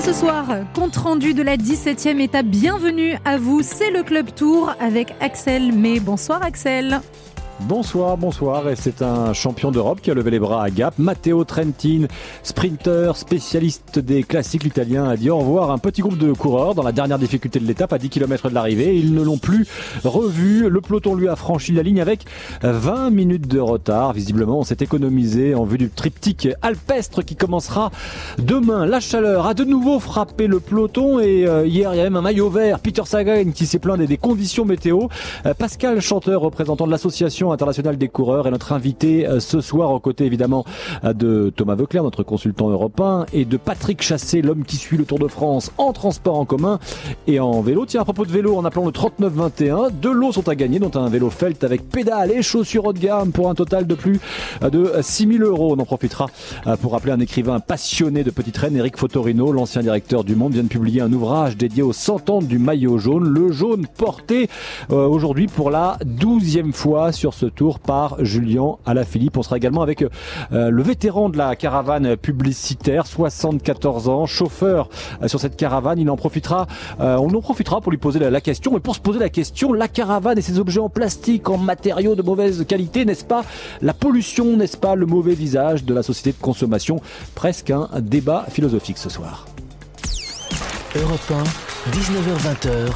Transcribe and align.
Ce 0.00 0.14
soir, 0.14 0.46
compte 0.74 0.96
rendu 0.96 1.34
de 1.34 1.42
la 1.42 1.58
17e 1.58 2.20
étape, 2.20 2.46
bienvenue 2.46 3.18
à 3.26 3.36
vous, 3.36 3.60
c'est 3.62 3.90
le 3.90 4.02
Club 4.02 4.34
Tour 4.34 4.74
avec 4.80 5.14
Axel 5.20 5.72
Mais 5.72 6.00
Bonsoir 6.00 6.42
Axel. 6.42 7.00
Bonsoir, 7.68 8.16
bonsoir. 8.16 8.68
Et 8.70 8.76
c'est 8.76 9.02
un 9.02 9.32
champion 9.34 9.70
d'Europe 9.70 10.00
qui 10.00 10.10
a 10.10 10.14
levé 10.14 10.30
les 10.30 10.38
bras 10.38 10.64
à 10.64 10.70
Gap. 10.70 10.98
Matteo 10.98 11.44
Trentin, 11.44 12.06
sprinter, 12.42 13.16
spécialiste 13.16 13.98
des 13.98 14.22
classiques. 14.22 14.64
L'Italien 14.64 15.04
a 15.08 15.16
dit 15.16 15.28
au 15.28 15.38
revoir 15.38 15.70
à 15.70 15.74
un 15.74 15.78
petit 15.78 16.00
groupe 16.00 16.16
de 16.16 16.32
coureurs 16.32 16.74
dans 16.74 16.82
la 16.82 16.92
dernière 16.92 17.18
difficulté 17.18 17.60
de 17.60 17.66
l'étape 17.66 17.92
à 17.92 17.98
10 17.98 18.08
km 18.08 18.48
de 18.48 18.54
l'arrivée. 18.54 18.96
Ils 18.96 19.12
ne 19.12 19.22
l'ont 19.22 19.36
plus 19.36 19.66
revu. 20.04 20.68
Le 20.70 20.80
peloton 20.80 21.14
lui 21.14 21.28
a 21.28 21.36
franchi 21.36 21.72
la 21.72 21.82
ligne 21.82 22.00
avec 22.00 22.24
20 22.62 23.10
minutes 23.10 23.46
de 23.46 23.60
retard. 23.60 24.14
Visiblement, 24.14 24.60
on 24.60 24.64
s'est 24.64 24.78
économisé 24.80 25.54
en 25.54 25.64
vue 25.64 25.78
du 25.78 25.90
triptyque 25.90 26.48
alpestre 26.62 27.22
qui 27.24 27.36
commencera 27.36 27.90
demain. 28.38 28.86
La 28.86 29.00
chaleur 29.00 29.46
a 29.46 29.54
de 29.54 29.64
nouveau 29.64 30.00
frappé 30.00 30.46
le 30.46 30.60
peloton 30.60 31.20
et 31.20 31.46
euh, 31.46 31.66
hier, 31.66 31.92
il 31.92 31.98
y 31.98 32.00
a 32.00 32.04
même 32.04 32.16
un 32.16 32.22
maillot 32.22 32.48
vert. 32.48 32.80
Peter 32.80 33.02
Sagan 33.04 33.50
qui 33.52 33.66
s'est 33.66 33.78
plaint 33.78 34.00
des 34.00 34.16
conditions 34.16 34.64
météo. 34.64 35.08
Euh, 35.44 35.52
Pascal 35.52 36.00
Chanteur, 36.00 36.40
représentant 36.40 36.86
de 36.86 36.90
l'association 36.90 37.49
international 37.52 37.96
des 37.96 38.08
coureurs 38.08 38.46
est 38.46 38.50
notre 38.50 38.72
invité 38.72 39.26
euh, 39.26 39.40
ce 39.40 39.60
soir 39.60 39.90
aux 39.90 40.00
côtés 40.00 40.24
évidemment 40.24 40.64
euh, 41.04 41.12
de 41.12 41.52
Thomas 41.54 41.74
Veuclair, 41.74 42.02
notre 42.02 42.22
consultant 42.22 42.70
européen, 42.70 43.26
et 43.32 43.44
de 43.44 43.56
Patrick 43.56 44.02
Chassé, 44.02 44.42
l'homme 44.42 44.64
qui 44.64 44.76
suit 44.76 44.96
le 44.96 45.04
Tour 45.04 45.18
de 45.18 45.28
France 45.28 45.72
en 45.78 45.92
transport 45.92 46.38
en 46.38 46.44
commun 46.44 46.78
et 47.26 47.40
en 47.40 47.60
vélo. 47.60 47.86
Tiens, 47.86 48.02
à 48.02 48.04
propos 48.04 48.24
de 48.24 48.30
vélo, 48.30 48.56
en 48.56 48.64
appelant 48.64 48.86
le 48.86 48.92
3921, 48.92 49.90
deux 49.90 50.12
lots 50.12 50.32
sont 50.32 50.48
à 50.48 50.54
gagner, 50.54 50.78
dont 50.78 50.90
un 50.94 51.08
vélo 51.08 51.30
Felt 51.30 51.64
avec 51.64 51.88
pédale 51.88 52.30
et 52.30 52.42
chaussures 52.42 52.86
haut 52.86 52.92
de 52.92 52.98
gamme 52.98 53.32
pour 53.32 53.50
un 53.50 53.54
total 53.54 53.86
de 53.86 53.94
plus 53.94 54.20
euh, 54.62 54.70
de 54.70 54.92
6000 55.00 55.42
euros. 55.42 55.74
On 55.76 55.80
en 55.80 55.84
profitera 55.84 56.26
pour 56.80 56.92
rappeler 56.92 57.12
un 57.12 57.20
écrivain 57.20 57.60
passionné 57.60 58.24
de 58.24 58.30
petite 58.30 58.56
reine, 58.56 58.76
Eric 58.76 58.96
Fotorino, 58.96 59.52
l'ancien 59.52 59.82
directeur 59.82 60.24
du 60.24 60.36
Monde, 60.36 60.52
vient 60.52 60.62
de 60.62 60.68
publier 60.68 61.00
un 61.00 61.12
ouvrage 61.12 61.56
dédié 61.56 61.82
aux 61.82 61.92
100 61.92 62.30
ans 62.30 62.42
du 62.42 62.58
maillot 62.58 62.98
jaune, 62.98 63.28
le 63.28 63.52
jaune 63.52 63.86
porté 63.86 64.48
aujourd'hui 64.88 65.46
pour 65.46 65.70
la 65.70 65.98
douzième 66.04 66.72
fois 66.72 67.12
sur 67.12 67.34
ce 67.34 67.39
tour 67.46 67.78
par 67.78 68.24
Julien 68.24 68.76
Alaphilippe. 68.86 69.36
On 69.36 69.42
sera 69.42 69.56
également 69.56 69.82
avec 69.82 70.02
euh, 70.02 70.70
le 70.70 70.82
vétéran 70.82 71.28
de 71.28 71.38
la 71.38 71.56
caravane 71.56 72.16
publicitaire, 72.16 73.06
74 73.06 74.08
ans, 74.08 74.26
chauffeur 74.26 74.88
euh, 75.22 75.28
sur 75.28 75.40
cette 75.40 75.56
caravane. 75.56 75.98
Il 75.98 76.10
en 76.10 76.16
profitera, 76.16 76.66
euh, 77.00 77.16
on 77.16 77.32
en 77.34 77.40
profitera 77.40 77.80
pour 77.80 77.92
lui 77.92 77.98
poser 77.98 78.18
la, 78.18 78.40
question. 78.40 78.72
Mais 78.72 78.80
pour 78.80 78.94
se 78.94 79.00
poser 79.00 79.18
la 79.18 79.28
question, 79.28 79.72
la 79.72 79.88
caravane 79.88 80.38
et 80.38 80.42
ses 80.42 80.58
objets 80.58 80.80
en 80.80 80.88
plastique, 80.88 81.48
en 81.48 81.58
matériaux 81.58 82.14
de 82.14 82.22
mauvaise 82.22 82.64
qualité, 82.66 83.04
n'est-ce 83.04 83.24
pas 83.24 83.44
la 83.82 83.94
pollution, 83.94 84.56
n'est-ce 84.56 84.76
pas 84.76 84.94
le 84.94 85.06
mauvais 85.06 85.34
visage 85.34 85.84
de 85.84 85.94
la 85.94 86.02
société 86.02 86.32
de 86.32 86.42
consommation? 86.42 87.00
Presque 87.34 87.70
un 87.70 87.88
débat 88.00 88.46
philosophique 88.48 88.98
ce 88.98 89.08
soir. 89.08 89.46
Europe 90.96 91.20
1, 91.30 91.90
19h20. 91.90 92.90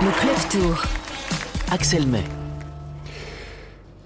Le 0.00 0.10
Club 0.20 0.36
Tour. 0.50 0.82
Axel 1.70 2.06
May. 2.06 2.37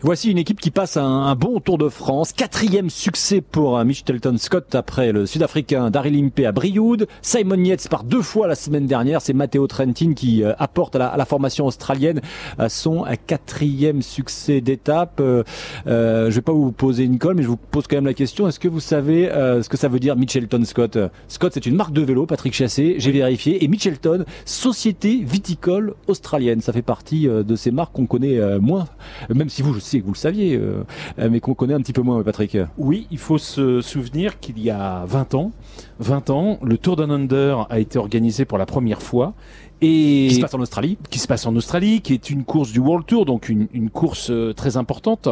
Voici 0.05 0.33
une 0.33 0.39
équipe 0.39 0.61
qui 0.61 0.73
passe 0.73 0.97
un, 0.97 1.33
bon 1.37 1.61
Tour 1.61 1.79
de 1.79 1.89
France. 1.89 2.33
Quatrième 2.33 2.91
succès 2.91 3.41
pour 3.41 3.79
euh, 3.79 3.85
Michelton 3.85 4.37
Scott 4.37 4.75
après 4.75 5.13
le 5.13 5.27
Sud-Africain 5.27 5.91
Daryl 5.91 6.17
Impey 6.25 6.45
à 6.45 6.51
Brioude. 6.51 7.07
Simon 7.21 7.63
Yates 7.63 7.87
par 7.89 8.03
deux 8.03 8.21
fois 8.21 8.49
la 8.49 8.57
semaine 8.57 8.87
dernière. 8.87 9.23
C'est 9.23 9.33
Matteo 9.33 9.65
Trentin 9.69 10.15
qui 10.15 10.43
euh, 10.43 10.55
apporte 10.59 10.97
à 10.97 11.17
la, 11.17 11.25
formation 11.25 11.67
australienne 11.67 12.21
euh, 12.59 12.69
son 12.69 13.05
quatrième 13.29 14.03
succès 14.03 14.61
d'étape. 14.61 15.21
Euh, 15.21 15.45
je 15.87 16.35
vais 16.35 16.43
pas 16.43 16.53
vous 16.53 16.73
poser 16.73 17.05
une 17.05 17.21
colle, 17.21 17.37
mais 17.37 17.45
je 17.45 17.49
vous 17.49 17.57
pose 17.57 17.87
quand 17.87 17.97
même 17.97 18.07
la 18.07 18.15
question. 18.15 18.49
Est-ce 18.49 18.59
que 18.59 18.67
vous 18.67 18.81
savez 18.81 19.31
ce 19.33 19.69
que 19.69 19.77
ça 19.77 19.87
veut 19.87 20.01
dire 20.01 20.17
Michelton 20.17 20.65
Scott? 20.65 20.99
Scott, 21.29 21.53
c'est 21.55 21.67
une 21.67 21.77
marque 21.77 21.93
de 21.93 22.03
vélo, 22.03 22.27
Patrick 22.27 22.55
Chassé, 22.55 22.97
j'ai 22.99 23.13
vérifié. 23.13 23.63
Et 23.63 23.69
Michelton, 23.69 24.25
société 24.47 25.23
viticole 25.23 25.95
australienne. 26.09 26.61
Ça 26.61 26.73
fait 26.73 26.83
partie 26.83 27.29
de 27.29 27.55
ces 27.55 27.71
marques 27.71 27.93
qu'on 27.93 28.07
connaît 28.07 28.59
moins, 28.59 28.87
même 29.33 29.49
si 29.49 29.63
vous, 29.63 29.75
je 29.75 29.92
que 30.01 30.05
vous 30.05 30.13
le 30.13 30.19
saviez, 30.19 30.57
euh, 30.57 30.85
mais 31.31 31.41
qu'on 31.41 31.55
connaît 31.55 31.75
un 31.75 31.81
petit 31.81 31.93
peu 31.93 32.03
moins, 32.03 32.23
Patrick. 32.23 32.57
Oui, 32.79 33.07
il 33.11 33.19
faut 33.19 33.39
se 33.39 33.81
souvenir 33.81 34.41
qu'il 34.41 34.59
y 34.59 34.71
a 34.71 35.05
20 35.07 35.35
ans, 35.35 35.53
20 36.01 36.31
ans, 36.31 36.59
le 36.63 36.79
Tour 36.79 36.97
Down 36.97 37.11
Under 37.11 37.67
a 37.71 37.79
été 37.79 37.99
organisé 37.99 38.45
pour 38.45 38.59
la 38.59 38.67
première 38.67 39.03
fois. 39.03 39.35
Et 39.81 40.29
qui 40.29 40.37
se 40.37 40.41
passe 40.41 40.55
en 40.55 40.61
Australie 40.61 40.97
Qui 41.11 41.19
se 41.19 41.27
passe 41.27 41.47
en 41.47 41.57
Australie, 41.57 42.01
qui 42.01 42.15
est 42.15 42.31
une 42.31 42.45
course 42.45 42.73
du 42.73 42.79
World 42.79 43.07
Tour, 43.07 43.25
donc 43.25 43.49
une, 43.49 43.69
une 43.73 43.91
course 43.91 44.31
euh, 44.31 44.53
très 44.53 44.77
importante. 44.77 45.29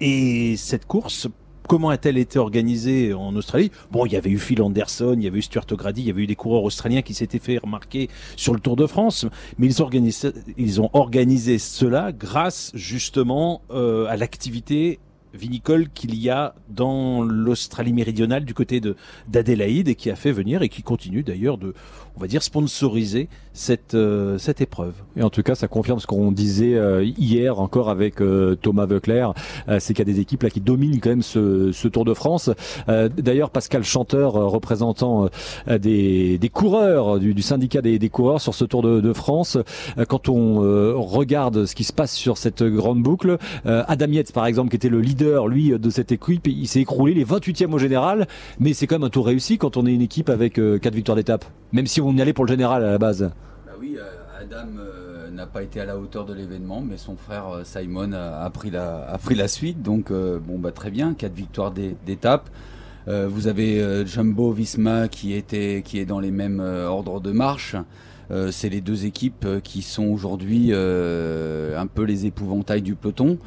Et 0.00 0.56
cette 0.56 0.86
course 0.86 1.28
comment 1.66 1.90
a-t-elle 1.90 2.18
été 2.18 2.38
organisée 2.38 3.12
en 3.12 3.34
Australie? 3.36 3.70
Bon, 3.90 4.06
il 4.06 4.12
y 4.12 4.16
avait 4.16 4.30
eu 4.30 4.38
Phil 4.38 4.62
Anderson, 4.62 5.14
il 5.16 5.24
y 5.24 5.26
avait 5.26 5.38
eu 5.38 5.42
Stuart 5.42 5.66
O'Grady, 5.70 6.02
il 6.02 6.06
y 6.06 6.10
avait 6.10 6.22
eu 6.22 6.26
des 6.26 6.36
coureurs 6.36 6.64
australiens 6.64 7.02
qui 7.02 7.14
s'étaient 7.14 7.38
fait 7.38 7.58
remarquer 7.58 8.08
sur 8.36 8.54
le 8.54 8.60
Tour 8.60 8.76
de 8.76 8.86
France, 8.86 9.26
mais 9.58 9.66
ils, 9.66 10.80
ont 10.80 10.90
organisé 10.92 11.58
cela 11.58 12.12
grâce 12.12 12.70
justement 12.74 13.62
euh, 13.70 14.06
à 14.06 14.16
l'activité 14.16 14.98
vinicole 15.36 15.88
qu'il 15.90 16.14
y 16.20 16.30
a 16.30 16.54
dans 16.68 17.22
l'Australie 17.22 17.92
méridionale 17.92 18.44
du 18.44 18.54
côté 18.54 18.80
de 18.80 18.96
d'Adélaïde 19.28 19.88
et 19.88 19.94
qui 19.94 20.10
a 20.10 20.16
fait 20.16 20.32
venir 20.32 20.62
et 20.62 20.68
qui 20.68 20.82
continue 20.82 21.22
d'ailleurs 21.22 21.58
de 21.58 21.74
on 22.16 22.20
va 22.20 22.26
dire 22.26 22.42
sponsoriser 22.42 23.28
cette 23.52 23.94
euh, 23.94 24.38
cette 24.38 24.60
épreuve. 24.60 24.94
Et 25.16 25.22
en 25.22 25.30
tout 25.30 25.42
cas, 25.42 25.54
ça 25.54 25.68
confirme 25.68 25.98
ce 25.98 26.06
qu'on 26.06 26.32
disait 26.32 26.74
euh, 26.74 27.04
hier 27.04 27.60
encore 27.60 27.90
avec 27.90 28.20
euh, 28.20 28.54
Thomas 28.54 28.86
Veuclair, 28.86 29.34
c'est 29.78 29.94
qu'il 29.94 30.06
y 30.06 30.10
a 30.10 30.12
des 30.12 30.20
équipes 30.20 30.42
là 30.42 30.50
qui 30.50 30.60
dominent 30.60 31.00
quand 31.00 31.10
même 31.10 31.22
ce, 31.22 31.72
ce 31.72 31.88
Tour 31.88 32.04
de 32.04 32.14
France. 32.14 32.50
D'ailleurs, 32.86 33.50
Pascal 33.50 33.84
Chanteur, 33.84 34.34
représentant 34.34 35.28
des, 35.68 36.38
des 36.38 36.48
coureurs 36.48 37.18
du, 37.18 37.42
syndicat 37.42 37.82
des, 37.82 37.98
des, 37.98 38.08
coureurs 38.08 38.40
sur 38.40 38.54
ce 38.54 38.64
Tour 38.64 38.82
de, 38.82 39.00
de 39.00 39.12
France, 39.12 39.58
quand 40.08 40.28
on 40.28 41.00
regarde 41.02 41.66
ce 41.66 41.74
qui 41.74 41.84
se 41.84 41.92
passe 41.92 42.14
sur 42.14 42.38
cette 42.38 42.62
grande 42.62 43.02
boucle, 43.02 43.38
Adam 43.64 44.10
Yates 44.10 44.32
par 44.32 44.46
exemple, 44.46 44.70
qui 44.70 44.76
était 44.76 44.88
le 44.88 45.00
leader 45.00 45.25
lui 45.48 45.78
de 45.78 45.90
cette 45.90 46.12
équipe, 46.12 46.46
il 46.46 46.66
s'est 46.66 46.80
écroulé 46.80 47.14
les 47.14 47.24
28e 47.24 47.72
au 47.72 47.78
général, 47.78 48.26
mais 48.60 48.72
c'est 48.72 48.86
quand 48.86 48.96
même 48.96 49.04
un 49.04 49.10
tour 49.10 49.26
réussi 49.26 49.58
quand 49.58 49.76
on 49.76 49.86
est 49.86 49.94
une 49.94 50.02
équipe 50.02 50.28
avec 50.28 50.54
quatre 50.54 50.94
victoires 50.94 51.16
d'étape, 51.16 51.44
même 51.72 51.86
si 51.86 52.00
on 52.00 52.12
y 52.12 52.22
allait 52.22 52.32
pour 52.32 52.44
le 52.44 52.50
général 52.50 52.84
à 52.84 52.90
la 52.90 52.98
base. 52.98 53.30
Bah 53.66 53.72
oui, 53.80 53.96
euh, 53.98 54.04
Adam 54.40 54.68
euh, 54.78 55.30
n'a 55.30 55.46
pas 55.46 55.62
été 55.62 55.80
à 55.80 55.84
la 55.84 55.98
hauteur 55.98 56.24
de 56.24 56.32
l'événement, 56.32 56.80
mais 56.80 56.96
son 56.96 57.16
frère 57.16 57.48
euh, 57.48 57.62
Simon 57.64 58.12
a, 58.12 58.48
pris 58.50 58.70
la, 58.70 59.04
a 59.08 59.18
pris 59.18 59.34
la 59.34 59.48
suite. 59.48 59.82
Donc 59.82 60.10
bon 60.10 60.58
bah 60.58 60.72
très 60.72 60.90
bien, 60.90 61.14
quatre 61.14 61.34
victoires 61.34 61.72
d'étape. 61.72 62.48
vous 63.06 63.46
avez 63.48 64.06
Jumbo 64.06 64.52
Visma 64.52 65.08
qui 65.08 65.34
était 65.34 65.82
qui 65.84 65.98
est 65.98 66.06
dans 66.06 66.20
les 66.20 66.30
mêmes 66.30 66.60
ordres 66.60 67.20
de 67.20 67.32
marche. 67.32 67.76
c'est 68.50 68.68
les 68.68 68.80
deux 68.80 69.04
équipes 69.04 69.46
qui 69.62 69.82
sont 69.82 70.06
aujourd'hui 70.06 70.72
un 70.72 71.86
peu 71.86 72.02
les 72.02 72.26
épouvantails 72.26 72.82
du 72.82 72.94
peloton. 72.94 73.38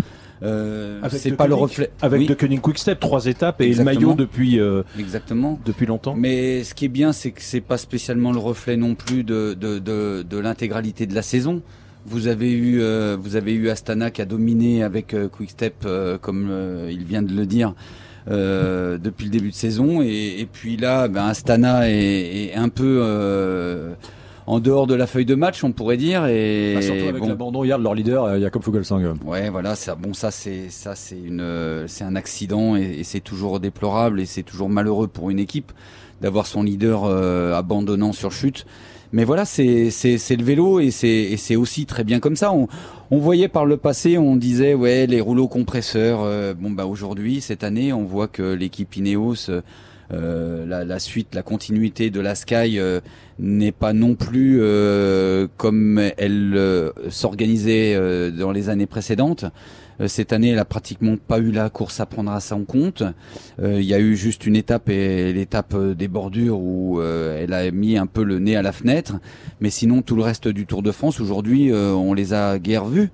Euh, 0.42 1.02
c'est 1.10 1.36
pas 1.36 1.48
le 1.48 1.56
reflet. 1.56 1.92
Avec 2.02 2.28
de 2.28 2.34
Koenig 2.34 2.62
Quickstep, 2.62 3.00
trois 3.00 3.26
étapes 3.26 3.62
et 3.62 3.74
le 3.74 3.84
maillot 3.84 4.14
depuis 4.14 4.60
euh, 4.60 4.84
exactement 4.98 5.60
depuis 5.66 5.86
longtemps. 5.86 6.16
Mais 6.16 6.64
ce 6.64 6.74
qui 6.74 6.86
est 6.86 6.90
bien, 6.90 7.12
c'est 7.12 7.32
que 7.32 7.42
c'est 7.42 7.62
pas 7.62 7.78
spécialement 7.78 8.32
le 8.32 8.40
reflet 8.40 8.78
non 8.78 8.96
plus 8.96 9.24
de 9.24 9.54
de, 9.60 9.80
de, 9.80 10.24
de 10.28 10.38
l'intégralité 10.38 11.06
de 11.06 11.16
la 11.16 11.22
saison. 11.22 11.62
Vous 12.06 12.28
avez 12.28 12.52
eu 12.52 12.80
euh, 12.82 13.18
vous 13.20 13.36
avez 13.36 13.54
eu 13.54 13.70
Astana 13.70 14.12
qui 14.12 14.22
a 14.22 14.26
dominé 14.26 14.84
avec 14.84 15.14
euh, 15.14 15.28
Quickstep 15.28 15.86
comme 16.22 16.50
il 16.90 17.04
vient 17.04 17.22
de 17.22 17.34
le 17.34 17.46
dire. 17.46 17.74
depuis 18.30 19.26
le 19.26 19.32
début 19.32 19.50
de 19.50 19.56
saison 19.56 20.04
et, 20.04 20.36
et 20.40 20.46
puis 20.46 20.78
là 20.78 21.08
ben 21.08 21.26
Astana 21.26 21.90
est, 21.90 22.52
est 22.52 22.54
un 22.54 22.70
peu 22.70 23.02
en 24.50 24.60
dehors 24.60 24.88
de 24.88 24.96
la 24.96 25.06
feuille 25.06 25.28
de 25.28 25.36
match, 25.36 25.64
on 25.64 25.72
pourrait 25.72 25.96
dire. 25.96 26.26
Et 26.26 26.74
bah, 26.74 26.82
surtout 26.82 27.08
avec 27.08 27.24
l'abandon 27.24 27.64
hier 27.64 27.78
de 27.78 27.84
leur 27.84 27.94
leader, 27.94 28.24
euh, 28.24 28.40
Jacob 28.40 28.64
Fugelsang. 28.64 29.14
Ouais, 29.24 29.52
voilà, 29.52 29.76
ça, 29.76 29.94
bon, 29.94 30.16
ça 30.16 30.32
c'est 30.32 30.72
ça 30.72 30.96
c'est 30.96 31.20
une 31.20 31.86
c'est 31.86 32.04
un 32.04 32.16
accident 32.16 32.76
et, 32.76 33.04
c'est 33.04 33.20
toujours 33.20 33.60
déplorable 33.60 34.20
et 34.20 34.26
c'est 34.26 34.42
toujours 34.42 34.68
malheureux 34.68 35.08
pour 35.08 35.30
une 35.30 35.38
équipe 35.38 35.72
d'avoir 36.20 36.48
son 36.48 36.64
leader 36.64 37.04
euh, 37.04 37.54
abandonnant 37.54 38.12
sur 38.12 38.32
chute. 38.32 38.66
Mais 39.12 39.24
voilà, 39.24 39.46
c'est 39.46 39.92
c'est 39.92 40.36
le 40.36 40.44
vélo 40.44 40.80
et 40.80 40.90
c'est 40.90 41.38
c'est 41.38 41.56
aussi 41.56 41.86
très 41.86 42.04
bien 42.04 42.20
comme 42.20 42.36
ça. 42.36 42.52
On, 42.52 42.68
on 43.12 43.20
voyait 43.20 43.50
par 43.50 43.68
le 43.68 43.78
passé, 43.78 44.18
on 44.18 44.36
disait 44.36 44.74
ouais 44.74 45.06
les 45.06 45.22
rouleaux 45.22 45.48
compresseurs. 45.48 46.22
Euh, 46.24 46.56
bon 46.56 46.72
bah 46.72 46.88
aujourd'hui 46.88 47.42
cette 47.42 47.64
année, 47.64 47.94
on 47.94 48.04
voit 48.04 48.28
que 48.28 48.54
l'équipe 48.54 48.96
Ineos 48.96 49.50
euh, 49.50 49.62
la, 50.12 50.84
la, 50.84 51.00
suite, 51.00 51.36
la 51.36 51.44
continuité 51.44 52.10
de 52.10 52.20
la 52.20 52.36
Sky 52.36 52.80
euh, 52.80 53.00
n'est 53.38 53.72
pas 53.72 53.94
non 53.94 54.16
plus 54.16 54.60
euh, 54.62 55.48
comme 55.58 56.00
elle 56.18 56.92
s'organisait 57.10 58.32
dans 58.32 58.52
les 58.52 58.70
années 58.70 58.88
précédentes. 58.88 59.46
Cette 60.08 60.32
année, 60.32 60.52
elle 60.52 60.60
a 60.60 60.66
pratiquement 60.66 61.18
pas 61.18 61.40
eu 61.40 61.52
la 61.52 61.70
course 61.70 62.00
à 62.00 62.06
prendre 62.06 62.32
à 62.32 62.40
son 62.40 62.64
compte. 62.64 63.04
Il 63.62 63.84
y 63.84 63.94
a 63.94 64.00
eu 64.00 64.16
juste 64.16 64.46
une 64.46 64.56
étape 64.56 64.88
et 64.88 65.34
l'étape 65.34 65.76
des 65.76 66.08
bordures 66.08 66.58
où 66.58 67.02
elle 67.02 67.52
a 67.52 67.70
mis 67.72 67.98
un 67.98 68.08
peu 68.08 68.24
le 68.24 68.40
nez 68.40 68.56
à 68.56 68.62
la 68.62 68.72
fenêtre. 68.72 69.18
Mais 69.60 69.70
sinon, 69.70 70.02
tout 70.02 70.16
le 70.16 70.24
reste 70.24 70.48
du 70.48 70.66
Tour 70.66 70.84
de 70.84 70.94
France 70.94 71.20
aujourd'hui, 71.20 71.74
on 71.74 72.14
les 72.14 72.34
a 72.34 72.60
guère 72.60 72.86
vus. 72.86 73.10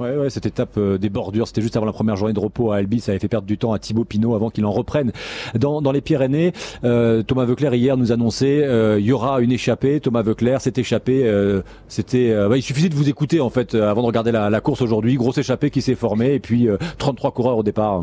Ouais, 0.00 0.30
cette 0.30 0.46
étape 0.46 0.78
euh, 0.78 0.96
des 0.96 1.10
bordures, 1.10 1.46
c'était 1.46 1.60
juste 1.60 1.76
avant 1.76 1.84
la 1.84 1.92
première 1.92 2.16
journée 2.16 2.32
de 2.32 2.40
repos 2.40 2.72
à 2.72 2.76
Albi, 2.76 3.00
ça 3.00 3.12
avait 3.12 3.18
fait 3.18 3.28
perdre 3.28 3.46
du 3.46 3.58
temps 3.58 3.74
à 3.74 3.78
Thibaut 3.78 4.04
Pinot 4.04 4.34
avant 4.34 4.48
qu'il 4.48 4.64
en 4.64 4.72
reprenne 4.72 5.12
dans, 5.58 5.82
dans 5.82 5.92
les 5.92 6.00
Pyrénées. 6.00 6.52
Euh, 6.84 7.22
Thomas 7.22 7.44
Veuclair 7.44 7.74
hier 7.74 7.98
nous 7.98 8.10
annonçait 8.10 8.64
euh, 8.64 8.98
il 8.98 9.04
y 9.04 9.12
aura 9.12 9.40
une 9.42 9.52
échappée. 9.52 10.00
Thomas 10.00 10.22
Veuclair 10.22 10.60
s'est 10.62 10.72
échappé. 10.76 11.24
euh, 11.24 11.60
c'était, 11.88 12.34
bah, 12.48 12.56
il 12.56 12.62
suffisait 12.62 12.88
de 12.88 12.94
vous 12.94 13.10
écouter 13.10 13.40
en 13.40 13.50
fait 13.50 13.74
avant 13.74 14.00
de 14.00 14.06
regarder 14.06 14.32
la, 14.32 14.48
la 14.48 14.60
course 14.60 14.80
aujourd'hui. 14.80 15.16
Grosse 15.16 15.36
échappée 15.38 15.70
qui 15.70 15.82
s'est 15.82 15.94
formée 15.94 16.34
et 16.34 16.40
puis 16.40 16.66
euh, 16.68 16.78
33 16.98 17.32
coureurs 17.32 17.58
au 17.58 17.62
départ. 17.62 18.02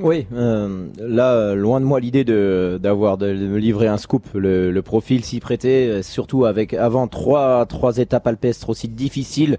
Oui, 0.00 0.26
euh, 0.34 0.86
là, 1.00 1.54
loin 1.54 1.80
de 1.80 1.84
moi 1.84 1.98
l'idée 2.00 2.22
de 2.22 2.78
d'avoir 2.80 3.18
de, 3.18 3.32
me 3.32 3.58
livrer 3.58 3.88
un 3.88 3.96
scoop. 3.96 4.24
Le, 4.34 4.70
le 4.70 4.82
profil 4.82 5.24
s'y 5.24 5.40
prêtait, 5.40 6.02
surtout 6.02 6.44
avec 6.44 6.74
avant 6.74 7.08
trois 7.08 7.66
trois 7.66 7.96
étapes 7.98 8.26
alpestres 8.26 8.68
aussi 8.68 8.88
difficiles. 8.88 9.56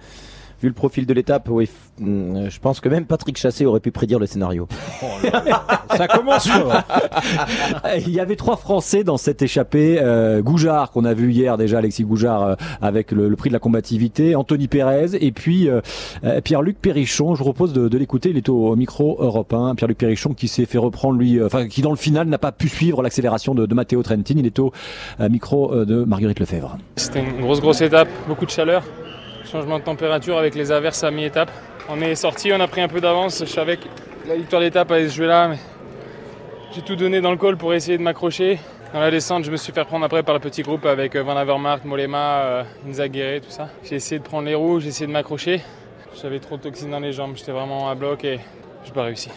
Vu 0.61 0.67
le 0.67 0.73
profil 0.73 1.05
de 1.05 1.13
l'étape, 1.13 1.47
oui, 1.49 1.65
f- 1.65 2.03
mm, 2.03 2.49
je 2.49 2.59
pense 2.59 2.79
que 2.79 2.87
même 2.89 3.05
Patrick 3.05 3.37
Chassé 3.37 3.65
aurait 3.65 3.79
pu 3.79 3.91
prédire 3.91 4.19
le 4.19 4.25
scénario. 4.27 4.67
Ça 5.97 6.07
commence. 6.07 6.47
Il 7.97 8.09
y 8.11 8.19
avait 8.19 8.35
trois 8.35 8.57
Français 8.57 9.03
dans 9.03 9.17
cette 9.17 9.41
échappée. 9.41 9.97
Euh, 9.99 10.41
Goujard, 10.41 10.91
qu'on 10.91 11.05
a 11.05 11.13
vu 11.13 11.31
hier 11.31 11.57
déjà, 11.57 11.79
Alexis 11.79 12.03
Goujard, 12.03 12.43
euh, 12.43 12.55
avec 12.81 13.11
le, 13.11 13.27
le 13.29 13.35
prix 13.35 13.49
de 13.49 13.53
la 13.53 13.59
combativité. 13.59 14.35
Anthony 14.35 14.67
Pérez 14.67 15.09
et 15.19 15.31
puis 15.31 15.69
euh, 15.69 15.81
Pierre-Luc 16.43 16.77
Perrichon. 16.79 17.33
Je 17.35 17.39
vous 17.39 17.45
propose 17.45 17.73
de, 17.73 17.87
de 17.87 17.97
l'écouter. 17.97 18.29
Il 18.29 18.37
est 18.37 18.49
au, 18.49 18.67
au 18.69 18.75
micro 18.75 19.17
européen. 19.19 19.73
Pierre-Luc 19.75 19.97
Perrichon 19.97 20.33
qui 20.33 20.47
s'est 20.47 20.65
fait 20.65 20.77
reprendre, 20.77 21.17
lui, 21.17 21.39
euh, 21.39 21.47
enfin, 21.47 21.67
qui 21.67 21.81
dans 21.81 21.91
le 21.91 21.97
final 21.97 22.27
n'a 22.27 22.37
pas 22.37 22.51
pu 22.51 22.67
suivre 22.69 23.01
l'accélération 23.01 23.55
de, 23.55 23.65
de 23.65 23.73
Matteo 23.75 24.01
Trentin. 24.03 24.35
Il 24.37 24.45
est 24.45 24.59
au 24.59 24.71
euh, 25.19 25.29
micro 25.29 25.73
euh, 25.73 25.85
de 25.85 26.03
Marguerite 26.03 26.39
Lefebvre. 26.39 26.77
C'était 26.95 27.21
une 27.23 27.41
grosse 27.41 27.61
grosse 27.61 27.81
étape, 27.81 28.07
beaucoup 28.27 28.45
de 28.45 28.51
chaleur, 28.51 28.83
changement 29.51 29.79
de 29.79 29.83
température 29.83 30.37
avec 30.37 30.55
les 30.55 30.71
averses 30.71 31.03
à 31.03 31.11
mi-étape. 31.11 31.51
On 31.89 31.99
est 31.99 32.15
sorti, 32.15 32.51
on 32.53 32.59
a 32.61 32.67
pris 32.67 32.79
un 32.79 32.87
peu 32.87 33.01
d'avance. 33.01 33.39
Je 33.39 33.51
savais 33.51 33.75
que 33.75 33.87
la 34.25 34.35
victoire 34.35 34.61
d'étape 34.61 34.89
allait 34.91 35.09
se 35.09 35.15
jouer 35.15 35.27
là, 35.27 35.49
mais 35.49 35.57
j'ai 36.73 36.81
tout 36.81 36.95
donné 36.95 37.19
dans 37.19 37.31
le 37.31 37.37
col 37.37 37.57
pour 37.57 37.73
essayer 37.73 37.97
de 37.97 38.03
m'accrocher. 38.03 38.59
Dans 38.93 39.01
la 39.01 39.11
descente, 39.11 39.43
je 39.43 39.51
me 39.51 39.57
suis 39.57 39.73
fait 39.73 39.83
prendre 39.83 40.05
après 40.05 40.23
par 40.23 40.35
le 40.35 40.39
petit 40.39 40.61
groupe 40.61 40.85
avec 40.85 41.15
euh, 41.15 41.23
Van 41.23 41.35
Avermaet, 41.35 41.79
Molema, 41.83 42.43
euh, 42.43 42.63
Inzaghi, 42.87 43.41
tout 43.41 43.49
ça. 43.49 43.69
J'ai 43.83 43.95
essayé 43.95 44.19
de 44.19 44.23
prendre 44.23 44.47
les 44.47 44.55
roues, 44.55 44.79
j'ai 44.79 44.89
essayé 44.89 45.07
de 45.07 45.11
m'accrocher. 45.11 45.61
J'avais 46.21 46.39
trop 46.39 46.55
de 46.55 46.61
toxines 46.61 46.91
dans 46.91 46.99
les 46.99 47.11
jambes, 47.11 47.35
j'étais 47.35 47.51
vraiment 47.51 47.89
à 47.89 47.95
bloc 47.95 48.23
et 48.23 48.39
j'ai 48.85 48.91
pas 48.91 49.03
réussi. 49.03 49.29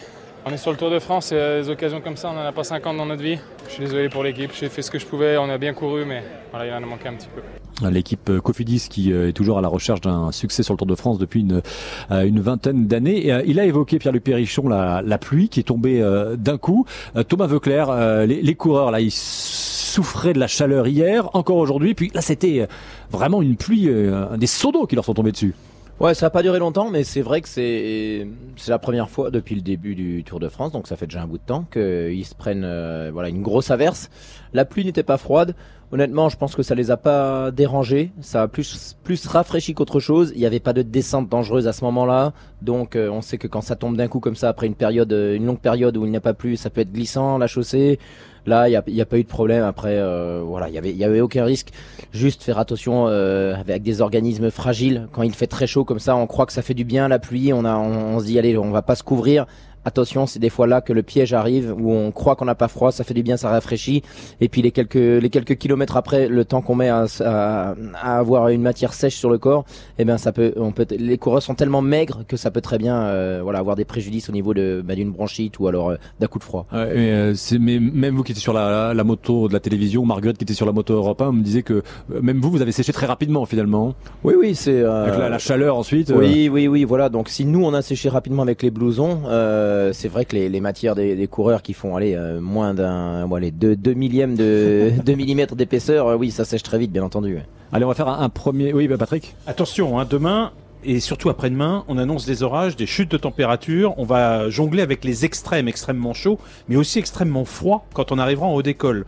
On 0.45 0.51
est 0.51 0.57
sur 0.57 0.71
le 0.71 0.77
Tour 0.77 0.91
de 0.91 0.99
France, 0.99 1.31
et 1.31 1.35
euh, 1.35 1.61
des 1.61 1.69
occasions 1.69 1.99
comme 1.99 2.17
ça, 2.17 2.29
on 2.29 2.33
n'en 2.33 2.45
a 2.45 2.51
pas 2.51 2.63
50 2.63 2.95
dans 2.95 3.05
notre 3.05 3.23
vie. 3.23 3.39
Je 3.67 3.73
suis 3.73 3.83
désolé 3.83 4.09
pour 4.09 4.23
l'équipe, 4.23 4.51
j'ai 4.53 4.69
fait 4.69 4.81
ce 4.81 4.91
que 4.91 4.99
je 4.99 5.05
pouvais, 5.05 5.37
on 5.37 5.49
a 5.49 5.57
bien 5.57 5.73
couru, 5.73 6.05
mais 6.05 6.23
voilà, 6.51 6.67
il 6.67 6.73
en 6.73 6.83
a 6.83 6.85
manqué 6.85 7.07
un 7.07 7.15
petit 7.15 7.29
peu. 7.33 7.41
L'équipe 7.81 8.31
Cofidis 8.39 8.87
qui 8.89 9.11
euh, 9.11 9.29
est 9.29 9.33
toujours 9.33 9.57
à 9.57 9.61
la 9.61 9.67
recherche 9.67 9.99
d'un 9.99 10.31
succès 10.31 10.63
sur 10.63 10.73
le 10.73 10.77
Tour 10.77 10.87
de 10.87 10.95
France 10.95 11.17
depuis 11.17 11.41
une, 11.41 11.61
euh, 12.09 12.23
une 12.23 12.39
vingtaine 12.39 12.87
d'années. 12.87 13.33
Euh, 13.33 13.43
il 13.45 13.59
a 13.59 13.65
évoqué, 13.65 13.99
Pierre-Luc 13.99 14.23
Perrichon, 14.23 14.69
la, 14.69 15.01
la 15.01 15.17
pluie 15.17 15.49
qui 15.49 15.59
est 15.59 15.63
tombée 15.63 16.01
d'un 16.37 16.57
coup. 16.57 16.85
Thomas 17.27 17.47
Veuclair, 17.47 18.25
les, 18.25 18.41
les 18.41 18.55
coureurs, 18.55 18.91
là, 18.91 19.01
ils 19.01 19.11
souffraient 19.11 20.33
de 20.33 20.39
la 20.39 20.47
chaleur 20.47 20.87
hier, 20.87 21.29
encore 21.35 21.57
aujourd'hui. 21.57 21.93
Puis 21.93 22.11
là, 22.13 22.21
c'était 22.21 22.67
vraiment 23.11 23.41
une 23.41 23.55
pluie, 23.55 23.89
des 24.37 24.47
seaux 24.47 24.71
d'eau 24.71 24.85
qui 24.85 24.95
leur 24.95 25.05
sont 25.05 25.13
tombés 25.13 25.31
dessus. 25.31 25.53
Ouais, 25.97 26.13
ça 26.13 26.25
n'a 26.25 26.29
pas 26.29 26.41
duré 26.41 26.59
longtemps, 26.59 26.89
mais 26.89 27.05
c'est 27.05 27.21
vrai 27.21 27.39
que 27.39 27.47
c'est 27.47 28.27
c'est 28.57 28.71
la 28.71 28.79
première 28.79 29.09
fois 29.09 29.31
depuis 29.31 29.55
le 29.55 29.61
début 29.61 29.95
du 29.95 30.25
Tour 30.25 30.41
de 30.41 30.49
France, 30.49 30.73
donc 30.73 30.87
ça 30.89 30.97
fait 30.97 31.07
déjà 31.07 31.21
un 31.21 31.25
bout 31.25 31.37
de 31.37 31.43
temps 31.45 31.65
qu'ils 31.71 32.25
se 32.25 32.35
prennent 32.35 32.65
euh, 32.65 33.11
voilà 33.13 33.29
une 33.29 33.41
grosse 33.41 33.71
averse. 33.71 34.09
La 34.51 34.65
pluie 34.65 34.83
n'était 34.83 35.03
pas 35.03 35.17
froide. 35.17 35.55
Honnêtement, 35.91 36.29
je 36.29 36.35
pense 36.37 36.55
que 36.55 36.63
ça 36.63 36.75
les 36.75 36.89
a 36.91 36.97
pas 36.97 37.51
dérangés. 37.51 38.11
Ça 38.19 38.41
a 38.41 38.47
plus 38.47 38.97
plus 39.03 39.25
rafraîchi 39.27 39.73
qu'autre 39.73 39.99
chose. 39.99 40.31
Il 40.35 40.39
n'y 40.39 40.45
avait 40.45 40.59
pas 40.59 40.73
de 40.73 40.81
descente 40.81 41.29
dangereuse 41.29 41.67
à 41.67 41.73
ce 41.73 41.83
moment-là, 41.85 42.33
donc 42.61 42.95
euh, 42.95 43.09
on 43.09 43.21
sait 43.21 43.37
que 43.37 43.47
quand 43.47 43.61
ça 43.61 43.75
tombe 43.75 43.95
d'un 43.95 44.07
coup 44.07 44.19
comme 44.19 44.35
ça 44.35 44.49
après 44.49 44.67
une 44.67 44.75
période, 44.75 45.13
euh, 45.13 45.35
une 45.35 45.45
longue 45.45 45.59
période 45.59 45.95
où 45.95 46.05
il 46.05 46.11
n'y 46.11 46.17
a 46.17 46.21
pas 46.21 46.33
plu, 46.33 46.57
ça 46.57 46.69
peut 46.69 46.81
être 46.81 46.91
glissant 46.91 47.37
la 47.37 47.47
chaussée. 47.47 47.99
Là, 48.47 48.67
il 48.67 48.71
n'y 48.71 48.99
a, 48.99 49.03
a 49.03 49.05
pas 49.05 49.17
eu 49.17 49.23
de 49.23 49.27
problème. 49.27 49.63
Après, 49.63 49.97
euh, 49.97 50.41
voilà, 50.45 50.69
il 50.69 50.75
y 50.75 50.77
avait, 50.77 50.93
y 50.93 51.03
avait 51.03 51.21
aucun 51.21 51.45
risque. 51.45 51.69
Juste 52.11 52.43
faire 52.43 52.59
attention 52.59 53.07
avec 53.07 53.81
des 53.81 54.01
organismes 54.01 54.51
fragiles. 54.51 55.07
Quand 55.13 55.23
il 55.23 55.33
fait 55.33 55.47
très 55.47 55.65
chaud 55.65 55.83
comme 55.83 55.97
ça, 55.97 56.15
on 56.15 56.27
croit 56.27 56.45
que 56.45 56.53
ça 56.53 56.61
fait 56.61 56.75
du 56.75 56.83
bien 56.83 57.07
la 57.07 57.17
pluie. 57.17 57.53
On 57.53 57.65
a, 57.65 57.75
on, 57.75 58.15
on 58.15 58.19
se 58.19 58.25
dit 58.25 58.37
allez, 58.37 58.55
on 58.55 58.69
va 58.69 58.83
pas 58.83 58.93
se 58.93 59.01
couvrir. 59.01 59.47
Attention, 59.85 60.25
c'est 60.25 60.39
des 60.39 60.49
fois 60.49 60.65
là 60.67 60.81
que 60.81 60.93
le 60.93 61.03
piège 61.03 61.33
arrive 61.33 61.73
où 61.77 61.91
on 61.91 62.11
croit 62.11 62.35
qu'on 62.35 62.45
n'a 62.45 62.55
pas 62.55 62.67
froid, 62.67 62.91
ça 62.91 63.03
fait 63.03 63.13
du 63.13 63.23
bien, 63.23 63.37
ça 63.37 63.49
rafraîchit. 63.49 64.01
Et 64.41 64.49
puis 64.49 64.61
les 64.61 64.71
quelques 64.71 64.95
les 64.95 65.29
quelques 65.29 65.55
kilomètres 65.57 65.95
après, 65.95 66.27
le 66.27 66.43
temps 66.43 66.61
qu'on 66.61 66.75
met 66.75 66.89
à, 66.89 67.05
à, 67.19 67.75
à 68.01 68.17
avoir 68.17 68.49
une 68.49 68.61
matière 68.61 68.93
sèche 68.93 69.15
sur 69.15 69.29
le 69.29 69.37
corps, 69.37 69.63
eh 69.99 70.05
ben 70.05 70.17
ça 70.17 70.31
peut, 70.31 70.53
on 70.57 70.71
peut, 70.71 70.87
les 70.97 71.17
coureurs 71.17 71.43
sont 71.43 71.53
tellement 71.55 71.81
maigres 71.81 72.23
que 72.27 72.35
ça 72.37 72.49
peut 72.51 72.61
très 72.61 72.77
bien, 72.79 72.95
euh, 73.03 73.41
voilà, 73.43 73.59
avoir 73.59 73.75
des 73.75 73.85
préjudices 73.85 74.27
au 74.29 74.31
niveau 74.33 74.53
de 74.53 74.81
bah, 74.85 74.95
d'une 74.95 75.11
bronchite 75.11 75.59
ou 75.59 75.67
alors 75.67 75.91
euh, 75.91 75.95
d'un 76.19 76.27
coup 76.27 76.39
de 76.39 76.43
froid. 76.43 76.65
Ouais, 76.73 76.91
mais, 76.95 77.11
euh, 77.11 77.33
c'est- 77.35 77.59
mais 77.59 77.79
même 77.79 78.15
vous 78.15 78.23
qui 78.23 78.31
étiez 78.31 78.41
sur 78.41 78.53
la, 78.53 78.93
la 78.93 79.03
moto 79.03 79.47
de 79.47 79.53
la 79.53 79.59
télévision, 79.59 80.03
Marguerite 80.05 80.37
qui 80.39 80.43
était 80.45 80.53
sur 80.55 80.65
la 80.65 80.71
moto 80.71 80.93
Europe 80.95 81.21
1, 81.21 81.31
me 81.31 81.41
disait 81.43 81.61
que 81.63 81.73
euh, 81.73 82.21
même 82.21 82.39
vous, 82.41 82.49
vous 82.49 82.61
avez 82.63 82.71
séché 82.71 82.91
très 82.91 83.05
rapidement 83.05 83.45
finalement. 83.45 83.93
Oui, 84.23 84.33
oui, 84.39 84.55
c'est 84.55 84.81
euh, 84.81 85.03
Avec 85.05 85.19
la, 85.19 85.29
la 85.29 85.37
chaleur 85.39 85.77
ensuite. 85.77 86.11
Oui, 86.15 86.49
oui, 86.51 86.67
oui, 86.67 86.83
voilà. 86.85 87.09
Donc 87.09 87.29
si 87.29 87.45
nous 87.45 87.63
on 87.63 87.73
a 87.75 87.81
séché 87.83 88.09
rapidement 88.09 88.41
avec 88.41 88.63
les 88.63 88.71
blousons, 88.71 89.19
euh, 89.27 89.74
c'est 89.93 90.07
vrai 90.07 90.25
que 90.25 90.35
les, 90.35 90.49
les 90.49 90.61
matières 90.61 90.95
des, 90.95 91.15
des 91.15 91.27
coureurs 91.27 91.61
qui 91.61 91.73
font 91.73 91.95
aller 91.95 92.15
euh, 92.15 92.39
moins 92.39 92.73
d'un, 92.73 93.27
bon, 93.27 93.35
allez, 93.35 93.51
deux, 93.51 93.75
deux 93.75 93.93
millièmes 93.93 94.35
de 94.35 94.91
2 95.05 95.13
millimètres 95.13 95.55
d'épaisseur, 95.55 96.07
euh, 96.07 96.15
oui, 96.15 96.31
ça 96.31 96.45
sèche 96.45 96.63
très 96.63 96.77
vite, 96.77 96.91
bien 96.91 97.03
entendu. 97.03 97.39
Allez, 97.71 97.85
on 97.85 97.89
va 97.89 97.95
faire 97.95 98.07
un, 98.07 98.19
un 98.21 98.29
premier. 98.29 98.73
Oui, 98.73 98.87
bah, 98.87 98.97
Patrick. 98.97 99.35
Attention, 99.47 99.99
hein, 99.99 100.05
demain 100.09 100.51
et 100.87 100.99
surtout 100.99 101.29
après-demain, 101.29 101.83
on 101.87 101.97
annonce 101.97 102.27
des 102.27 102.43
orages, 102.43 102.75
des 102.75 102.85
chutes 102.85 103.09
de 103.09 103.17
température. 103.17 103.95
On 103.97 104.03
va 104.03 104.49
jongler 104.49 104.83
avec 104.83 105.03
les 105.03 105.25
extrêmes, 105.25 105.67
extrêmement 105.67 106.13
chauds, 106.13 106.39
mais 106.69 106.75
aussi 106.75 106.99
extrêmement 106.99 107.43
froids 107.43 107.85
quand 107.93 108.11
on 108.11 108.19
arrivera 108.19 108.45
en 108.45 108.53
haut 108.53 108.61
d'école. 108.61 109.05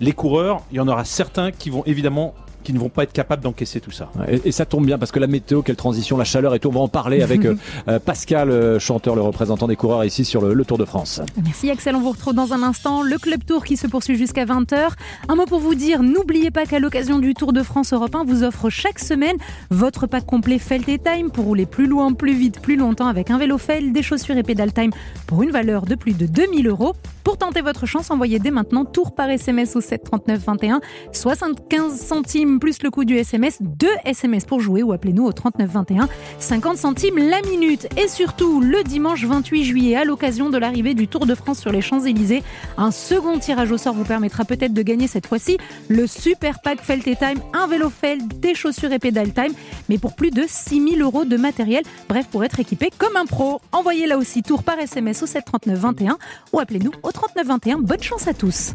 Les 0.00 0.12
coureurs, 0.12 0.62
il 0.70 0.76
y 0.76 0.80
en 0.80 0.88
aura 0.88 1.06
certains 1.06 1.52
qui 1.52 1.70
vont 1.70 1.82
évidemment 1.86 2.34
qui 2.66 2.72
ne 2.72 2.80
vont 2.80 2.88
pas 2.88 3.04
être 3.04 3.12
capables 3.12 3.44
d'encaisser 3.44 3.80
tout 3.80 3.92
ça. 3.92 4.10
Et, 4.28 4.48
et 4.48 4.50
ça 4.50 4.66
tombe 4.66 4.84
bien 4.84 4.98
parce 4.98 5.12
que 5.12 5.20
la 5.20 5.28
météo, 5.28 5.62
quelle 5.62 5.76
transition, 5.76 6.16
la 6.16 6.24
chaleur 6.24 6.52
et 6.52 6.58
tout. 6.58 6.68
On 6.68 6.72
va 6.72 6.80
en 6.80 6.88
parler 6.88 7.22
avec 7.22 7.44
euh, 7.44 7.54
euh, 7.86 8.00
Pascal, 8.00 8.50
euh, 8.50 8.80
chanteur, 8.80 9.14
le 9.14 9.22
représentant 9.22 9.68
des 9.68 9.76
coureurs 9.76 10.04
ici 10.04 10.24
sur 10.24 10.40
le, 10.40 10.52
le 10.52 10.64
Tour 10.64 10.76
de 10.76 10.84
France. 10.84 11.20
Merci 11.44 11.70
Axel, 11.70 11.94
on 11.94 12.00
vous 12.00 12.10
retrouve 12.10 12.34
dans 12.34 12.52
un 12.52 12.64
instant. 12.64 13.02
Le 13.02 13.18
Club 13.18 13.44
Tour 13.44 13.64
qui 13.64 13.76
se 13.76 13.86
poursuit 13.86 14.16
jusqu'à 14.16 14.44
20h. 14.46 14.88
Un 15.28 15.36
mot 15.36 15.46
pour 15.46 15.60
vous 15.60 15.76
dire, 15.76 16.02
n'oubliez 16.02 16.50
pas 16.50 16.66
qu'à 16.66 16.80
l'occasion 16.80 17.20
du 17.20 17.34
Tour 17.34 17.52
de 17.52 17.62
France 17.62 17.92
Europe 17.92 18.16
1 18.16 18.24
vous 18.24 18.42
offre 18.42 18.68
chaque 18.68 18.98
semaine 18.98 19.36
votre 19.70 20.08
pack 20.08 20.26
complet 20.26 20.58
Felt 20.58 20.88
et 20.88 20.98
Time 20.98 21.30
pour 21.30 21.44
rouler 21.44 21.66
plus 21.66 21.86
loin, 21.86 22.12
plus 22.14 22.34
vite, 22.34 22.60
plus 22.60 22.74
longtemps 22.74 23.06
avec 23.06 23.30
un 23.30 23.38
vélo 23.38 23.58
Felt, 23.58 23.92
des 23.92 24.02
chaussures 24.02 24.36
et 24.36 24.42
pédale 24.42 24.72
Time 24.72 24.90
pour 25.28 25.44
une 25.44 25.52
valeur 25.52 25.86
de 25.86 25.94
plus 25.94 26.14
de 26.14 26.26
2000 26.26 26.66
euros. 26.66 26.94
Pour 27.22 27.38
tenter 27.38 27.60
votre 27.60 27.86
chance, 27.86 28.10
envoyez 28.10 28.38
dès 28.38 28.52
maintenant 28.52 28.84
Tour 28.84 29.14
par 29.14 29.28
SMS 29.28 29.74
au 29.76 29.80
7 29.80 30.04
39 30.04 30.40
21, 30.44 30.80
75 31.12 31.96
centimes 31.96 32.55
plus 32.58 32.82
le 32.82 32.90
coût 32.90 33.04
du 33.04 33.16
SMS, 33.16 33.58
2 33.60 33.88
SMS 34.04 34.44
pour 34.44 34.60
jouer 34.60 34.82
ou 34.82 34.92
appelez-nous 34.92 35.24
au 35.24 35.32
39 35.32 35.70
21, 35.70 36.08
50 36.38 36.76
centimes 36.76 37.18
la 37.18 37.40
minute. 37.42 37.88
Et 37.96 38.08
surtout, 38.08 38.60
le 38.60 38.82
dimanche 38.82 39.24
28 39.24 39.64
juillet, 39.64 39.96
à 39.96 40.04
l'occasion 40.04 40.50
de 40.50 40.58
l'arrivée 40.58 40.94
du 40.94 41.08
Tour 41.08 41.26
de 41.26 41.34
France 41.34 41.60
sur 41.60 41.72
les 41.72 41.80
Champs-Élysées, 41.80 42.42
un 42.76 42.90
second 42.90 43.38
tirage 43.38 43.72
au 43.72 43.78
sort 43.78 43.94
vous 43.94 44.04
permettra 44.04 44.44
peut-être 44.44 44.72
de 44.72 44.82
gagner 44.82 45.06
cette 45.06 45.26
fois-ci 45.26 45.58
le 45.88 46.06
super 46.06 46.60
pack 46.60 46.80
Felt 46.80 47.06
et 47.06 47.16
Time, 47.16 47.40
un 47.52 47.66
vélo 47.66 47.90
Felt, 47.90 48.40
des 48.40 48.54
chaussures 48.54 48.92
et 48.92 48.98
pédale 48.98 49.32
Time, 49.32 49.52
mais 49.88 49.98
pour 49.98 50.14
plus 50.14 50.30
de 50.30 50.44
6000 50.46 51.02
euros 51.02 51.24
de 51.24 51.36
matériel. 51.36 51.82
Bref, 52.08 52.26
pour 52.30 52.44
être 52.44 52.60
équipé 52.60 52.90
comme 52.96 53.16
un 53.16 53.26
pro. 53.26 53.60
Envoyez 53.72 54.06
là 54.06 54.18
aussi 54.18 54.42
Tour 54.42 54.62
par 54.62 54.78
SMS 54.78 55.22
au 55.22 55.26
7 55.26 55.44
39 55.44 55.78
21 55.78 56.18
ou 56.52 56.60
appelez-nous 56.60 56.92
au 57.02 57.12
39 57.12 57.46
21. 57.46 57.78
Bonne 57.78 58.02
chance 58.02 58.28
à 58.28 58.34
tous. 58.34 58.72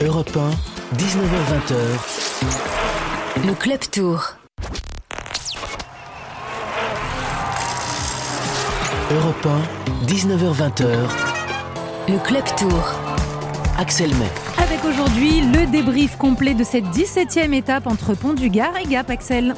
Europe 0.00 0.36
1, 0.36 0.77
19h20h, 0.96 1.74
Le 3.46 3.52
Club 3.52 3.80
Tour. 3.92 4.36
Europe 9.10 9.46
1, 9.46 10.06
19h20h, 10.06 10.86
Le 12.08 12.18
Club 12.24 12.42
Tour. 12.56 12.82
Axel 13.78 14.08
May. 14.14 14.30
Avec 14.64 14.82
aujourd'hui 14.86 15.42
le 15.42 15.66
débrief 15.70 16.16
complet 16.16 16.54
de 16.54 16.64
cette 16.64 16.86
17e 16.86 17.52
étape 17.52 17.86
entre 17.86 18.14
Pont 18.14 18.32
du 18.32 18.48
Gard 18.48 18.72
et 18.78 18.86
Gap, 18.86 19.10
Axel. 19.10 19.54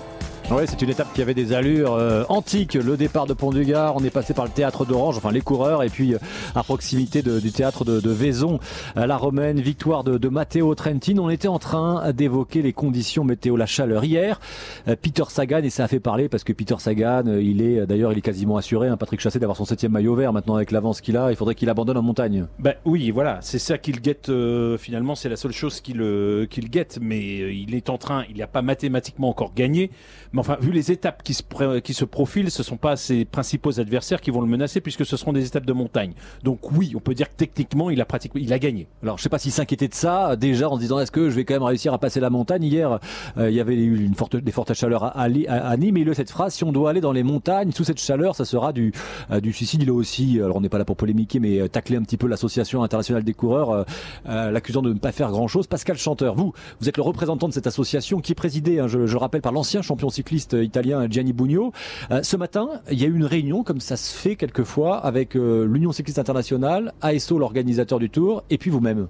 Ouais, 0.50 0.66
c'est 0.66 0.82
une 0.82 0.90
étape 0.90 1.12
qui 1.14 1.22
avait 1.22 1.32
des 1.32 1.52
allures 1.52 1.92
euh, 1.94 2.24
antiques. 2.28 2.74
Le 2.74 2.96
départ 2.96 3.26
de 3.26 3.34
Pont 3.34 3.50
du 3.52 3.64
Gard, 3.64 3.94
on 3.94 4.02
est 4.02 4.10
passé 4.10 4.34
par 4.34 4.44
le 4.44 4.50
théâtre 4.50 4.84
d'Orange, 4.84 5.16
enfin 5.16 5.30
les 5.30 5.42
coureurs, 5.42 5.84
et 5.84 5.88
puis 5.88 6.12
euh, 6.14 6.18
à 6.56 6.64
proximité 6.64 7.22
de- 7.22 7.38
du 7.38 7.52
théâtre 7.52 7.84
de, 7.84 8.00
de 8.00 8.10
Vaison, 8.10 8.58
à 8.96 9.06
la 9.06 9.16
Romaine, 9.16 9.60
victoire 9.60 10.02
de, 10.02 10.18
de 10.18 10.28
Matteo 10.28 10.74
Trentin. 10.74 11.18
On 11.18 11.30
était 11.30 11.46
en 11.46 11.60
train 11.60 12.12
d'évoquer 12.12 12.62
les 12.62 12.72
conditions 12.72 13.22
météo, 13.22 13.56
la 13.56 13.66
chaleur 13.66 14.02
hier. 14.02 14.40
Euh, 14.88 14.96
Peter 15.00 15.22
Sagan, 15.28 15.58
et 15.62 15.70
ça 15.70 15.84
a 15.84 15.88
fait 15.88 16.00
parler 16.00 16.28
parce 16.28 16.42
que 16.42 16.52
Peter 16.52 16.74
Sagan, 16.78 17.22
euh, 17.28 17.40
il 17.40 17.62
est 17.62 17.86
d'ailleurs, 17.86 18.10
il 18.10 18.18
est 18.18 18.22
quasiment 18.22 18.56
assuré, 18.56 18.88
hein, 18.88 18.96
Patrick 18.96 19.20
Chassé, 19.20 19.38
d'avoir 19.38 19.56
son 19.56 19.64
septième 19.64 19.92
maillot 19.92 20.16
vert 20.16 20.32
maintenant 20.32 20.56
avec 20.56 20.72
l'avance 20.72 21.00
qu'il 21.00 21.16
a. 21.16 21.30
Il 21.30 21.36
faudrait 21.36 21.54
qu'il 21.54 21.70
abandonne 21.70 21.96
en 21.96 22.02
montagne. 22.02 22.46
Ben 22.58 22.74
oui, 22.84 23.12
voilà, 23.12 23.38
c'est 23.40 23.60
ça 23.60 23.78
qu'il 23.78 24.00
guette. 24.00 24.30
euh, 24.30 24.76
finalement, 24.78 25.14
c'est 25.14 25.28
la 25.28 25.36
seule 25.36 25.52
chose 25.52 25.80
qu'il 25.80 26.02
euh, 26.02 26.46
qu'il 26.46 26.68
guette. 26.70 26.98
Mais 27.00 27.54
il 27.54 27.76
est 27.76 27.88
en 27.88 27.98
train, 27.98 28.24
il 28.28 28.38
n'a 28.38 28.48
pas 28.48 28.62
mathématiquement 28.62 29.28
encore 29.28 29.52
gagné, 29.54 29.92
Enfin, 30.40 30.56
vu 30.58 30.72
les 30.72 30.90
étapes 30.90 31.22
qui 31.22 31.34
se, 31.34 32.04
profilent, 32.06 32.50
ce 32.50 32.62
sont 32.62 32.78
pas 32.78 32.96
ses 32.96 33.26
principaux 33.26 33.78
adversaires 33.78 34.22
qui 34.22 34.30
vont 34.30 34.40
le 34.40 34.46
menacer 34.46 34.80
puisque 34.80 35.04
ce 35.04 35.18
seront 35.18 35.34
des 35.34 35.46
étapes 35.46 35.66
de 35.66 35.74
montagne. 35.74 36.14
Donc 36.44 36.72
oui, 36.72 36.94
on 36.96 37.00
peut 37.00 37.12
dire 37.12 37.28
que 37.28 37.34
techniquement, 37.36 37.90
il 37.90 38.00
a 38.00 38.06
il 38.36 38.52
a 38.54 38.58
gagné. 38.58 38.86
Alors, 39.02 39.18
je 39.18 39.22
sais 39.22 39.28
pas 39.28 39.38
s'il 39.38 39.52
s'inquiétait 39.52 39.88
de 39.88 39.94
ça 39.94 40.36
déjà 40.36 40.70
en 40.70 40.76
se 40.76 40.80
disant 40.80 40.98
est-ce 40.98 41.10
que 41.10 41.28
je 41.28 41.34
vais 41.34 41.44
quand 41.44 41.52
même 41.52 41.62
réussir 41.62 41.92
à 41.92 41.98
passer 41.98 42.20
la 42.20 42.30
montagne. 42.30 42.64
Hier, 42.64 43.00
euh, 43.36 43.50
il 43.50 43.54
y 43.54 43.60
avait 43.60 43.74
eu 43.76 44.02
une 44.02 44.14
forte, 44.14 44.34
des 44.34 44.50
fortes 44.50 44.72
chaleurs 44.72 45.04
à, 45.04 45.24
à, 45.24 45.76
Nîmes. 45.76 45.98
Il 45.98 46.08
a 46.08 46.14
cette 46.14 46.30
phrase 46.30 46.54
si 46.54 46.64
on 46.64 46.72
doit 46.72 46.88
aller 46.88 47.02
dans 47.02 47.12
les 47.12 47.22
montagnes 47.22 47.72
sous 47.72 47.84
cette 47.84 48.00
chaleur, 48.00 48.34
ça 48.34 48.46
sera 48.46 48.72
du, 48.72 48.92
euh, 49.30 49.40
suicide. 49.52 49.82
Il 49.82 49.90
a 49.90 49.92
aussi, 49.92 50.40
alors 50.40 50.56
on 50.56 50.62
n'est 50.62 50.70
pas 50.70 50.78
là 50.78 50.86
pour 50.86 50.96
polémiquer, 50.96 51.38
mais 51.38 51.60
euh, 51.60 51.68
taclé 51.68 51.98
un 51.98 52.02
petit 52.02 52.16
peu 52.16 52.28
l'association 52.28 52.82
internationale 52.82 53.24
des 53.24 53.34
coureurs, 53.34 53.84
l'accusant 54.24 54.80
de 54.80 54.94
ne 54.94 54.98
pas 54.98 55.12
faire 55.12 55.30
grand-chose. 55.30 55.66
Pascal 55.66 55.98
Chanteur, 55.98 56.34
vous, 56.34 56.54
vous 56.80 56.88
êtes 56.88 56.96
le 56.96 57.02
représentant 57.02 57.46
de 57.46 57.52
cette 57.52 57.66
association 57.66 58.20
qui 58.20 58.32
est 58.32 58.34
présidée, 58.34 58.78
hein, 58.80 58.88
je, 58.88 59.06
je 59.06 59.12
le 59.12 59.18
rappelle, 59.18 59.42
par 59.42 59.52
l'ancien 59.52 59.82
champion 59.82 60.08
cycliste 60.20 60.52
italien 60.52 61.08
Gianni 61.10 61.32
Bugno. 61.32 61.72
Euh, 62.10 62.22
ce 62.22 62.36
matin, 62.36 62.82
il 62.90 63.00
y 63.00 63.04
a 63.04 63.06
eu 63.06 63.16
une 63.16 63.24
réunion, 63.24 63.64
comme 63.64 63.80
ça 63.80 63.96
se 63.96 64.14
fait 64.14 64.36
quelquefois, 64.36 64.98
avec 64.98 65.34
euh, 65.34 65.64
l'Union 65.64 65.92
cycliste 65.92 66.18
internationale, 66.18 66.92
ASO, 67.00 67.38
l'organisateur 67.38 67.98
du 67.98 68.10
Tour, 68.10 68.44
et 68.50 68.58
puis 68.58 68.68
vous-même. 68.68 69.08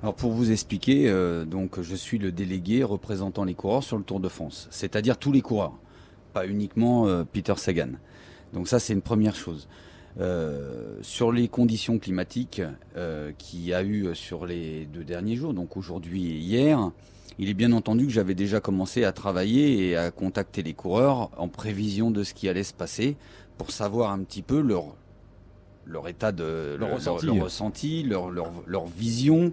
Alors 0.00 0.14
pour 0.14 0.30
vous 0.30 0.52
expliquer, 0.52 1.08
euh, 1.08 1.44
donc 1.44 1.80
je 1.82 1.96
suis 1.96 2.18
le 2.18 2.30
délégué 2.30 2.84
représentant 2.84 3.42
les 3.42 3.54
coureurs 3.54 3.82
sur 3.82 3.98
le 3.98 4.04
Tour 4.04 4.20
de 4.20 4.28
France, 4.28 4.68
c'est-à-dire 4.70 5.18
tous 5.18 5.32
les 5.32 5.40
coureurs, 5.40 5.76
pas 6.32 6.46
uniquement 6.46 7.08
Peter 7.32 7.54
Sagan. 7.56 7.90
Donc 8.52 8.68
ça 8.68 8.78
c'est 8.78 8.92
une 8.92 9.02
première 9.02 9.34
chose. 9.34 9.68
Sur 11.02 11.32
les 11.32 11.48
conditions 11.48 11.98
climatiques 11.98 12.62
qu'il 13.38 13.64
y 13.64 13.74
a 13.74 13.82
eu 13.82 14.14
sur 14.14 14.46
les 14.46 14.86
deux 14.86 15.04
derniers 15.04 15.36
jours, 15.36 15.52
donc 15.52 15.76
aujourd'hui 15.76 16.30
et 16.30 16.36
hier, 16.36 16.92
il 17.38 17.48
est 17.48 17.54
bien 17.54 17.72
entendu 17.72 18.06
que 18.06 18.12
j'avais 18.12 18.34
déjà 18.34 18.60
commencé 18.60 19.04
à 19.04 19.12
travailler 19.12 19.88
et 19.88 19.96
à 19.96 20.10
contacter 20.10 20.62
les 20.62 20.74
coureurs 20.74 21.30
en 21.36 21.48
prévision 21.48 22.10
de 22.10 22.24
ce 22.24 22.34
qui 22.34 22.48
allait 22.48 22.64
se 22.64 22.74
passer 22.74 23.16
pour 23.56 23.70
savoir 23.70 24.10
un 24.12 24.20
petit 24.20 24.42
peu 24.42 24.60
leur 24.60 24.96
leur 25.86 26.08
état 26.08 26.32
de 26.32 26.76
Leur 26.78 26.94
ressenti. 26.94 27.26
leur, 27.26 27.36
ressenti, 27.36 28.02
leur, 28.02 28.30
leur, 28.30 28.52
leur 28.66 28.86
vision. 28.86 29.52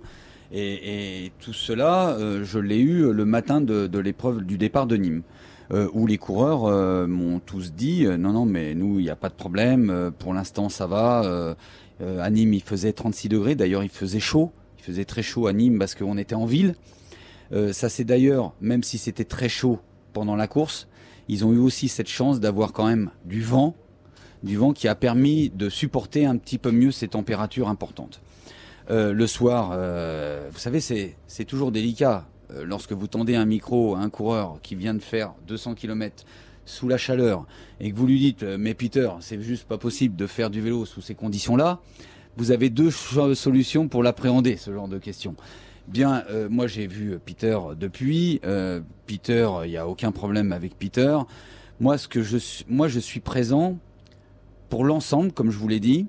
Et, 0.52 1.26
et 1.26 1.32
tout 1.40 1.54
cela, 1.54 2.10
euh, 2.10 2.44
je 2.44 2.60
l'ai 2.60 2.80
eu 2.80 3.12
le 3.12 3.26
matin 3.26 3.62
de, 3.62 3.88
de 3.88 4.00
l'épreuve 4.00 4.44
du 4.44 4.58
départ 4.58 4.86
de 4.86 4.98
Nîmes, 4.98 5.24
euh, 5.72 5.88
où 5.94 6.06
les 6.08 6.18
coureurs 6.18 6.66
euh, 6.66 7.08
m'ont 7.08 7.40
tous 7.40 7.74
dit 7.74 8.06
non, 8.06 8.34
non, 8.34 8.46
mais 8.46 8.76
nous, 8.76 9.00
il 9.00 9.04
n'y 9.04 9.10
a 9.10 9.16
pas 9.16 9.30
de 9.30 9.34
problème. 9.34 10.12
pour 10.20 10.34
l'instant, 10.34 10.70
ça 10.70 10.88
va. 10.88 11.56
à 12.02 12.30
Nîmes, 12.30 12.54
il 12.54 12.64
faisait 12.64 12.94
36 12.94 13.30
degrés. 13.30 13.56
D'ailleurs, 13.56 13.84
il 13.84 13.90
faisait 13.90 14.20
chaud. 14.20 14.52
Il 14.80 14.84
faisait 14.84 15.06
très 15.06 15.24
chaud 15.24 15.48
à 15.48 15.54
Nîmes 15.54 15.80
parce 15.80 15.96
qu'on 15.96 16.18
était 16.18 16.36
en 16.36 16.46
ville. 16.46 16.76
Euh, 17.52 17.74
ça, 17.74 17.90
c'est 17.90 18.04
d'ailleurs, 18.04 18.54
même 18.62 18.84
si 18.84 18.98
c'était 18.98 19.26
très 19.26 19.50
chaud 19.50 19.80
pendant 20.14 20.36
la 20.36 20.48
course, 20.48 20.88
ils 21.28 21.46
ont 21.46 21.54
eu 21.54 21.58
aussi 21.58 21.88
cette 21.88 22.08
chance 22.08 22.40
d'avoir 22.40 22.74
quand 22.74 22.88
même 22.88 23.12
du 23.26 23.42
vent 23.42 23.76
du 24.44 24.58
vent 24.58 24.74
qui 24.74 24.88
a 24.88 24.94
permis 24.94 25.50
de 25.50 25.70
supporter 25.70 26.28
un 26.28 26.38
petit 26.38 26.60
peu 26.60 26.70
mieux 26.70 26.92
ces 26.92 27.08
températures 27.08 27.68
importantes. 27.68 28.22
Euh, 28.92 29.12
le 29.12 29.26
soir, 29.26 29.72
euh, 29.74 30.50
vous 30.52 30.60
savez, 30.60 30.80
c'est 30.82 31.46
toujours 31.46 31.72
délicat. 31.72 32.28
Lorsque 32.64 32.92
vous 32.92 33.08
tendez 33.08 33.36
un 33.36 33.46
micro 33.46 33.96
à 33.96 34.00
un 34.00 34.12
coureur 34.12 34.60
qui 34.62 34.76
vient 34.76 34.94
de 34.94 35.02
faire 35.02 35.34
200 35.48 35.74
km 35.74 36.26
sous 36.68 36.88
la 36.88 36.98
chaleur 36.98 37.48
et 37.80 37.92
que 37.92 37.96
vous 37.96 38.06
lui 38.06 38.20
dites 38.20 38.44
mais 38.44 38.76
Peter 38.76 39.10
c'est 39.20 39.42
juste 39.42 39.68
pas 39.68 39.80
possible 39.80 40.16
de 40.16 40.28
faire 40.28 40.52
du 40.52 40.62
vélo 40.62 40.86
sous 40.86 41.02
ces 41.02 41.16
conditions 41.16 41.56
là 41.56 41.80
vous 42.38 42.52
avez 42.52 42.70
deux 42.70 42.92
solutions 42.92 43.88
pour 43.88 44.04
l'appréhender 44.04 44.58
ce 44.58 44.72
genre 44.72 44.88
de 44.88 45.00
questions 45.00 45.36
bien 45.88 46.24
euh, 46.30 46.48
moi 46.50 46.68
j'ai 46.68 46.88
vu 46.88 47.18
Peter 47.24 47.58
depuis. 47.78 48.40
Euh, 48.46 48.82
Peter 49.06 49.50
il 49.64 49.70
n'y 49.70 49.78
a 49.78 49.88
aucun 49.88 50.12
problème 50.12 50.52
avec 50.52 50.78
Peter. 50.78 51.18
Moi 51.80 51.98
ce 51.98 52.08
que 52.08 52.22
je 52.22 52.38
suis 53.00 53.20
présent 53.20 53.78
pour 54.70 54.84
l'ensemble, 54.84 55.32
comme 55.32 55.52
je 55.52 55.58
vous 55.58 55.68
l'ai 55.68 55.80
dit, 55.80 56.08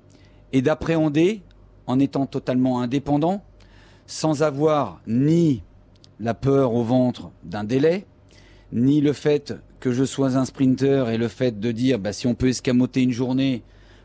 et 0.53 0.61
d'appréhender 0.61 1.41
en 1.85 1.99
étant 1.99 2.25
totalement 2.25 2.81
indépendant, 2.81 3.43
sans 4.05 4.43
avoir 4.43 5.01
ni 5.07 5.63
la 6.19 6.33
peur 6.33 6.73
au 6.73 6.83
ventre 6.83 7.31
d'un 7.43 7.63
délai, 7.63 8.05
ni 8.71 9.01
le 9.01 9.13
fait 9.13 9.53
que 9.79 9.91
je 9.91 10.03
sois 10.03 10.37
un 10.37 10.45
sprinter 10.45 11.09
et 11.09 11.17
le 11.17 11.27
fait 11.27 11.59
de 11.59 11.71
dire 11.71 11.99
bah, 11.99 12.13
si 12.13 12.27
on 12.27 12.35
peut 12.35 12.47
escamoter 12.49 13.03
une 13.03 13.11
journée 13.11 13.63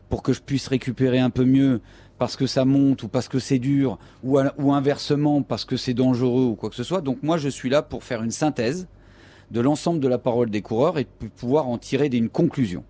pour 0.09 0.21
que 0.21 0.33
je 0.33 0.41
puisse 0.41 0.67
récupérer 0.67 1.19
un 1.19 1.29
peu 1.29 1.45
mieux 1.45 1.81
parce 2.23 2.37
que 2.37 2.47
ça 2.47 2.63
monte 2.63 3.03
ou 3.03 3.09
parce 3.09 3.27
que 3.27 3.37
c'est 3.37 3.59
dur 3.59 3.99
ou, 4.23 4.39
inversement 4.71 5.41
parce 5.41 5.65
que 5.65 5.75
c'est 5.75 5.93
dangereux 5.93 6.45
ou 6.45 6.55
quoi 6.55 6.69
que 6.69 6.75
ce 6.77 6.83
soit. 6.85 7.01
Donc 7.01 7.21
moi 7.21 7.37
je 7.37 7.49
suis 7.49 7.69
là 7.69 7.81
pour 7.81 8.05
faire 8.05 8.23
une 8.23 8.31
synthèse 8.31 8.87
de 9.51 9.59
l'ensemble 9.59 9.99
de 9.99 10.07
la 10.07 10.17
parole 10.17 10.49
des 10.49 10.61
coureurs 10.61 10.97
et 10.97 11.03
pouvoir 11.03 11.67
en 11.67 11.77
tirer 11.77 12.07
une 12.07 12.29
conclusion. 12.29 12.85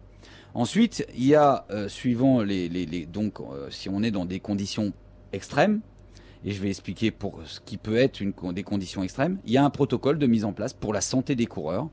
Ensuite, 0.54 1.08
il 1.16 1.26
y 1.26 1.34
a, 1.34 1.66
euh, 1.72 1.90
suivant 1.90 2.44
les, 2.44 3.08
donc, 3.12 3.40
euh, 3.40 3.72
si 3.72 3.90
on 3.90 4.04
est 4.04 4.12
dans 4.12 4.26
des 4.26 4.40
conditions 4.40 4.94
extrêmes, 5.32 5.82
et 6.46 6.52
je 6.52 6.62
vais 6.62 6.70
expliquer 6.70 7.10
pour 7.10 7.40
ce 7.44 7.60
qui 7.60 7.78
peut 7.78 7.98
être 7.98 8.22
des 8.52 8.64
conditions 8.64 9.02
extrêmes, 9.02 9.40
il 9.48 9.54
y 9.54 9.58
a 9.58 9.66
un 9.66 9.72
protocole 9.72 10.20
de 10.20 10.28
mise 10.28 10.46
en 10.46 10.54
place 10.54 10.74
pour 10.74 10.94
la 10.94 11.02
santé 11.02 11.34
des 11.34 11.48
coureurs, 11.48 11.90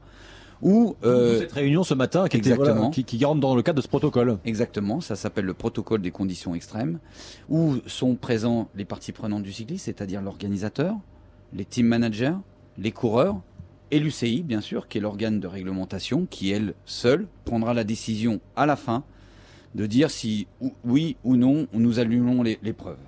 euh, 0.62 1.38
cette 1.38 1.52
réunion 1.52 1.82
ce 1.84 1.94
matin 1.94 2.28
qui, 2.28 2.36
était, 2.38 2.54
voilà, 2.54 2.90
qui, 2.90 3.04
qui 3.04 3.24
rentre 3.24 3.40
dans 3.40 3.54
le 3.54 3.62
cadre 3.62 3.78
de 3.78 3.82
ce 3.82 3.88
protocole. 3.88 4.38
Exactement, 4.44 5.00
ça 5.00 5.16
s'appelle 5.16 5.44
le 5.46 5.54
protocole 5.54 6.02
des 6.02 6.10
conditions 6.10 6.54
extrêmes, 6.54 6.98
où 7.48 7.76
sont 7.86 8.14
présents 8.14 8.68
les 8.74 8.84
parties 8.84 9.12
prenantes 9.12 9.42
du 9.42 9.52
cyclisme, 9.52 9.84
c'est-à-dire 9.84 10.20
l'organisateur, 10.22 10.94
les 11.52 11.64
team 11.64 11.86
managers, 11.86 12.34
les 12.78 12.92
coureurs, 12.92 13.40
et 13.90 13.98
l'UCI, 13.98 14.42
bien 14.42 14.60
sûr, 14.60 14.86
qui 14.86 14.98
est 14.98 15.00
l'organe 15.00 15.40
de 15.40 15.46
réglementation, 15.48 16.26
qui, 16.30 16.50
elle, 16.50 16.74
seule, 16.84 17.26
prendra 17.44 17.74
la 17.74 17.82
décision 17.82 18.40
à 18.54 18.64
la 18.66 18.76
fin 18.76 19.02
de 19.74 19.86
dire 19.86 20.10
si 20.10 20.46
ou- 20.60 20.72
oui 20.84 21.16
ou 21.24 21.36
non 21.36 21.66
nous 21.72 21.98
annulons 21.98 22.42
l'épreuve. 22.42 22.98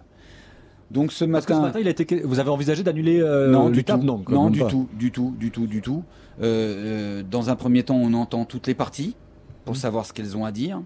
Donc 0.91 1.13
ce 1.13 1.25
Parce 1.25 1.47
que 1.47 1.53
ce 1.55 1.59
matin, 1.59 1.69
matin, 1.69 1.81
il 1.81 1.87
a 1.87 1.91
été, 1.91 2.23
vous 2.25 2.39
avez 2.39 2.51
envisagé 2.51 2.83
d'annuler 2.83 3.21
euh, 3.21 3.51
non, 3.51 3.71
du 3.71 3.83
tout. 3.83 3.97
Non, 3.97 4.23
non, 4.29 4.51
du 4.51 4.61
tout, 4.67 4.89
du 4.93 5.11
tout, 5.11 5.35
du 5.39 5.51
tout, 5.51 5.67
du 5.67 5.81
tout. 5.81 6.03
Euh, 6.41 6.45
euh, 6.45 7.23
dans 7.29 7.51
un 7.51 7.57
premier 7.57 7.83
temps, 7.83 7.97
on 7.97 8.13
entend 8.15 8.45
toutes 8.45 8.67
les 8.67 8.75
parties 8.75 9.15
pour 9.65 9.77
savoir 9.77 10.07
ce 10.07 10.13
qu'elles 10.13 10.37
ont 10.37 10.45
à 10.45 10.53
dire. 10.53 10.81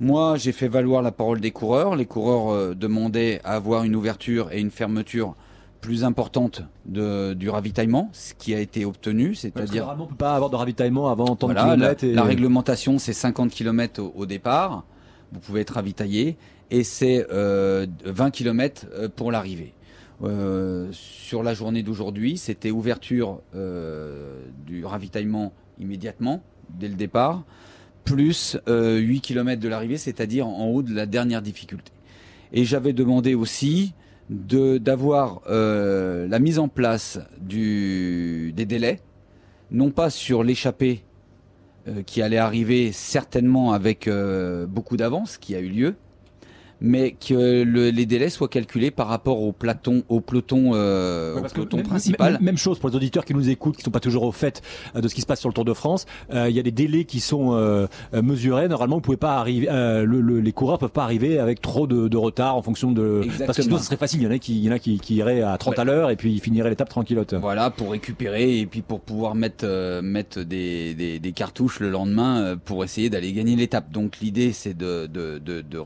Moi, 0.00 0.36
j'ai 0.36 0.52
fait 0.52 0.68
valoir 0.68 1.02
la 1.02 1.12
parole 1.12 1.40
des 1.40 1.50
coureurs. 1.52 1.94
Les 1.96 2.06
coureurs 2.06 2.52
euh, 2.52 2.74
demandaient 2.74 3.40
à 3.44 3.52
avoir 3.54 3.84
une 3.84 3.94
ouverture 3.94 4.50
et 4.52 4.60
une 4.60 4.70
fermeture 4.70 5.34
plus 5.80 6.04
importante 6.04 6.62
de, 6.86 7.34
du 7.34 7.50
ravitaillement, 7.50 8.08
ce 8.12 8.34
qui 8.34 8.54
a 8.54 8.60
été 8.60 8.84
obtenu, 8.84 9.34
c'est-à-dire 9.34 9.82
normalement, 9.82 10.04
on 10.04 10.06
peut 10.08 10.14
pas 10.14 10.34
avoir 10.36 10.48
de 10.48 10.54
ravitaillement 10.54 11.10
avant 11.10 11.34
tant 11.34 11.48
de 11.48 11.54
voilà, 11.54 11.70
la, 11.70 11.74
kilomètres. 11.74 12.04
et- 12.04 12.12
la 12.14 12.22
réglementation, 12.22 12.98
c'est 13.00 13.12
50 13.12 13.50
km 13.50 14.00
au, 14.00 14.12
au 14.14 14.26
départ. 14.26 14.84
Vous 15.32 15.40
pouvez 15.40 15.62
être 15.62 15.74
ravitaillé. 15.74 16.36
Et 16.70 16.84
c'est 16.84 17.26
euh, 17.32 17.86
20 18.04 18.30
km 18.30 18.86
pour 19.16 19.32
l'arrivée. 19.32 19.74
Euh, 20.22 20.88
sur 20.92 21.42
la 21.42 21.54
journée 21.54 21.82
d'aujourd'hui, 21.82 22.36
c'était 22.36 22.70
ouverture 22.70 23.40
euh, 23.54 24.42
du 24.66 24.84
ravitaillement 24.84 25.52
immédiatement, 25.78 26.42
dès 26.70 26.88
le 26.88 26.94
départ, 26.94 27.42
plus 28.04 28.56
euh, 28.68 28.98
8 28.98 29.20
km 29.20 29.60
de 29.60 29.68
l'arrivée, 29.68 29.96
c'est-à-dire 29.96 30.46
en 30.46 30.66
haut 30.66 30.82
de 30.82 30.94
la 30.94 31.06
dernière 31.06 31.42
difficulté. 31.42 31.92
Et 32.52 32.64
j'avais 32.64 32.92
demandé 32.92 33.34
aussi 33.34 33.94
d'avoir 34.28 35.42
euh, 35.48 36.28
la 36.28 36.38
mise 36.38 36.58
en 36.58 36.68
place 36.68 37.18
des 37.40 38.52
délais, 38.52 39.00
non 39.70 39.90
pas 39.90 40.10
sur 40.10 40.44
l'échappée 40.44 41.02
qui 42.06 42.22
allait 42.22 42.38
arriver 42.38 42.92
certainement 42.92 43.72
avec 43.72 44.08
beaucoup 44.68 44.96
d'avance, 44.96 45.36
qui 45.36 45.56
a 45.56 45.58
eu 45.58 45.68
lieu, 45.68 45.96
mais 46.82 47.12
que 47.12 47.62
le- 47.62 47.90
les 47.90 48.06
délais 48.06 48.28
soient 48.28 48.48
calculés 48.48 48.90
par 48.90 49.06
rapport 49.08 49.40
au 49.40 49.52
peloton, 49.52 50.02
au 50.08 50.20
peloton, 50.20 50.72
euh, 50.74 51.34
Ouais, 51.36 51.40
au 51.40 51.48
peloton 51.54 51.76
même- 51.78 51.86
principal. 51.86 52.32
Même, 52.34 52.42
même 52.42 52.58
chose 52.58 52.78
pour 52.78 52.88
les 52.90 52.96
auditeurs 52.96 53.24
qui 53.24 53.34
nous 53.34 53.48
écoutent, 53.48 53.76
qui 53.76 53.82
sont 53.82 53.90
pas 53.90 54.00
toujours 54.00 54.24
au 54.24 54.32
fait 54.32 54.60
euh, 54.96 55.00
de 55.00 55.08
ce 55.08 55.14
qui 55.14 55.20
se 55.20 55.26
passe 55.26 55.40
sur 55.40 55.48
le 55.48 55.54
Tour 55.54 55.64
de 55.64 55.72
France. 55.74 56.06
Euh, 56.34 56.48
Il 56.50 56.56
y 56.56 56.60
a 56.60 56.62
des 56.62 56.70
délais 56.72 57.04
qui 57.04 57.20
sont 57.20 57.54
euh, 57.54 57.86
euh, 58.14 58.20
mesurés. 58.22 58.68
Normalement, 58.68 58.96
vous 58.96 59.02
pouvez 59.02 59.16
pas 59.16 59.36
arriver. 59.36 59.68
euh, 59.70 60.04
le- 60.04 60.20
le- 60.20 60.40
les 60.40 60.52
coureurs 60.52 60.78
peuvent 60.78 60.90
pas 60.90 61.04
arriver 61.04 61.38
avec 61.38 61.60
trop 61.60 61.86
de, 61.86 62.08
de 62.08 62.16
retard 62.16 62.56
en 62.56 62.62
fonction 62.62 62.92
de. 62.92 63.22
Parce 63.46 63.56
que 63.56 63.62
sinon, 63.62 63.78
ce 63.78 63.84
serait 63.84 63.96
facile. 63.96 64.20
Il 64.20 64.24
y 64.24 64.28
en 64.28 64.32
a 64.32 64.38
qui, 64.38 64.58
il 64.58 64.64
y 64.64 64.68
en 64.68 64.72
a 64.72 64.78
qui, 64.78 64.98
qui 64.98 65.14
iraient 65.16 65.42
à 65.42 65.56
30 65.58 65.78
à 65.78 65.84
l'heure 65.84 66.10
et 66.10 66.16
puis 66.16 66.32
ils 66.32 66.40
finiraient 66.40 66.70
l'étape 66.70 66.88
tranquillote. 66.88 67.34
Voilà, 67.34 67.70
pour 67.70 67.92
récupérer 67.92 68.58
et 68.58 68.66
puis 68.66 68.82
pour 68.82 69.00
pouvoir 69.00 69.34
mettre 69.34 70.00
mettre 70.02 70.42
des, 70.42 70.94
des, 70.94 71.18
des 71.18 71.32
cartouches 71.32 71.80
le 71.80 71.90
lendemain 71.90 72.56
pour 72.64 72.82
essayer 72.84 73.08
d'aller 73.10 73.32
gagner 73.32 73.56
l'étape. 73.56 73.90
Donc 73.92 74.18
l'idée 74.20 74.52
c'est 74.52 74.76
de 74.76 75.06
de, 75.06 75.38
de, 75.38 75.60
de, 75.62 75.84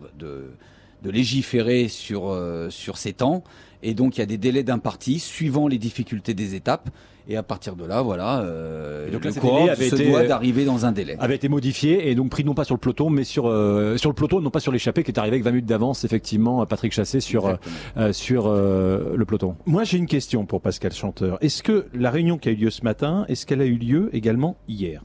de 1.03 1.11
légiférer 1.11 1.89
sur 1.89 2.29
euh, 2.29 2.71
sur 2.71 2.99
ces 2.99 3.13
temps 3.13 3.45
et 3.83 3.95
donc 3.95 4.17
il 4.17 4.21
y 4.21 4.23
a 4.23 4.27
des 4.27 4.39
délais 4.39 4.63
d'impartis 4.63 5.19
suivant 5.19 5.69
les 5.69 5.79
difficultés 5.79 6.35
des 6.35 6.55
étapes 6.55 6.91
et 7.29 7.37
à 7.37 7.43
partir 7.43 7.77
de 7.77 7.85
là 7.85 8.03
voilà 8.03 8.41
euh, 8.41 9.11
donc 9.11 9.25
là, 9.25 9.31
le 9.31 9.71
avaient 9.71 9.91
se 9.91 9.95
été, 9.97 10.09
doit 10.09 10.21
euh, 10.21 10.29
d'arriver 10.29 10.65
dans 10.65 10.87
un 10.87 10.93
délai. 10.93 11.17
avait 11.19 11.35
été 11.35 11.49
modifié 11.49 12.09
et 12.11 12.15
donc 12.15 12.31
pris 12.31 12.45
non 12.45 12.55
pas 12.55 12.65
sur 12.65 12.75
le 12.75 12.81
peloton 12.81 13.11
mais 13.11 13.25
sur 13.25 13.47
euh, 13.47 13.97
sur 13.97 14.11
le 14.11 14.15
peloton 14.15 14.41
non 14.41 14.51
pas 14.51 14.61
sur 14.61 14.73
l'échappée 14.73 15.03
qui 15.03 15.11
est 15.11 15.19
arrivé 15.19 15.35
avec 15.35 15.45
20 15.45 15.51
minutes 15.51 15.67
d'avance 15.67 16.05
effectivement 16.05 16.65
Patrick 16.67 16.93
Chassé 16.93 17.21
sur 17.21 17.59
euh, 17.97 18.13
sur 18.13 18.47
euh, 18.47 19.15
le 19.17 19.25
peloton. 19.25 19.57
Moi, 19.67 19.85
j'ai 19.85 19.99
une 19.99 20.07
question 20.07 20.45
pour 20.45 20.61
Pascal 20.61 20.93
Chanteur. 20.93 21.39
Est-ce 21.41 21.63
que 21.63 21.87
la 21.95 22.11
réunion 22.11 22.39
qui 22.39 22.49
a 22.49 22.53
eu 22.53 22.57
lieu 22.57 22.71
ce 22.71 22.83
matin, 22.83 23.25
est-ce 23.29 23.47
qu'elle 23.47 23.61
a 23.61 23.67
eu 23.67 23.77
lieu 23.77 24.11
également 24.13 24.57
hier? 24.69 25.03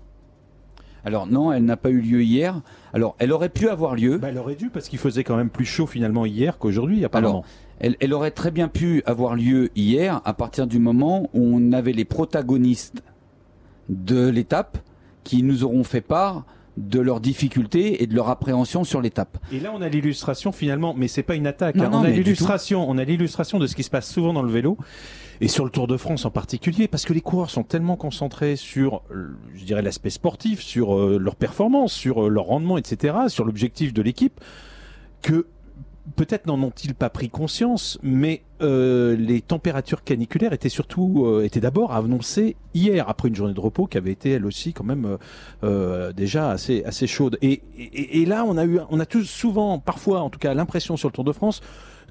Alors 1.05 1.27
non, 1.27 1.51
elle 1.51 1.65
n'a 1.65 1.77
pas 1.77 1.89
eu 1.89 1.99
lieu 1.99 2.23
hier. 2.23 2.61
Alors 2.93 3.15
elle 3.19 3.31
aurait 3.31 3.49
pu 3.49 3.69
avoir 3.69 3.95
lieu. 3.95 4.17
Bah, 4.17 4.29
elle 4.29 4.37
aurait 4.37 4.55
dû 4.55 4.69
parce 4.69 4.89
qu'il 4.89 4.99
faisait 4.99 5.23
quand 5.23 5.35
même 5.35 5.49
plus 5.49 5.65
chaud 5.65 5.87
finalement 5.87 6.25
hier 6.25 6.57
qu'aujourd'hui 6.57 7.03
apparemment. 7.05 7.29
Alors, 7.29 7.45
elle, 7.79 7.95
elle 7.99 8.13
aurait 8.13 8.31
très 8.31 8.51
bien 8.51 8.67
pu 8.67 9.01
avoir 9.05 9.35
lieu 9.35 9.69
hier 9.75 10.21
à 10.25 10.33
partir 10.33 10.67
du 10.67 10.79
moment 10.79 11.29
où 11.33 11.41
on 11.55 11.71
avait 11.73 11.93
les 11.93 12.05
protagonistes 12.05 13.03
de 13.89 14.29
l'étape 14.29 14.77
qui 15.23 15.43
nous 15.43 15.63
auront 15.63 15.83
fait 15.83 16.01
part 16.01 16.45
de 16.77 16.99
leurs 16.99 17.19
difficultés 17.19 18.01
et 18.01 18.07
de 18.07 18.15
leur 18.15 18.29
appréhension 18.29 18.83
sur 18.83 19.01
l'étape. 19.01 19.37
Et 19.51 19.59
là, 19.59 19.71
on 19.75 19.81
a 19.81 19.89
l'illustration 19.89 20.51
finalement, 20.51 20.93
mais 20.95 21.07
c'est 21.07 21.23
pas 21.23 21.35
une 21.35 21.47
attaque. 21.47 21.75
Non, 21.75 21.85
hein. 21.85 21.89
non, 21.89 21.99
on 21.99 22.03
a 22.03 22.09
l'illustration, 22.09 22.89
on 22.89 22.97
a 22.97 23.03
l'illustration 23.03 23.59
de 23.59 23.67
ce 23.67 23.75
qui 23.75 23.83
se 23.83 23.89
passe 23.89 24.09
souvent 24.09 24.33
dans 24.33 24.43
le 24.43 24.51
vélo 24.51 24.77
et 25.41 25.47
sur 25.47 25.65
le 25.65 25.71
Tour 25.71 25.87
de 25.87 25.97
France 25.97 26.23
en 26.25 26.29
particulier, 26.29 26.87
parce 26.87 27.03
que 27.03 27.13
les 27.13 27.21
coureurs 27.21 27.49
sont 27.49 27.63
tellement 27.63 27.97
concentrés 27.97 28.55
sur, 28.55 29.01
euh, 29.11 29.35
je 29.55 29.65
dirais, 29.65 29.81
l'aspect 29.81 30.11
sportif, 30.11 30.61
sur 30.61 30.95
euh, 30.95 31.17
leur 31.19 31.35
performance, 31.35 31.91
sur 31.91 32.27
euh, 32.27 32.29
leur 32.29 32.45
rendement, 32.45 32.77
etc., 32.77 33.15
sur 33.27 33.43
l'objectif 33.43 33.91
de 33.91 34.03
l'équipe, 34.03 34.39
que 35.23 35.47
peut-être 36.15 36.45
n'en 36.45 36.61
ont-ils 36.61 36.93
pas 36.93 37.09
pris 37.09 37.29
conscience, 37.29 37.97
mais 38.03 38.43
les 38.59 39.41
températures 39.41 40.03
caniculaires 40.03 40.53
étaient 40.53 40.69
surtout 40.69 41.41
étaient 41.41 41.59
d'abord 41.59 41.93
annoncées 41.93 42.55
hier 42.75 43.09
après 43.09 43.27
une 43.29 43.35
journée 43.35 43.55
de 43.55 43.59
repos 43.59 43.87
qui 43.87 43.97
avait 43.97 44.11
été 44.11 44.31
elle 44.31 44.45
aussi 44.45 44.71
quand 44.71 44.83
même 44.83 45.17
déjà 46.15 46.51
assez 46.51 46.83
assez 46.83 47.07
chaude. 47.07 47.39
Et, 47.41 47.63
et, 47.75 48.21
et 48.21 48.25
là 48.25 48.45
on 48.47 48.57
a 48.57 48.65
eu 48.65 48.79
on 48.91 48.99
a 48.99 49.07
tous 49.07 49.23
souvent 49.23 49.79
parfois 49.79 50.21
en 50.21 50.29
tout 50.29 50.37
cas 50.37 50.53
l'impression 50.53 50.95
sur 50.95 51.09
le 51.09 51.13
Tour 51.13 51.23
de 51.23 51.31
France 51.31 51.61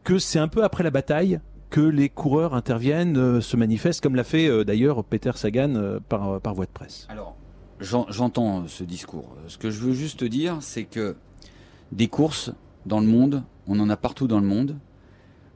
que 0.02 0.18
c'est 0.18 0.40
un 0.40 0.48
peu 0.48 0.64
après 0.64 0.82
la 0.82 0.90
bataille 0.90 1.40
que 1.70 1.80
les 1.80 2.08
coureurs 2.08 2.54
interviennent, 2.54 3.16
euh, 3.16 3.40
se 3.40 3.56
manifestent, 3.56 4.00
comme 4.02 4.16
l'a 4.16 4.24
fait 4.24 4.48
euh, 4.48 4.64
d'ailleurs 4.64 5.04
Peter 5.04 5.30
Sagan 5.34 5.74
euh, 5.76 6.00
par, 6.08 6.40
voie 6.54 6.66
de 6.66 6.70
presse. 6.70 7.06
Alors, 7.08 7.36
j'en- 7.80 8.06
j'entends 8.10 8.66
ce 8.66 8.84
discours. 8.84 9.36
Ce 9.48 9.56
que 9.56 9.70
je 9.70 9.80
veux 9.80 9.92
juste 9.92 10.24
dire, 10.24 10.58
c'est 10.60 10.84
que 10.84 11.16
des 11.92 12.08
courses 12.08 12.52
dans 12.86 13.00
le 13.00 13.06
monde, 13.06 13.42
on 13.66 13.78
en 13.80 13.88
a 13.88 13.96
partout 13.96 14.26
dans 14.26 14.40
le 14.40 14.46
monde. 14.46 14.76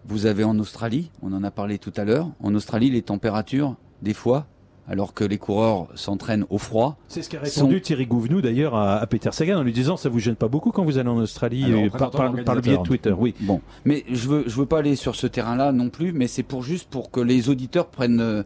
Vous 0.06 0.26
avez 0.26 0.44
en 0.44 0.58
Australie, 0.58 1.10
on 1.22 1.32
en 1.32 1.42
a 1.44 1.50
parlé 1.50 1.78
tout 1.78 1.92
à 1.96 2.04
l'heure. 2.04 2.28
En 2.40 2.54
Australie, 2.54 2.90
les 2.90 3.02
températures, 3.02 3.76
des 4.02 4.14
fois, 4.14 4.46
alors 4.88 5.14
que 5.14 5.24
les 5.24 5.38
coureurs 5.38 5.88
s'entraînent 5.94 6.44
au 6.50 6.58
froid, 6.58 6.98
C'est 7.08 7.22
ce 7.22 7.30
qu'a 7.30 7.40
répondu 7.40 7.76
sont- 7.76 7.80
Thierry 7.82 8.06
Gouvenou 8.06 8.40
d'ailleurs 8.42 8.74
à, 8.74 8.96
à 8.98 9.06
Peter 9.06 9.30
Sagan 9.32 9.58
en 9.58 9.62
lui 9.62 9.72
disant 9.72 9.96
ça 9.96 10.08
vous 10.08 10.18
gêne 10.18 10.36
pas 10.36 10.48
beaucoup 10.48 10.72
quand 10.72 10.84
vous 10.84 10.98
allez 10.98 11.08
en 11.08 11.16
Australie 11.16 11.64
Alors, 11.64 11.84
euh, 11.84 11.88
par, 11.90 12.10
présentant 12.10 12.34
par- 12.34 12.44
par 12.44 12.54
le 12.56 12.60
biais 12.60 12.76
de. 12.76 12.82
Twitter. 12.82 13.14
Oui. 13.16 13.34
Bon, 13.40 13.60
mais 13.84 14.04
je 14.10 14.28
veux 14.28 14.44
je 14.46 14.54
veux 14.56 14.66
pas 14.66 14.80
aller 14.80 14.96
sur 14.96 15.16
ce 15.16 15.26
terrain-là 15.26 15.72
non 15.72 15.88
plus, 15.88 16.12
mais 16.12 16.26
c'est 16.26 16.42
pour 16.42 16.62
juste 16.62 16.88
pour 16.90 17.10
que 17.10 17.20
les 17.20 17.48
auditeurs 17.48 17.86
prennent. 17.86 18.20
euh, 18.20 18.42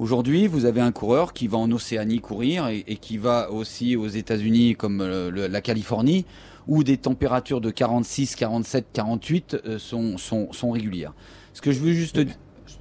Aujourd'hui, 0.00 0.48
vous 0.48 0.64
avez 0.64 0.80
un 0.80 0.90
coureur 0.90 1.32
qui 1.32 1.46
va 1.46 1.58
en 1.58 1.70
Océanie 1.70 2.18
courir 2.18 2.66
et, 2.66 2.82
et 2.88 2.96
qui 2.96 3.16
va 3.16 3.52
aussi 3.52 3.94
aux 3.94 4.08
États-Unis 4.08 4.74
comme 4.74 5.00
euh, 5.00 5.30
le- 5.30 5.46
la 5.46 5.60
Californie, 5.60 6.24
où 6.66 6.82
des 6.82 6.96
températures 6.96 7.60
de 7.60 7.70
46, 7.70 8.34
47, 8.34 8.86
48 8.92 9.56
euh, 9.66 9.78
sont, 9.78 10.18
sont 10.18 10.52
sont 10.52 10.72
régulières. 10.72 11.12
Ce 11.52 11.60
que 11.60 11.70
je 11.70 11.78
veux 11.78 11.92
juste 11.92 12.16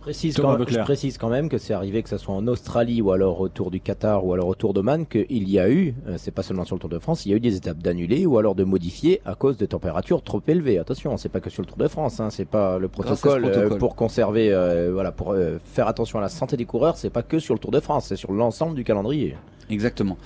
précise, 0.03 0.35
Thomas 0.35 0.57
quand, 0.57 0.69
je 0.69 0.79
précise 0.79 1.17
quand 1.17 1.29
même 1.29 1.47
que 1.47 1.57
c'est 1.57 1.73
arrivé 1.73 2.03
que 2.03 2.09
ce 2.09 2.17
soit 2.17 2.35
en 2.35 2.45
Australie 2.47 3.01
ou 3.01 3.11
alors 3.11 3.39
autour 3.39 3.71
du 3.71 3.79
Qatar 3.79 4.25
ou 4.25 4.33
alors 4.33 4.49
autour 4.49 4.73
d'Oman 4.73 5.05
qu'il 5.05 5.49
y 5.49 5.59
a 5.59 5.69
eu, 5.69 5.95
euh, 6.07 6.15
c'est 6.17 6.31
pas 6.31 6.43
seulement 6.43 6.65
sur 6.65 6.75
le 6.75 6.81
Tour 6.81 6.89
de 6.89 6.99
France, 6.99 7.25
il 7.25 7.29
y 7.29 7.33
a 7.33 7.37
eu 7.37 7.39
des 7.39 7.55
étapes 7.55 7.77
d'annuler 7.77 8.25
ou 8.25 8.37
alors 8.37 8.53
de 8.53 8.65
modifier 8.65 9.21
à 9.25 9.35
cause 9.35 9.55
de 9.57 9.65
températures 9.65 10.21
trop 10.21 10.41
élevées. 10.45 10.77
Attention, 10.77 11.15
c'est 11.15 11.29
pas 11.29 11.39
que 11.39 11.49
sur 11.49 11.61
le 11.61 11.67
Tour 11.67 11.77
de 11.77 11.87
France, 11.87 12.19
hein, 12.19 12.29
c'est 12.29 12.45
pas 12.45 12.77
le 12.77 12.87
ce 12.87 12.91
protocole, 12.91 13.45
euh, 13.45 13.51
protocole. 13.51 13.77
pour 13.79 13.95
conserver, 13.95 14.51
euh, 14.51 14.91
voilà, 14.91 15.13
pour 15.13 15.31
euh, 15.31 15.57
faire 15.63 15.87
attention 15.87 16.19
à 16.19 16.21
la 16.21 16.29
santé 16.29 16.57
des 16.57 16.65
coureurs, 16.65 16.97
c'est 16.97 17.09
pas 17.09 17.23
que 17.23 17.39
sur 17.39 17.53
le 17.53 17.59
Tour 17.59 17.71
de 17.71 17.79
France, 17.79 18.07
c'est 18.07 18.17
sur 18.17 18.33
l'ensemble 18.33 18.75
du 18.75 18.83
calendrier. 18.83 19.37
Exactement. 19.69 20.17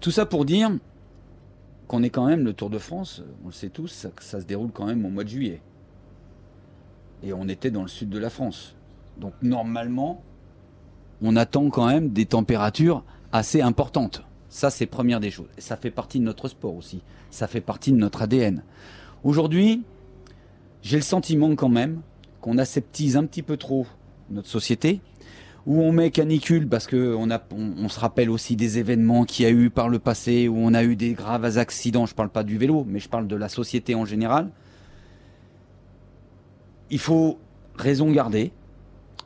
Tout 0.00 0.10
ça 0.10 0.26
pour 0.26 0.44
dire 0.44 0.70
qu'on 1.88 2.02
est 2.02 2.10
quand 2.10 2.26
même 2.26 2.44
le 2.44 2.52
Tour 2.52 2.68
de 2.68 2.78
France, 2.78 3.22
on 3.42 3.46
le 3.46 3.52
sait 3.52 3.70
tous, 3.70 3.88
ça, 3.88 4.10
ça 4.20 4.40
se 4.40 4.44
déroule 4.44 4.70
quand 4.70 4.86
même 4.86 5.04
au 5.06 5.08
mois 5.08 5.24
de 5.24 5.30
juillet. 5.30 5.62
Et 7.22 7.32
on 7.32 7.48
était 7.48 7.70
dans 7.70 7.82
le 7.82 7.88
sud 7.88 8.10
de 8.10 8.18
la 8.18 8.28
France. 8.28 8.74
Donc 9.18 9.34
normalement, 9.42 10.22
on 11.22 11.36
attend 11.36 11.70
quand 11.70 11.86
même 11.86 12.10
des 12.10 12.26
températures 12.26 13.04
assez 13.32 13.60
importantes. 13.60 14.22
Ça, 14.48 14.70
c'est 14.70 14.86
première 14.86 15.20
des 15.20 15.30
choses. 15.30 15.48
Et 15.58 15.60
ça 15.60 15.76
fait 15.76 15.90
partie 15.90 16.20
de 16.20 16.24
notre 16.24 16.48
sport 16.48 16.76
aussi. 16.76 17.02
Ça 17.30 17.46
fait 17.46 17.60
partie 17.60 17.92
de 17.92 17.96
notre 17.96 18.22
ADN. 18.22 18.62
Aujourd'hui, 19.24 19.82
j'ai 20.82 20.96
le 20.96 21.02
sentiment 21.02 21.54
quand 21.56 21.68
même 21.68 22.02
qu'on 22.40 22.58
aseptise 22.58 23.16
un 23.16 23.24
petit 23.24 23.42
peu 23.42 23.56
trop 23.56 23.86
notre 24.30 24.48
société 24.48 25.00
où 25.66 25.80
on 25.80 25.92
met 25.92 26.10
canicule 26.10 26.68
parce 26.68 26.86
que 26.86 27.14
on, 27.14 27.88
se 27.88 28.00
rappelle 28.00 28.28
aussi 28.28 28.56
des 28.56 28.78
événements 28.78 29.24
qu'il 29.24 29.44
y 29.44 29.48
a 29.48 29.50
eu 29.50 29.70
par 29.70 29.88
le 29.88 29.98
passé, 29.98 30.48
où 30.48 30.56
on 30.58 30.74
a 30.74 30.84
eu 30.84 30.94
des 30.96 31.14
graves 31.14 31.56
accidents. 31.56 32.06
Je 32.06 32.14
parle 32.14 32.28
pas 32.28 32.42
du 32.42 32.58
vélo, 32.58 32.84
mais 32.86 33.00
je 33.00 33.08
parle 33.08 33.26
de 33.26 33.36
la 33.36 33.48
société 33.48 33.94
en 33.94 34.04
général. 34.04 34.50
Il 36.90 36.98
faut 36.98 37.38
raison 37.76 38.10
garder. 38.10 38.52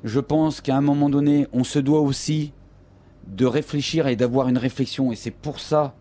Je 0.05 0.21
pense 0.21 0.61
qu'à 0.61 0.77
un 0.77 0.81
moment 0.81 1.09
donné, 1.11 1.47
on 1.53 1.65
se 1.65 1.79
doit 1.79 2.01
aussi 2.01 2.53
de 3.27 3.45
réfléchir 3.47 4.07
et 4.07 4.17
d'avoir 4.17 4.49
une 4.49 4.59
réflexion. 4.59 5.13
Et 5.13 5.17
c'est 5.17 5.31
pour 5.33 5.61
ça 5.61 5.95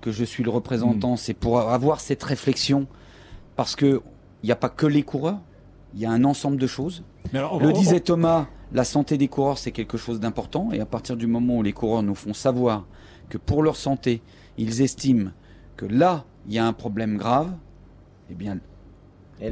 que 0.00 0.10
je 0.10 0.24
suis 0.24 0.42
le 0.42 0.50
représentant. 0.50 1.16
C'est 1.16 1.34
pour 1.34 1.60
avoir 1.60 2.00
cette 2.00 2.22
réflexion. 2.22 2.86
Parce 3.56 3.76
que 3.76 4.00
il 4.42 4.46
n'y 4.46 4.52
a 4.52 4.56
pas 4.56 4.68
que 4.70 4.86
les 4.86 5.02
coureurs. 5.02 5.38
Il 5.94 6.00
y 6.00 6.06
a 6.06 6.10
un 6.10 6.24
ensemble 6.24 6.56
de 6.56 6.66
choses. 6.66 7.04
Mais 7.32 7.38
alors, 7.38 7.54
on- 7.54 7.58
Le 7.60 7.68
on- 7.68 7.72
disait 7.72 8.00
Thomas, 8.00 8.46
la 8.72 8.82
santé 8.84 9.18
des 9.18 9.28
coureurs, 9.28 9.58
c'est 9.58 9.70
quelque 9.70 9.98
chose 9.98 10.18
d'important. 10.18 10.70
Et 10.72 10.80
à 10.80 10.86
partir 10.86 11.16
du 11.16 11.26
moment 11.26 11.58
où 11.58 11.62
les 11.62 11.72
coureurs 11.74 12.02
nous 12.02 12.14
font 12.14 12.32
savoir 12.34 12.86
que 13.28 13.36
pour 13.38 13.62
leur 13.62 13.76
santé, 13.76 14.22
ils 14.56 14.80
estiment 14.82 15.30
que 15.76 15.84
là, 15.86 16.24
il 16.48 16.54
y 16.54 16.58
a 16.58 16.66
un 16.66 16.72
problème 16.72 17.16
grave, 17.18 17.52
eh 18.30 18.34
bien, 18.34 18.58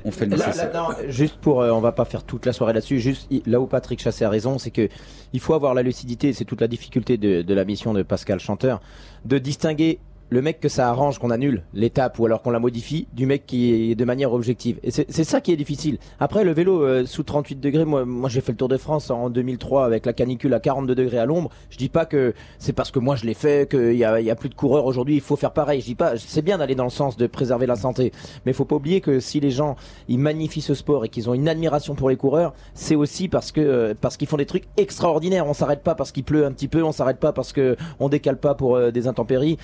On 0.05 0.11
fait 0.11 0.27
le 0.27 0.37
là- 0.37 0.47
nécessaire. 0.47 0.73
là, 0.73 0.89
non, 0.89 1.11
juste 1.11 1.37
pour, 1.41 1.61
euh, 1.63 1.71
on 1.71 1.81
va 1.81 1.93
pas 1.93 2.05
faire 2.05 2.23
toute 2.25 2.47
la 2.47 2.53
soirée 2.53 2.73
là-dessus. 2.73 3.01
Juste 3.01 3.29
là 3.47 3.61
où 3.61 3.67
Patrick 3.67 4.01
Chassé 4.01 4.25
a 4.25 4.31
raison, 4.31 4.59
c'est 4.59 4.71
que 4.71 4.89
il 5.33 5.41
faut 5.41 5.55
avoir 5.55 5.75
la 5.75 5.83
lucidité. 5.83 6.33
C'est 6.33 6.45
toute 6.45 6.61
la 6.61 6.69
difficulté 6.69 7.17
de, 7.17 7.43
de 7.43 7.55
la 7.55 7.65
mission 7.65 7.93
de 7.93 8.03
Pascal 8.03 8.41
Chanteur 8.41 8.81
de 9.25 9.39
distinguer 9.39 9.99
le 10.31 10.43
mec 10.43 10.61
que 10.61 10.69
ça 10.69 10.89
arrange 10.89 11.19
qu'on 11.19 11.31
annule 11.31 11.65
l'étape 11.75 12.19
ou 12.19 12.27
alors 12.27 12.41
qu'on 12.43 12.51
la 12.51 12.61
modifie 12.61 13.09
du 13.13 13.27
mec 13.27 13.47
qui 13.47 13.91
est 13.91 13.95
de 13.95 14.05
manière 14.05 14.33
objective. 14.33 14.79
Et 14.83 14.91
c'est 14.91 15.25
ça 15.25 15.41
qui 15.41 15.53
est 15.53 15.57
difficile. 15.57 15.99
Après 16.21 16.45
le 16.45 16.53
vélo 16.53 16.83
euh, 16.83 17.05
sous 17.05 17.25
38 17.25 17.57
degrés, 17.57 17.85
moi, 17.85 18.05
moi 18.05 18.29
j'ai 18.31 18.41
fait 18.41 18.53
le 18.53 18.59
Tour 18.59 18.69
de 18.69 18.77
France 18.77 19.11
en 19.11 19.29
2003 19.29 19.85
avec 19.85 20.07
la 20.07 20.13
canicule 20.13 20.55
à 20.55 20.61
42 20.61 20.95
degrés 20.95 21.19
à 21.19 21.27
l'ombre. 21.27 21.51
Je 21.69 21.77
dis 21.77 21.89
pas 21.89 22.07
que 22.07 22.33
c'est 22.59 22.73
parce 22.73 22.91
que 22.91 23.01
moi 23.01 23.17
je 23.17 23.27
l'ai 23.27 23.35
fait 23.35 23.69
qu'il 23.69 23.97
y 23.97 24.05
a, 24.05 24.21
y 24.21 24.31
a 24.31 24.37
plus 24.37 24.49
de 24.49 24.55
coureurs 24.55 24.87
aujourd'hui. 24.87 25.17
Il 25.17 25.21
faut 25.21 25.37
faire 25.37 25.53
pareil. 25.53 25.81
Je 25.81 25.87
dis 25.87 25.95
pas. 25.95 26.17
C'est 26.17 26.43
bien 26.43 26.59
d'aller 26.59 26.77
dans 26.77 26.85
le 26.85 26.91
sens 26.91 27.17
de 27.17 27.27
préserver 27.27 27.67
la 27.67 27.77
santé, 27.77 28.13
mais 28.47 28.53
faut 28.53 28.65
pas 28.65 28.77
oublier 28.77 29.01
que 29.01 29.19
si 29.19 29.41
les 29.41 29.51
gens 29.51 29.77
ils 30.09 30.19
magnifient 30.19 30.61
ce 30.61 30.75
sport 30.75 31.05
et 31.05 31.09
qu'ils 31.09 31.29
ont 31.29 31.35
une 31.35 31.49
admiration 31.49 31.95
pour 31.95 32.09
les 32.09 32.17
coureurs, 32.17 32.55
c'est 32.75 32.95
aussi 32.95 33.29
parce 33.29 33.51
que 33.51 33.61
euh, 33.61 33.95
parce 34.01 34.17
qu'ils 34.17 34.29
font 34.29 34.37
des 34.37 34.47
trucs 34.47 34.65
extraordinaires. 34.77 35.47
On 35.47 35.55
s'arrête 35.55 35.83
pas 35.83 35.95
parce 35.95 36.13
qu'il 36.13 36.25
pleut 36.25 36.47
un 36.47 36.53
petit 36.53 36.69
peu, 36.69 36.83
on 36.83 36.93
s'arrête 36.93 37.19
pas 37.19 37.33
parce 37.33 37.53
que 37.53 37.77
on 37.99 38.09
décale 38.09 38.39
pas 38.39 38.55
pour 38.55 38.77
euh, 38.77 38.91
des 38.91 39.09
intempéries. 39.09 39.59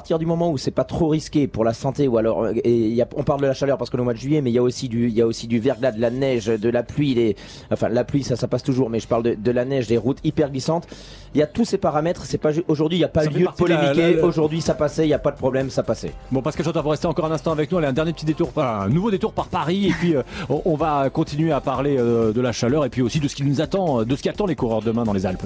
Partir 0.00 0.18
du 0.18 0.24
moment 0.24 0.50
où 0.50 0.56
c'est 0.56 0.70
pas 0.70 0.84
trop 0.84 1.08
risqué 1.08 1.46
pour 1.46 1.62
la 1.62 1.74
santé 1.74 2.08
ou 2.08 2.16
alors 2.16 2.44
euh, 2.44 2.52
et 2.64 2.74
il 2.74 2.94
y 2.94 3.02
a, 3.02 3.06
on 3.16 3.22
parle 3.22 3.42
de 3.42 3.46
la 3.46 3.52
chaleur 3.52 3.76
parce 3.76 3.90
que 3.90 3.98
le 3.98 4.02
mois 4.02 4.14
de 4.14 4.18
juillet, 4.18 4.40
mais 4.40 4.50
il 4.50 4.54
y 4.54 4.58
a 4.58 4.62
aussi 4.62 4.88
du 4.88 5.08
il 5.08 5.14
y 5.14 5.20
a 5.20 5.26
aussi 5.26 5.46
du 5.46 5.58
verglas, 5.60 5.92
de 5.92 6.00
la 6.00 6.08
neige, 6.08 6.46
de 6.46 6.68
la 6.70 6.82
pluie, 6.82 7.12
les 7.14 7.36
enfin 7.70 7.90
la 7.90 8.02
pluie 8.04 8.22
ça 8.22 8.34
ça 8.34 8.48
passe 8.48 8.62
toujours, 8.62 8.88
mais 8.88 8.98
je 8.98 9.06
parle 9.06 9.22
de, 9.24 9.34
de 9.34 9.50
la 9.50 9.66
neige, 9.66 9.88
des 9.88 9.98
routes 9.98 10.16
hyper 10.24 10.48
glissantes. 10.50 10.86
Il 11.34 11.38
y 11.38 11.42
a 11.42 11.46
tous 11.46 11.66
ces 11.66 11.76
paramètres. 11.76 12.22
C'est 12.24 12.38
pas 12.38 12.50
aujourd'hui 12.66 12.96
il 12.96 13.02
y 13.02 13.04
a 13.04 13.08
pas 13.08 13.24
Ça 13.24 13.30
lieu 13.30 13.44
de 13.44 13.50
polémiquer. 13.52 14.14
la- 14.14 14.24
Aujourd'hui 14.24 14.62
ça 14.62 14.72
passait, 14.72 15.04
il 15.04 15.10
y 15.10 15.14
a 15.14 15.18
pas 15.18 15.32
de 15.32 15.36
problème, 15.36 15.68
ça 15.68 15.82
passait. 15.82 16.12
Bon, 16.32 16.40
Pascal 16.40 16.64
Chanteur, 16.64 16.82
vous 16.82 16.88
restez 16.88 17.06
encore 17.06 17.26
un 17.26 17.32
instant 17.32 17.52
avec 17.52 17.70
nous. 17.70 17.76
Allez, 17.76 17.88
un 17.88 17.92
dernier 17.92 18.14
petit 18.14 18.24
détour, 18.24 18.52
par- 18.52 18.80
un 18.80 18.88
nouveau 18.88 19.10
détour 19.10 19.34
par 19.34 19.48
Paris. 19.48 19.88
Et 19.88 19.92
puis, 19.92 20.16
euh, 20.16 20.22
on, 20.48 20.76
va 20.76 21.10
continuer 21.10 21.52
à 21.52 21.60
parler 21.60 21.96
euh, 21.98 22.32
de 22.32 22.40
la 22.40 22.52
chaleur 22.52 22.86
et 22.86 22.88
puis 22.88 23.02
aussi 23.02 23.20
de 23.20 23.28
ce 23.28 23.34
qui 23.34 23.42
nous 23.44 23.60
attend, 23.60 24.02
de 24.04 24.16
ce 24.16 24.22
qui 24.22 24.30
attend 24.30 24.46
les 24.46 24.56
coureurs 24.56 24.80
demain 24.80 25.04
dans 25.04 25.12
les 25.12 25.26
Alpes. 25.26 25.44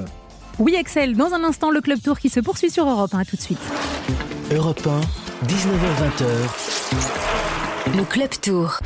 Oui, 0.60 0.76
Axel, 0.76 1.16
dans 1.16 1.32
un 1.34 1.42
instant, 1.42 1.70
le 1.70 1.80
Club 1.80 2.00
Tour 2.00 2.16
qui 2.18 2.28
se 2.28 2.38
poursuit 2.38 2.70
sur 2.70 2.88
Europe 2.88 3.12
1. 3.12 3.18
À 3.18 3.24
tout 3.24 3.34
de 3.36 3.40
suite. 3.42 3.58
Europe 4.54 4.86
1, 4.86 5.00
19h20h, 5.48 6.26
Le 7.96 8.04
Club 8.04 8.30
Tour. 8.40 8.78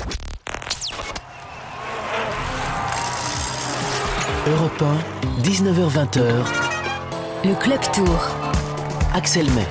Europe 4.47 4.83
1, 4.83 5.43
19h20h, 5.43 6.23
Le 7.45 7.55
Club 7.55 7.81
Tour. 7.93 8.19
Axel 9.13 9.45
May. 9.53 9.67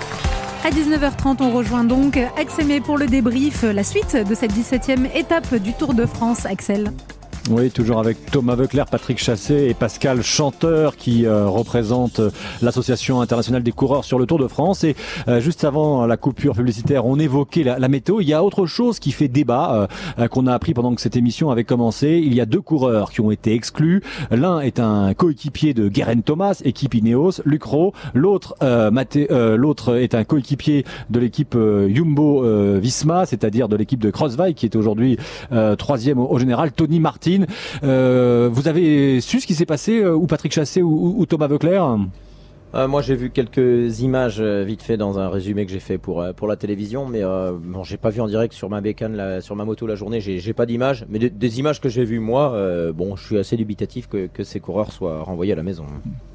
À 0.64 0.70
19h30, 0.70 1.38
on 1.42 1.52
rejoint 1.52 1.84
donc 1.84 2.20
Axel 2.38 2.68
May 2.68 2.80
pour 2.80 3.00
le 3.00 3.08
débrief, 3.08 3.64
la 3.64 3.84
suite 3.84 4.16
de 4.16 4.36
cette 4.36 4.54
17e 4.54 5.10
étape 5.16 5.56
du 5.56 5.74
Tour 5.74 5.96
de 5.96 6.06
France. 6.06 6.46
Axel. 6.46 6.92
Oui, 7.50 7.72
toujours 7.72 8.00
avec 8.00 8.30
Thomas 8.30 8.56
Veuclair, 8.56 8.88
Patrick 8.88 9.20
Chassé 9.20 9.68
et 9.70 9.74
Pascal 9.74 10.22
Chanteur 10.22 10.98
qui 10.98 11.26
euh, 11.26 11.48
représentent 11.48 12.20
l'association 12.62 13.22
internationale 13.22 13.64
des 13.64 13.72
coureurs 13.72 14.04
sur 14.04 14.20
le 14.20 14.26
Tour 14.26 14.38
de 14.38 14.48
France. 14.48 14.84
Et 14.84 14.98
euh, 15.30 15.40
juste 15.40 15.64
avant 15.64 16.06
la 16.06 16.18
coupure 16.18 16.56
publicitaire, 16.56 17.06
on 17.06 17.18
évoquait 17.18 17.64
la, 17.64 17.80
la, 17.80 17.88
météo. 17.88 18.20
Il 18.20 18.28
y 18.28 18.34
a 18.34 18.44
autre 18.44 18.66
chose 18.66 19.00
qui 19.00 19.14
fait 19.14 19.30
débat 19.30 19.88
euh, 20.20 20.28
qu'on 20.28 20.46
a 20.46 20.54
appris 20.54 20.74
pendant 20.74 20.94
que 20.94 21.00
cette 21.00 21.16
émission 21.16 21.50
avait 21.50 21.64
commencé. 21.64 22.22
Il 22.22 22.34
y 22.34 22.42
a 22.42 22.46
deux 22.46 22.60
coureurs 22.60 23.12
qui 23.12 23.22
ont 23.22 23.32
été 23.32 23.54
exclus. 23.54 24.04
L'un 24.30 24.60
est 24.60 24.82
un 24.82 25.14
coéquipier 25.14 25.74
de 25.74 25.88
Guerin 25.88 26.20
Thomas, 26.20 26.62
équipe 26.66 26.96
Ineos, 26.96 27.42
Luc 27.46 27.64
Rowe. 27.64 27.94
L'autre, 28.14 28.56
l'autre 29.56 29.98
est 29.98 30.16
un 30.16 30.26
coéquipier 30.26 30.84
de 31.10 31.20
l'équipe 31.20 31.58
Jumbo 31.88 32.44
Visma, 32.80 33.26
c'est-à-dire 33.26 33.70
de 33.70 33.78
l'équipe 33.78 34.02
de 34.02 34.10
Crossville 34.10 34.54
qui 34.54 34.66
est 34.66 34.76
aujourd'hui 34.76 35.18
troisième 35.78 36.20
au 36.20 36.38
général, 36.40 36.74
Tony 36.74 37.00
Martin. 37.00 37.37
Euh, 37.84 38.50
vous 38.52 38.68
avez 38.68 39.22
su 39.22 39.40
ce 39.40 39.48
qui 39.48 39.56
s'est 39.56 39.66
passé, 39.66 40.02
euh, 40.02 40.16
ou 40.16 40.28
Patrick 40.28 40.52
Chassé 40.52 40.82
ou, 40.82 41.26
Thomas 41.26 41.48
Veuclair? 41.48 41.98
Euh, 42.76 42.88
moi, 42.88 43.02
j'ai 43.02 43.16
vu 43.16 43.30
quelques 43.30 44.02
images 44.02 44.42
vite 44.42 44.82
fait 44.82 44.98
dans 44.98 45.20
un 45.20 45.30
résumé 45.30 45.66
que 45.66 45.72
j'ai 45.72 45.80
fait 45.80 45.98
pour 45.98 46.26
pour 46.36 46.48
la 46.48 46.56
télévision, 46.58 47.08
mais 47.08 47.22
bon, 47.24 47.84
j'ai 47.84 47.98
pas 47.98 48.10
vu 48.10 48.22
en 48.22 48.28
direct 48.28 48.54
sur 48.54 48.70
ma 48.70 48.82
bécane, 48.82 49.42
sur 49.42 49.56
ma 49.56 49.64
moto 49.66 49.88
la 49.88 49.96
journée. 49.96 50.20
J'ai 50.20 50.54
pas 50.54 50.66
d'images, 50.66 51.06
mais 51.10 51.18
des, 51.18 51.60
images 51.60 51.80
que 51.80 51.90
j'ai 51.90 52.04
vues 52.04 52.20
moi, 52.20 52.56
bon, 52.94 53.16
je 53.16 53.26
suis 53.26 53.38
assez 53.38 53.56
dubitatif 53.56 54.08
que, 54.08 54.28
que 54.28 54.44
ces 54.44 54.60
coureurs 54.60 54.92
soient 54.92 55.24
renvoyés 55.24 55.54
à 55.54 55.56
la 55.56 55.64
maison. 55.64 55.86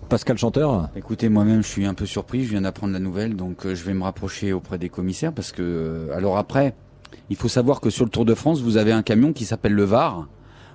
Pascal 0.09 0.39
Chanteur? 0.39 0.89
Écoutez, 0.97 1.29
moi-même, 1.29 1.63
je 1.63 1.69
suis 1.69 1.87
un 1.87 1.95
peu 1.95 2.07
surpris. 2.07 2.45
Je 2.45 2.51
viens 2.51 2.63
d'apprendre 2.63 2.93
la 2.93 2.99
nouvelle, 2.99 3.37
donc 3.37 3.67
je 3.67 3.85
vais 3.85 3.95
me 3.95 4.03
rapprocher 4.03 4.53
auprès 4.53 4.79
des 4.79 4.89
commissaires 4.89 5.33
parce 5.33 5.53
que, 5.53 6.09
alors 6.15 6.39
après, 6.39 6.75
il 7.31 7.37
faut 7.37 7.49
savoir 7.49 7.81
que 7.81 7.91
sur 7.91 8.05
le 8.05 8.11
Tour 8.11 8.25
de 8.25 8.35
France, 8.35 8.61
vous 8.61 8.77
avez 8.77 8.93
un 8.93 9.03
camion 9.03 9.33
qui 9.33 9.45
s'appelle 9.45 9.73
le 9.73 9.85
VAR 9.85 10.29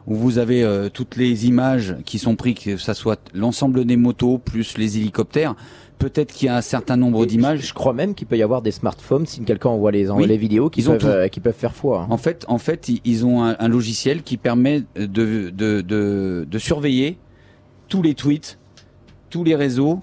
où 0.08 0.16
vous 0.16 0.38
avez 0.38 0.64
euh, 0.64 0.90
toutes 0.90 1.18
les 1.18 1.48
images 1.48 1.96
qui 2.06 2.18
sont 2.18 2.36
prises, 2.36 2.56
que 2.56 2.78
ça 2.78 2.94
soit 2.94 3.20
l'ensemble 3.34 3.86
des 3.86 3.98
motos 3.98 4.38
plus 4.38 4.78
les 4.78 4.98
hélicoptères. 4.98 5.56
Peut-être 6.00 6.32
qu'il 6.32 6.46
y 6.46 6.50
a 6.50 6.56
un 6.56 6.62
certain 6.62 6.96
nombre 6.96 7.26
d'images. 7.26 7.68
Je 7.68 7.74
crois 7.74 7.92
même 7.92 8.14
qu'il 8.14 8.28
peut 8.28 8.38
y 8.38 8.44
avoir 8.44 8.62
des 8.62 8.72
smartphones 8.72 9.26
si 9.26 9.42
quelqu'un 9.42 9.70
envoie 9.70 9.92
les, 9.92 10.08
les 10.28 10.38
vidéos 10.38 10.70
qui 10.70 10.84
peuvent, 10.84 11.06
euh, 11.06 11.28
qui 11.28 11.40
peuvent 11.40 11.56
faire 11.56 11.76
foi. 11.76 12.02
Hein. 12.02 12.08
En 12.12 12.18
fait, 12.18 12.46
en 12.48 12.60
fait, 12.60 12.90
ils 13.04 13.26
ont 13.26 13.44
un, 13.44 13.68
logiciel 13.68 14.22
qui 14.22 14.38
permet 14.38 14.84
de, 14.96 15.50
de, 15.50 15.82
de, 15.82 16.46
de, 16.48 16.60
surveiller 16.60 17.18
tous 17.90 18.04
les 18.04 18.14
tweets, 18.14 18.60
tous 19.30 19.44
les 19.44 19.56
réseaux, 19.56 20.02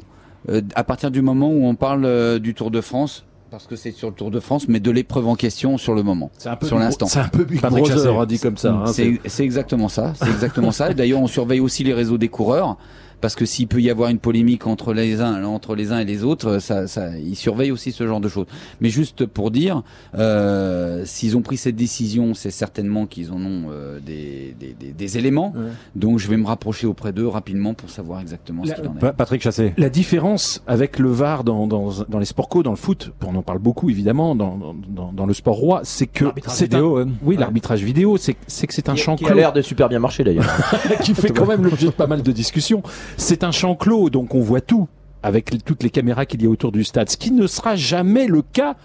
euh, 0.49 0.61
à 0.75 0.83
partir 0.83 1.13
du 1.13 1.23
moment 1.23 1.49
où 1.49 1.65
on 1.65 1.77
parle 1.77 2.41
du 2.41 2.55
Tour 2.55 2.73
de 2.73 2.81
France 2.81 3.25
parce 3.55 3.69
que 3.69 3.77
c'est 3.77 3.93
sur 3.93 4.09
le 4.09 4.15
Tour 4.15 4.33
de 4.33 4.41
France, 4.41 4.67
mais 4.67 4.81
de 4.81 4.91
l'épreuve 4.91 5.29
en 5.29 5.37
question 5.37 5.79
sur 5.79 5.95
le 5.95 6.03
moment, 6.03 6.33
sur 6.63 6.77
l'instant. 6.77 7.07
C'est 7.07 7.21
un 7.21 7.29
peu 7.29 7.45
Big 7.45 7.61
Brother, 7.61 8.27
dit 8.27 8.41
comme 8.41 8.57
ça. 8.57 8.73
Hein, 8.73 8.93
c'est 8.93 9.45
exactement 9.45 9.89
ça. 9.89 10.13
C'est 10.17 10.29
exactement 10.29 10.73
ça. 10.73 10.93
D'ailleurs, 10.93 11.21
on 11.21 11.29
surveille 11.29 11.61
aussi 11.61 11.85
les 11.85 11.95
réseaux 11.95 12.19
des 12.19 12.29
coureurs 12.29 12.77
parce 13.21 13.35
que 13.35 13.45
s'il 13.45 13.69
peut 13.69 13.81
y 13.81 13.91
avoir 13.91 14.11
une 14.11 14.19
polémique 14.19 14.67
entre 14.67 14.93
les 14.93 15.21
uns, 15.21 15.45
entre 15.45 15.75
les 15.75 15.93
uns 15.93 15.99
et 15.99 16.05
les 16.05 16.25
autres, 16.25 16.59
ça, 16.59 16.87
ça, 16.87 17.17
ils 17.19 17.37
surveillent 17.37 17.71
aussi 17.71 17.93
ce 17.93 18.07
genre 18.07 18.21
de 18.21 18.29
choses. 18.29 18.47
Mais 18.81 18.91
juste 18.91 19.27
pour 19.27 19.51
dire, 19.51 19.83
euh, 20.15 21.03
s'ils 21.05 21.37
ont 21.37 21.43
pris 21.43 21.57
cette 21.57 21.77
décision, 21.77 22.35
c'est 22.35 22.51
certainement 22.51 23.07
qu'ils 23.07 23.33
en 23.33 23.41
ont 23.41 23.65
euh, 23.71 23.99
des, 24.01 24.55
des, 24.59 24.75
des, 24.79 24.93
des, 24.93 25.19
éléments. 25.19 25.55
Donc 25.97 26.19
je 26.19 26.29
vais 26.29 26.37
me 26.37 26.47
rapprocher 26.47 26.87
auprès 26.87 27.13
d'eux 27.13 27.29
rapidement 27.29 27.75
pour 27.75 27.91
savoir 27.91 28.21
exactement 28.21 28.65
ce 28.65 28.73
qu'il 28.73 28.87
en 28.87 28.97
est. 28.97 29.13
Patrick 29.13 29.43
Chassé. 29.43 29.75
La 29.77 29.91
différence 29.91 30.63
avec 30.67 30.99
le 30.99 31.11
VAR 31.11 31.45
dans, 31.45 31.67
dans, 31.67 31.91
dans 32.09 32.19
les 32.19 32.25
sports 32.25 32.49
co, 32.49 32.63
dans 32.63 32.71
le 32.71 32.77
foot, 32.77 33.13
on 33.27 33.35
en 33.35 33.43
parle 33.43 33.59
beaucoup 33.59 33.91
évidemment, 33.91 34.35
dans, 34.35 34.75
dans, 34.89 35.13
dans 35.13 35.27
le 35.27 35.35
sport 35.35 35.57
roi, 35.57 35.81
c'est 35.85 36.07
que 36.07 36.27
c'est 36.47 36.65
vidéo. 36.65 36.99
Un, 36.99 37.09
oui, 37.23 37.37
l'arbitrage 37.37 37.83
vidéo, 37.83 38.17
c'est 38.17 38.37
c'est 38.47 38.67
que 38.67 38.75
c'est 38.75 38.89
un 38.89 38.97
champ 38.97 39.17
qui 39.17 39.27
a 39.27 39.35
l'air 39.35 39.53
de 39.53 39.63
super 39.63 39.89
bien 39.89 39.99
marcher 39.99 40.25
d'ailleurs, 40.25 40.47
qui 41.03 41.15
fait 41.15 41.31
quand 41.31 41.47
même 41.47 41.65
l'objet 41.65 41.87
de 41.87 41.93
pas 41.93 42.07
mal 42.07 42.23
de 42.23 42.33
discussions. 42.33 42.83
C'est 43.17 43.45
un 43.45 43.51
champ 43.53 43.75
clos, 43.75 44.11
donc 44.11 44.35
on 44.35 44.41
voit 44.41 44.61
tout 44.61 44.89
avec 45.23 45.65
toutes 45.65 45.83
les 45.83 45.91
caméras 45.91 46.27
qu'il 46.27 46.43
y 46.43 46.47
a 46.47 46.51
autour 46.51 46.71
du 46.71 46.85
stade, 46.85 47.09
ce 47.09 47.17
qui 47.17 47.31
ne 47.31 47.47
sera 47.47 47.77
jamais 47.77 48.27
le 48.27 48.43
cas 48.43 48.77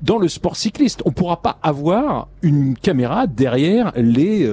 dans 0.00 0.18
le 0.18 0.28
sport 0.28 0.54
cycliste. 0.54 1.02
On 1.04 1.10
pourra 1.10 1.42
pas 1.42 1.58
avoir 1.60 2.28
une 2.40 2.76
caméra 2.76 3.26
derrière 3.26 3.92
les 3.96 4.48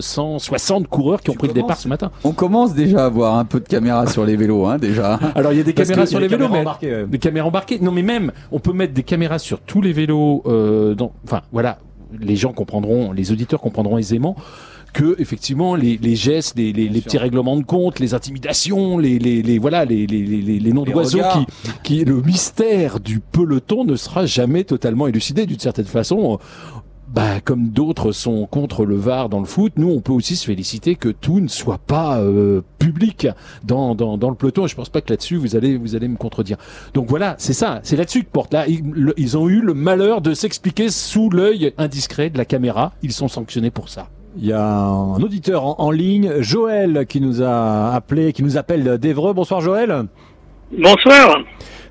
160 0.00 0.82
euh, 0.82 0.86
coureurs 0.86 1.20
qui 1.20 1.28
ont 1.28 1.34
pris 1.34 1.48
le 1.48 1.52
départ 1.52 1.76
ce 1.76 1.88
matin. 1.88 2.10
On 2.24 2.32
commence 2.32 2.72
déjà 2.72 3.02
à 3.02 3.06
avoir 3.06 3.36
un 3.38 3.44
peu 3.44 3.60
de 3.60 3.68
caméras 3.68 4.06
sur 4.06 4.24
les 4.24 4.36
vélos, 4.36 4.64
hein, 4.64 4.78
déjà. 4.78 5.20
Alors 5.34 5.52
il 5.52 5.58
y 5.58 5.60
a 5.60 5.64
des 5.64 5.74
caméras 5.74 6.06
sur 6.06 6.20
les 6.20 6.28
vélos, 6.28 6.48
mais 6.48 6.64
des 7.06 7.18
caméras 7.18 7.48
embarquées. 7.48 7.78
Non, 7.80 7.92
mais 7.92 8.02
même, 8.02 8.32
on 8.50 8.58
peut 8.58 8.72
mettre 8.72 8.94
des 8.94 9.02
caméras 9.02 9.38
sur 9.38 9.60
tous 9.60 9.82
les 9.82 9.92
vélos. 9.92 10.42
Euh, 10.46 10.94
dans... 10.94 11.12
Enfin, 11.24 11.42
voilà, 11.52 11.80
les 12.18 12.36
gens 12.36 12.54
comprendront, 12.54 13.12
les 13.12 13.30
auditeurs 13.30 13.60
comprendront 13.60 13.98
aisément 13.98 14.36
que 14.92 15.16
effectivement 15.20 15.74
les, 15.74 15.96
les 15.96 16.16
gestes, 16.16 16.56
les, 16.56 16.72
les, 16.72 16.88
les 16.88 17.00
petits 17.00 17.18
règlements 17.18 17.56
de 17.56 17.64
compte, 17.64 17.98
les 17.98 18.14
intimidations, 18.14 18.98
les, 18.98 19.18
les, 19.18 19.58
voilà 19.58 19.84
les, 19.84 20.06
les, 20.06 20.72
noms 20.72 20.84
d'oiseaux 20.84 21.20
qui, 21.32 21.72
qui 21.82 22.04
le 22.04 22.20
mystère 22.22 23.00
du 23.00 23.20
peloton 23.20 23.84
ne 23.84 23.96
sera 23.96 24.26
jamais 24.26 24.64
totalement 24.64 25.06
élucidé 25.06 25.46
d'une 25.46 25.58
certaine 25.58 25.86
façon. 25.86 26.38
Bah, 27.08 27.40
comme 27.42 27.68
d'autres 27.70 28.12
sont 28.12 28.44
contre 28.44 28.84
le 28.84 28.94
VAR 28.96 29.30
dans 29.30 29.40
le 29.40 29.46
foot, 29.46 29.72
nous 29.76 29.88
on 29.88 30.00
peut 30.00 30.12
aussi 30.12 30.36
se 30.36 30.44
féliciter 30.44 30.94
que 30.94 31.08
tout 31.08 31.40
ne 31.40 31.48
soit 31.48 31.78
pas 31.78 32.20
euh, 32.20 32.60
public 32.78 33.28
dans, 33.64 33.94
dans, 33.94 34.18
dans, 34.18 34.28
le 34.28 34.36
peloton. 34.36 34.66
Et 34.66 34.68
je 34.68 34.76
pense 34.76 34.90
pas 34.90 35.00
que 35.00 35.10
là-dessus 35.10 35.36
vous 35.36 35.56
allez 35.56 35.78
vous 35.78 35.96
allez 35.96 36.06
me 36.06 36.18
contredire. 36.18 36.58
Donc 36.92 37.08
voilà, 37.08 37.34
c'est 37.38 37.54
ça, 37.54 37.80
c'est 37.82 37.96
là-dessus 37.96 38.24
que 38.24 38.30
porte 38.30 38.52
là. 38.52 38.66
ils 38.68 39.38
ont 39.38 39.48
eu 39.48 39.62
le 39.62 39.72
malheur 39.72 40.20
de 40.20 40.34
s'expliquer 40.34 40.90
sous 40.90 41.30
l'œil 41.30 41.72
indiscret 41.78 42.28
de 42.28 42.36
la 42.36 42.44
caméra. 42.44 42.92
Ils 43.02 43.12
sont 43.12 43.28
sanctionnés 43.28 43.70
pour 43.70 43.88
ça. 43.88 44.10
Il 44.40 44.46
y 44.46 44.52
a 44.52 44.62
un 44.62 45.20
auditeur 45.20 45.80
en, 45.80 45.90
ligne, 45.90 46.40
Joël, 46.40 47.06
qui 47.08 47.20
nous 47.20 47.42
a 47.42 47.92
appelé, 47.92 48.32
qui 48.32 48.44
nous 48.44 48.56
appelle 48.56 48.98
d'Evreux. 48.98 49.32
Bonsoir 49.32 49.60
Joël. 49.60 50.04
Bonsoir. 50.70 51.42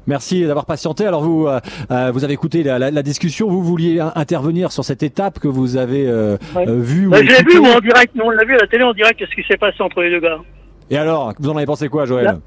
Merci 0.07 0.45
d'avoir 0.45 0.65
patienté. 0.65 1.05
Alors 1.05 1.21
vous, 1.21 1.45
euh, 1.45 1.59
euh, 1.91 2.11
vous 2.13 2.23
avez 2.23 2.33
écouté 2.33 2.63
la, 2.63 3.03
discussion. 3.03 3.49
Vous 3.49 3.61
vouliez 3.61 3.99
intervenir 4.15 4.71
sur 4.71 4.85
cette 4.85 5.03
étape 5.03 5.39
que 5.39 5.49
vous 5.49 5.75
avez 5.75 6.07
euh, 6.07 6.37
vue. 6.55 7.09
Bah, 7.09 7.17
J'ai 7.21 7.43
vu 7.43 7.59
en 7.59 7.81
direct. 7.81 8.15
Non, 8.15 8.27
on 8.27 8.29
l'a 8.29 8.45
vu 8.45 8.55
à 8.55 8.59
la 8.59 8.67
télé 8.67 8.83
en 8.83 8.93
direct. 8.93 9.19
Qu'est-ce 9.19 9.35
qui 9.35 9.45
s'est 9.45 9.57
passé 9.57 9.81
entre 9.81 10.01
les 10.01 10.09
deux 10.09 10.21
gars? 10.21 10.39
Et 10.89 10.97
alors, 10.97 11.33
vous 11.39 11.49
en 11.49 11.57
avez 11.57 11.65
pensé 11.65 11.89
quoi, 11.89 12.05
Joël? 12.05 12.37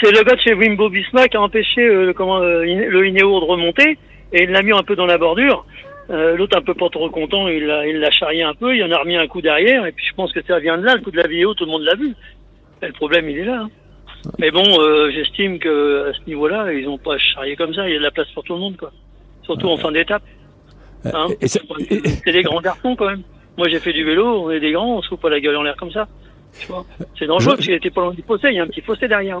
C'est 0.00 0.10
le 0.10 0.22
gars 0.24 0.36
de 0.36 0.40
chez 0.40 0.54
Wimbo 0.54 0.88
Bismarck 0.88 1.28
qui 1.28 1.36
a 1.36 1.42
empêché 1.42 1.86
le, 1.86 2.14
comment, 2.14 2.38
le 2.38 3.06
Inéo 3.06 3.40
de 3.40 3.44
remonter 3.44 3.98
et 4.34 4.44
il 4.44 4.50
l'a 4.50 4.62
mis 4.62 4.72
un 4.72 4.82
peu 4.82 4.96
dans 4.96 5.06
la 5.06 5.16
bordure. 5.16 5.64
Euh, 6.10 6.36
L'autre 6.36 6.58
un 6.58 6.62
peu 6.62 6.74
pas 6.74 6.88
trop 6.90 7.08
content, 7.08 7.48
il 7.48 7.66
l'a 7.66 7.86
il 7.86 7.98
l'a 7.98 8.10
charrié 8.10 8.42
un 8.42 8.54
peu, 8.54 8.76
il 8.76 8.84
en 8.84 8.90
a 8.90 8.98
remis 8.98 9.16
un 9.16 9.26
coup 9.26 9.40
derrière, 9.40 9.86
et 9.86 9.92
puis 9.92 10.04
je 10.06 10.14
pense 10.14 10.32
que 10.32 10.42
ça 10.42 10.58
vient 10.58 10.76
de 10.76 10.84
là, 10.84 10.94
le 10.96 11.00
coup 11.00 11.10
de 11.10 11.16
la 11.16 11.26
vidéo, 11.26 11.54
tout 11.54 11.64
le 11.64 11.70
monde 11.70 11.82
l'a 11.82 11.94
vu. 11.94 12.14
Et 12.82 12.86
le 12.86 12.92
problème, 12.92 13.28
il 13.30 13.38
est 13.38 13.44
là. 13.44 13.62
Hein. 13.62 13.70
Mais 14.38 14.50
bon, 14.50 14.64
euh, 14.80 15.10
j'estime 15.10 15.58
que 15.58 16.10
à 16.10 16.12
ce 16.12 16.20
niveau-là, 16.26 16.72
ils 16.72 16.88
ont 16.88 16.98
pas 16.98 17.16
charrié 17.18 17.56
comme 17.56 17.74
ça, 17.74 17.88
il 17.88 17.92
y 17.92 17.96
a 17.96 17.98
de 17.98 18.04
la 18.04 18.10
place 18.10 18.30
pour 18.32 18.44
tout 18.44 18.54
le 18.54 18.60
monde, 18.60 18.76
quoi. 18.76 18.92
Surtout 19.42 19.68
en 19.68 19.76
fin 19.76 19.92
d'étape. 19.92 20.22
Euh, 21.06 21.10
hein 21.12 21.26
c'est 21.40 22.32
des 22.32 22.42
grands 22.42 22.60
garçons 22.60 22.96
quand 22.96 23.06
même. 23.06 23.22
Moi 23.56 23.68
j'ai 23.68 23.78
fait 23.78 23.92
du 23.92 24.04
vélo, 24.04 24.44
on 24.44 24.50
est 24.50 24.60
des 24.60 24.72
grands, 24.72 24.96
on 24.96 25.02
se 25.02 25.08
fout 25.08 25.20
pas 25.20 25.28
la 25.28 25.40
gueule 25.40 25.56
en 25.56 25.62
l'air 25.62 25.76
comme 25.76 25.92
ça. 25.92 26.08
Tu 26.58 26.66
vois 26.66 26.84
C'est 27.18 27.26
dangereux 27.26 27.54
parce 27.54 27.66
qu'il 27.66 27.74
était 27.74 27.90
pas 27.90 28.02
loin 28.02 28.14
du 28.14 28.22
fossé, 28.22 28.48
il 28.48 28.54
y 28.54 28.58
a 28.58 28.62
un 28.62 28.66
petit 28.66 28.80
fossé 28.80 29.06
derrière. 29.06 29.40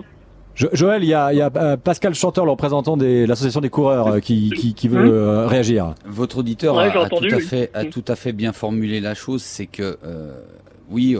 Joël, 0.54 1.02
il 1.02 1.08
y 1.08 1.14
a, 1.14 1.28
euh, 1.28 1.76
Pascal 1.76 2.14
Chanteur, 2.14 2.44
le 2.44 2.52
représentant 2.52 2.96
de 2.96 3.24
l'association 3.26 3.60
des 3.60 3.70
coureurs, 3.70 4.06
euh, 4.06 4.20
qui, 4.20 4.50
veut 4.88 5.12
euh, 5.12 5.46
réagir. 5.46 5.94
Votre 6.06 6.38
auditeur 6.38 6.78
a, 6.78 7.08
tout 7.08 7.24
à 7.30 7.40
fait, 7.40 7.70
a 7.74 7.84
tout 7.84 8.04
à 8.06 8.14
fait 8.14 8.32
bien 8.32 8.52
formulé 8.52 9.00
la 9.00 9.14
chose, 9.14 9.42
c'est 9.42 9.66
que 9.66 9.98
oui, 10.90 11.16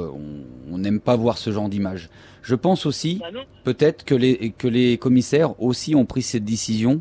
on 0.70 0.78
n'aime 0.78 1.00
pas 1.00 1.16
voir 1.16 1.38
ce 1.38 1.50
genre 1.50 1.68
d'image. 1.68 2.10
Je 2.42 2.54
pense 2.54 2.84
aussi, 2.84 3.20
bah 3.20 3.40
peut-être 3.64 4.04
que 4.04 4.14
les, 4.14 4.52
que 4.56 4.68
les 4.68 4.98
commissaires 4.98 5.58
aussi 5.60 5.94
ont 5.94 6.04
pris 6.04 6.20
cette 6.20 6.44
décision 6.44 7.00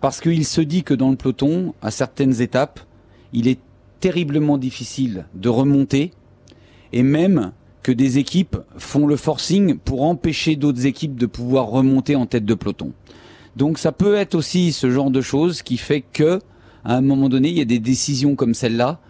parce 0.00 0.20
qu'il 0.20 0.44
se 0.46 0.60
dit 0.60 0.84
que 0.84 0.94
dans 0.94 1.10
le 1.10 1.16
peloton, 1.16 1.74
à 1.82 1.90
certaines 1.90 2.40
étapes, 2.40 2.78
il 3.32 3.48
est 3.48 3.58
terriblement 3.98 4.58
difficile 4.58 5.26
de 5.34 5.48
remonter 5.48 6.12
et 6.92 7.02
même 7.02 7.50
que 7.82 7.92
des 7.92 8.18
équipes 8.18 8.56
font 8.76 9.06
le 9.06 9.16
forcing 9.16 9.78
pour 9.78 10.02
empêcher 10.02 10.56
d'autres 10.56 10.86
équipes 10.86 11.16
de 11.16 11.26
pouvoir 11.26 11.66
remonter 11.66 12.16
en 12.16 12.26
tête 12.26 12.44
de 12.44 12.54
peloton. 12.54 12.92
Donc 13.56 13.78
ça 13.78 13.92
peut 13.92 14.14
être 14.14 14.34
aussi 14.34 14.72
ce 14.72 14.90
genre 14.90 15.10
de 15.10 15.20
choses 15.20 15.62
qui 15.62 15.76
fait 15.76 16.02
que 16.12 16.40
à 16.84 16.96
un 16.96 17.00
moment 17.00 17.28
donné, 17.28 17.48
il 17.48 17.58
y 17.58 17.60
a 17.60 17.66
des 17.66 17.78
décisions 17.78 18.36
comme 18.36 18.54
celle-là 18.54 19.00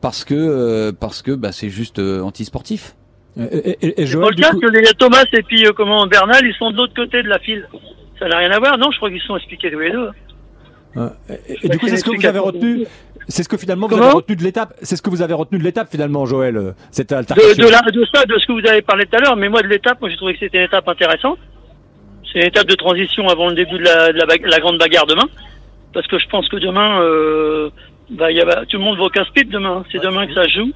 parce 0.00 0.24
que 0.24 0.34
euh, 0.34 0.92
parce 0.92 1.22
que 1.22 1.32
bah, 1.32 1.52
c'est 1.52 1.68
juste 1.68 1.98
euh, 1.98 2.20
antisportif. 2.20 2.96
Et, 3.38 3.76
et, 3.80 4.02
et 4.02 4.06
Joël, 4.06 4.30
le 4.36 4.42
cas 4.42 4.50
que 4.50 4.92
Thomas 4.94 5.24
et 5.32 5.42
puis 5.42 5.64
euh, 5.64 5.72
comment 5.74 6.06
Bernal, 6.06 6.44
ils 6.44 6.54
sont 6.54 6.70
de 6.70 6.76
l'autre 6.76 6.94
côté 6.94 7.22
de 7.22 7.28
la 7.28 7.38
file. 7.38 7.66
Ça 8.18 8.28
n'a 8.28 8.38
rien 8.38 8.50
à 8.50 8.58
voir, 8.58 8.76
non 8.78 8.90
Je 8.90 8.96
crois 8.98 9.10
qu'ils 9.10 9.22
sont 9.22 9.36
expliqués 9.36 9.70
tous 9.70 9.78
les 9.78 9.90
deux. 9.90 10.10
Et, 11.62 11.68
du 11.68 11.78
coup, 11.78 11.88
c'est 11.88 11.96
ce 11.96 12.04
que 12.04 12.14
vous 12.14 12.26
avez 12.26 12.38
retenu 12.38 12.84
c'est 13.28 13.42
ce 13.42 13.48
que 13.48 13.56
finalement 13.56 13.86
vous 13.86 13.96
avez 13.96 14.10
retenu 14.12 14.36
de 14.36 14.42
l'étape. 14.42 14.74
C'est 14.82 14.96
ce 14.96 15.02
que 15.02 15.10
vous 15.10 15.22
avez 15.22 15.34
retenu 15.34 15.58
de 15.58 15.64
l'étape 15.64 15.88
finalement, 15.90 16.26
Joël, 16.26 16.56
euh, 16.56 16.72
cette 16.90 17.12
altercation. 17.12 17.50
De, 17.50 17.68
de, 17.68 18.00
de, 18.00 18.06
ça, 18.14 18.24
de 18.24 18.38
ce 18.38 18.46
que 18.46 18.52
vous 18.52 18.66
avez 18.68 18.82
parlé 18.82 19.06
tout 19.06 19.16
à 19.16 19.20
l'heure. 19.20 19.36
Mais 19.36 19.48
moi, 19.48 19.62
de 19.62 19.68
l'étape, 19.68 20.00
moi, 20.00 20.10
j'ai 20.10 20.16
trouvé 20.16 20.34
que 20.34 20.40
c'était 20.40 20.58
une 20.58 20.64
étape 20.64 20.88
intéressante. 20.88 21.38
C'est 22.32 22.40
une 22.40 22.46
étape 22.46 22.66
de 22.66 22.74
transition 22.74 23.28
avant 23.28 23.48
le 23.48 23.54
début 23.54 23.78
de 23.78 23.84
la, 23.84 24.12
de 24.12 24.48
la, 24.48 24.58
grande 24.58 24.78
bagarre 24.78 25.06
demain, 25.06 25.28
parce 25.92 26.06
que 26.06 26.18
je 26.18 26.26
pense 26.28 26.48
que 26.48 26.56
demain, 26.56 27.00
euh, 27.02 27.68
bah, 28.10 28.30
y 28.32 28.40
a, 28.40 28.64
tout 28.66 28.78
le 28.78 28.82
monde 28.84 28.96
va 28.96 29.04
au 29.04 29.10
casse-pipe 29.10 29.50
demain. 29.50 29.84
C'est 29.92 30.02
demain 30.02 30.26
que 30.26 30.34
ça 30.34 30.46
joue. 30.48 30.70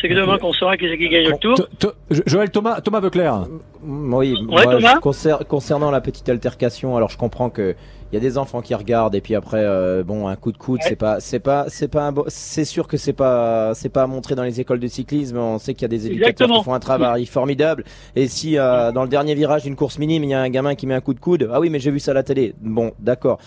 C'est 0.00 0.08
que 0.08 0.14
demain 0.14 0.36
qu'on 0.36 0.52
saura 0.52 0.76
qui 0.76 0.86
c'est 0.88 0.98
qui 0.98 1.08
gagne 1.08 1.28
le 1.28 1.38
tour. 1.38 1.54
To- 1.54 1.66
to- 1.78 1.92
Jo- 2.10 2.22
Joël 2.26 2.50
Thomas, 2.50 2.80
Thomas 2.82 3.00
Veuclair. 3.00 3.46
Mm, 3.82 4.12
Oui, 4.14 4.32
Ouais, 4.34 4.42
moi, 4.46 4.62
Thomas 4.64 4.94
je- 4.96 5.00
concer- 5.00 5.44
concernant 5.48 5.90
la 5.90 6.02
petite 6.02 6.28
altercation, 6.28 6.96
alors 6.98 7.08
je 7.08 7.16
comprends 7.16 7.48
que 7.48 7.74
y 8.16 8.26
a 8.26 8.28
des 8.28 8.38
enfants 8.38 8.60
qui 8.62 8.74
regardent 8.74 9.14
et 9.14 9.20
puis 9.20 9.34
après 9.34 9.60
euh, 9.62 10.02
bon 10.02 10.28
un 10.28 10.36
coup 10.36 10.52
de 10.52 10.58
coude 10.58 10.80
Ouais. 10.80 10.86
c'est 10.88 10.96
pas 10.96 11.20
c'est 11.20 11.38
pas 11.38 11.66
c'est 11.68 11.88
pas 11.88 12.12
c'est 12.28 12.64
sûr 12.64 12.86
que 12.88 12.96
c'est 12.96 13.12
pas 13.12 13.72
c'est 13.74 13.88
pas 13.88 14.02
à 14.02 14.06
montrer 14.06 14.34
dans 14.34 14.42
les 14.42 14.60
écoles 14.60 14.80
de 14.80 14.86
cyclisme 14.88 15.36
on 15.38 15.58
sait 15.58 15.74
qu'il 15.74 15.82
y 15.82 15.84
a 15.86 15.88
des 15.88 16.06
éducateurs 16.06 16.28
Exactement. 16.30 16.58
qui 16.58 16.64
font 16.64 16.74
un 16.74 16.80
travail 16.80 17.26
formidable 17.26 17.84
et 18.14 18.28
si 18.28 18.58
euh, 18.58 18.92
dans 18.92 19.02
le 19.02 19.08
dernier 19.08 19.34
virage 19.34 19.62
d'une 19.62 19.76
course 19.76 19.98
minime 19.98 20.24
il 20.24 20.30
y 20.30 20.34
a 20.34 20.40
un 20.40 20.50
gamin 20.50 20.74
qui 20.74 20.86
met 20.86 20.94
un 20.94 21.00
coup 21.00 21.14
de 21.14 21.20
coude 21.20 21.48
ah 21.52 21.60
oui 21.60 21.70
mais 21.70 21.78
j'ai 21.78 21.90
vu 21.90 21.98
ça 22.00 22.10
à 22.10 22.14
la 22.14 22.22
télé 22.22 22.54
bon 22.60 22.92
d'accord 22.98 23.38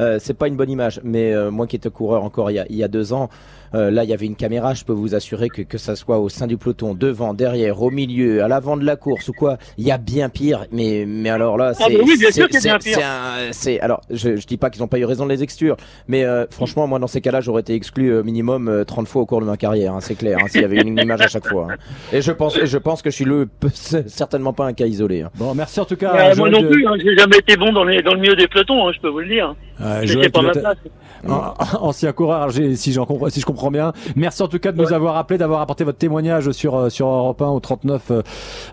euh, 0.00 0.18
c'est 0.20 0.34
pas 0.34 0.48
une 0.48 0.56
bonne 0.56 0.70
image 0.70 1.00
mais 1.04 1.32
euh, 1.32 1.50
moi 1.50 1.66
qui 1.66 1.76
étais 1.76 1.90
coureur 1.90 2.24
encore 2.24 2.50
il 2.50 2.54
y 2.54 2.58
a, 2.58 2.66
il 2.68 2.76
y 2.76 2.84
a 2.84 2.88
deux 2.88 3.12
ans 3.12 3.28
là, 3.74 4.04
il 4.04 4.10
y 4.10 4.12
avait 4.12 4.26
une 4.26 4.36
caméra. 4.36 4.74
Je 4.74 4.84
peux 4.84 4.92
vous 4.92 5.14
assurer 5.14 5.48
que 5.48 5.62
que 5.62 5.78
ça 5.78 5.96
soit 5.96 6.18
au 6.18 6.28
sein 6.28 6.46
du 6.46 6.58
peloton, 6.58 6.92
devant, 6.92 7.32
derrière, 7.32 7.80
au 7.80 7.90
milieu, 7.90 8.44
à 8.44 8.48
l'avant 8.48 8.76
de 8.76 8.84
la 8.84 8.96
course 8.96 9.28
ou 9.28 9.32
quoi, 9.32 9.56
il 9.78 9.86
y 9.86 9.90
a 9.90 9.96
bien 9.96 10.28
pire. 10.28 10.66
Mais 10.72 11.06
mais 11.08 11.30
alors 11.30 11.56
là, 11.56 11.72
c'est 11.72 11.84
Ah 11.86 11.88
bah 11.88 12.00
oui, 12.04 12.16
c'est- 12.18 12.32
sûr 12.32 12.48
qu'il 12.50 12.56
y 12.56 12.58
a 12.58 12.60
c'est- 12.60 12.68
bien 12.68 12.78
pire. 12.78 12.98
c'est 12.98 13.02
un- 13.02 13.52
c'est 13.52 13.80
alors 13.82 14.00
je 14.10 14.36
je 14.36 14.46
dis 14.46 14.56
pas 14.56 14.70
qu'ils 14.70 14.82
ont 14.82 14.88
pas 14.88 14.98
eu 14.98 15.04
raison 15.04 15.24
de 15.26 15.30
les 15.30 15.42
exclure, 15.42 15.76
mais 16.08 16.24
euh, 16.24 16.46
franchement, 16.50 16.86
moi 16.86 16.98
dans 16.98 17.06
ces 17.06 17.20
cas-là, 17.20 17.40
j'aurais 17.40 17.60
été 17.62 17.74
exclu 17.74 18.08
euh, 18.12 18.22
minimum 18.22 18.68
euh, 18.68 18.84
30 18.84 19.06
fois 19.08 19.22
au 19.22 19.26
cours 19.26 19.40
de 19.40 19.46
ma 19.46 19.56
carrière. 19.56 19.94
hein, 19.94 20.00
c'est 20.00 20.14
clair. 20.14 20.38
hein, 20.40 20.46
S'il 20.48 20.62
y 20.62 20.64
avait 20.64 20.80
une, 20.80 20.98
image 20.98 21.20
à 21.20 21.28
chaque 21.28 21.46
fois. 21.46 21.68
hein. 21.70 21.76
Et 22.12 22.22
je 22.22 22.32
pense 22.32 22.56
et 22.56 22.66
je 22.66 22.78
pense 22.78 23.02
que 23.02 23.10
je 23.10 23.16
suis 23.16 23.24
le 23.24 23.48
certainement 24.06 24.52
pas 24.52 24.66
un 24.66 24.72
cas 24.72 24.86
isolé. 24.86 25.22
hein. 25.22 25.30
Bon, 25.36 25.54
merci 25.54 25.80
en 25.80 25.84
tout 25.84 25.96
cas. 25.96 26.14
Euh, 26.30 26.36
moi 26.36 26.48
non 26.50 26.62
de- 26.62 26.68
plus, 26.68 26.86
hein, 26.86 26.92
j'ai 27.02 27.16
jamais 27.16 27.38
été 27.38 27.56
bon 27.56 27.72
dans, 27.72 27.84
les, 27.84 28.02
dans 28.02 28.14
le 28.14 28.20
milieu 28.20 28.36
des 28.36 28.46
pelotons, 28.48 28.86
hein, 28.88 28.92
je 28.94 29.00
peux 29.00 29.08
vous 29.08 29.20
le 29.20 29.28
dire. 29.28 29.54
Euh, 29.80 30.02
c'est 30.06 30.30
pas 30.30 30.42
ma 30.42 30.50
place. 30.52 30.76
An- 31.28 31.54
Ancien 31.80 32.12
coureur, 32.12 32.50
si, 32.74 32.92
j'en 32.92 33.06
comprends, 33.06 33.28
si 33.30 33.40
je 33.40 33.46
comprends 33.46 33.70
bien. 33.70 33.92
Merci 34.16 34.42
en 34.42 34.48
tout 34.48 34.58
cas 34.58 34.72
de 34.72 34.78
nous 34.82 34.92
avoir 34.92 35.16
appelé, 35.16 35.38
d'avoir 35.38 35.60
apporté 35.60 35.84
votre 35.84 35.98
témoignage 35.98 36.50
sur, 36.50 36.74
euh, 36.76 36.88
sur 36.88 37.06
Europe 37.06 37.40
1 37.42 37.46
au 37.48 37.60
39 37.60 38.02
euh, 38.10 38.22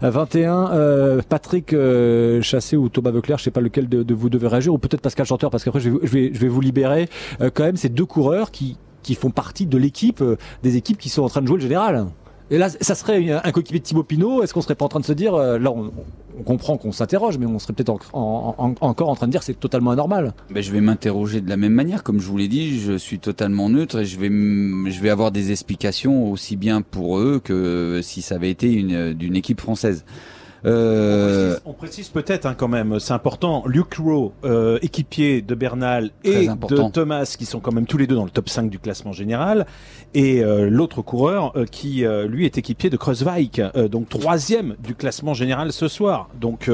21. 0.02 0.72
Euh, 0.72 1.22
Patrick 1.28 1.74
euh, 1.74 2.42
Chassé 2.42 2.76
ou 2.76 2.90
Thomas 2.90 3.12
Veuclair, 3.12 3.38
je 3.38 3.44
sais 3.44 3.52
pas 3.52 3.62
lequel 3.62 3.88
de, 3.88 4.02
de 4.04 4.14
vous 4.14 4.30
devez 4.30 4.48
réagir, 4.48 4.74
ou 4.74 4.78
peut-être 4.90 5.02
Pascal 5.02 5.26
Chanteur, 5.26 5.50
parce 5.50 5.64
qu'après 5.64 5.80
je 5.80 5.90
vais, 5.90 6.32
je 6.34 6.40
vais, 6.40 6.48
vous 6.48 6.62
libérer. 6.62 7.08
Euh, 7.42 7.50
quand 7.54 7.64
même, 7.64 7.78
ces 7.78 7.90
deux 7.90 8.06
coureurs 8.06 8.52
qui, 8.52 8.78
qui 9.04 9.16
font 9.16 9.30
partie 9.32 9.66
de 9.66 9.78
l'équipe, 9.78 10.22
euh, 10.22 10.36
des 10.64 10.76
équipes 10.76 10.98
qui 10.98 11.10
sont 11.10 11.24
en 11.24 11.30
train 11.30 11.42
de 11.42 11.48
jouer 11.48 11.58
le 11.58 11.64
général. 11.64 12.08
Et 12.52 12.58
là, 12.58 12.68
ça 12.70 12.96
serait 12.96 13.30
un 13.32 13.52
coéquipier 13.52 13.80
de 13.80 13.86
Thibaut 13.86 14.02
Pinot. 14.04 14.42
Est-ce 14.42 14.56
qu'on 14.56 14.62
serait 14.62 14.74
pas 14.74 14.86
en 14.86 14.88
train 14.90 15.00
de 15.00 15.06
se 15.06 15.14
dire, 15.14 15.36
euh, 15.36 15.60
là, 15.60 15.72
on, 15.72 15.92
comprend 16.44 16.78
qu'on 16.78 16.92
s'interroge, 16.92 17.38
mais 17.38 17.46
on 17.46 17.60
serait 17.60 17.74
peut-être 17.74 17.90
en- 17.90 18.00
en- 18.14 18.56
en- 18.58 18.74
encore 18.80 19.10
en 19.10 19.16
train 19.16 19.28
de 19.28 19.32
dire 19.32 19.42
que 19.42 19.46
c'est 19.46 19.60
totalement 19.60 19.92
anormal. 19.92 20.34
Ben, 20.50 20.64
je 20.64 20.72
vais 20.72 20.82
m'interroger 20.82 21.42
de 21.42 21.50
la 21.50 21.58
même 21.58 21.74
manière, 21.74 22.02
comme 22.02 22.20
je 22.20 22.26
vous 22.26 22.38
l'ai 22.38 22.48
dit, 22.48 22.80
je 22.80 22.94
suis 22.98 23.20
totalement 23.20 23.70
neutre 23.70 24.00
et 24.00 24.06
je 24.06 24.18
vais, 24.18 24.30
je 24.30 25.00
vais 25.02 25.10
avoir 25.12 25.32
des 25.32 25.52
explications 25.52 26.32
aussi 26.32 26.56
bien 26.56 26.82
pour 26.82 27.20
eux 27.20 27.40
que 27.44 28.00
si 28.02 28.22
ça 28.24 28.36
avait 28.36 28.50
été 28.50 28.72
une, 28.74 29.14
d'une 29.14 29.36
équipe 29.36 29.62
française. 29.62 30.04
Euh, 30.66 31.58
On 31.66 31.74
précise 31.74 32.10
peut-être 32.10 32.46
hein, 32.46 32.56
quand 32.58 32.68
même, 32.68 33.00
c'est 33.00 33.14
important, 33.14 33.64
Luke 33.66 33.96
Rowe, 33.96 34.34
euh, 34.44 34.80
équipier 34.82 35.42
de 35.42 35.56
Bernal 35.56 36.12
et 36.24 36.48
de. 36.48 36.90
Thomas, 36.92 37.36
qui 37.38 37.46
sont 37.46 37.60
quand 37.60 37.72
même 37.72 37.86
tous 37.86 37.98
les 37.98 38.08
deux 38.08 38.16
dans 38.16 38.26
le 38.26 38.30
top 38.30 38.50
5 38.50 38.70
du 38.70 38.80
classement 38.80 39.12
général, 39.12 39.66
et 40.14 40.44
euh, 40.44 40.70
l'autre 40.70 41.02
coureur 41.02 41.54
euh, 41.56 41.66
qui, 41.66 42.06
euh, 42.06 42.28
lui, 42.28 42.46
est 42.46 42.58
équipier 42.58 42.90
de 42.90 42.98
Kreuzweig, 42.98 43.70
euh, 43.76 43.88
donc 43.88 44.10
troisième 44.10 44.76
du 44.84 44.96
classement 44.96 45.34
général 45.34 45.72
ce 45.72 45.88
soir. 45.88 46.30
Donc, 46.40 46.70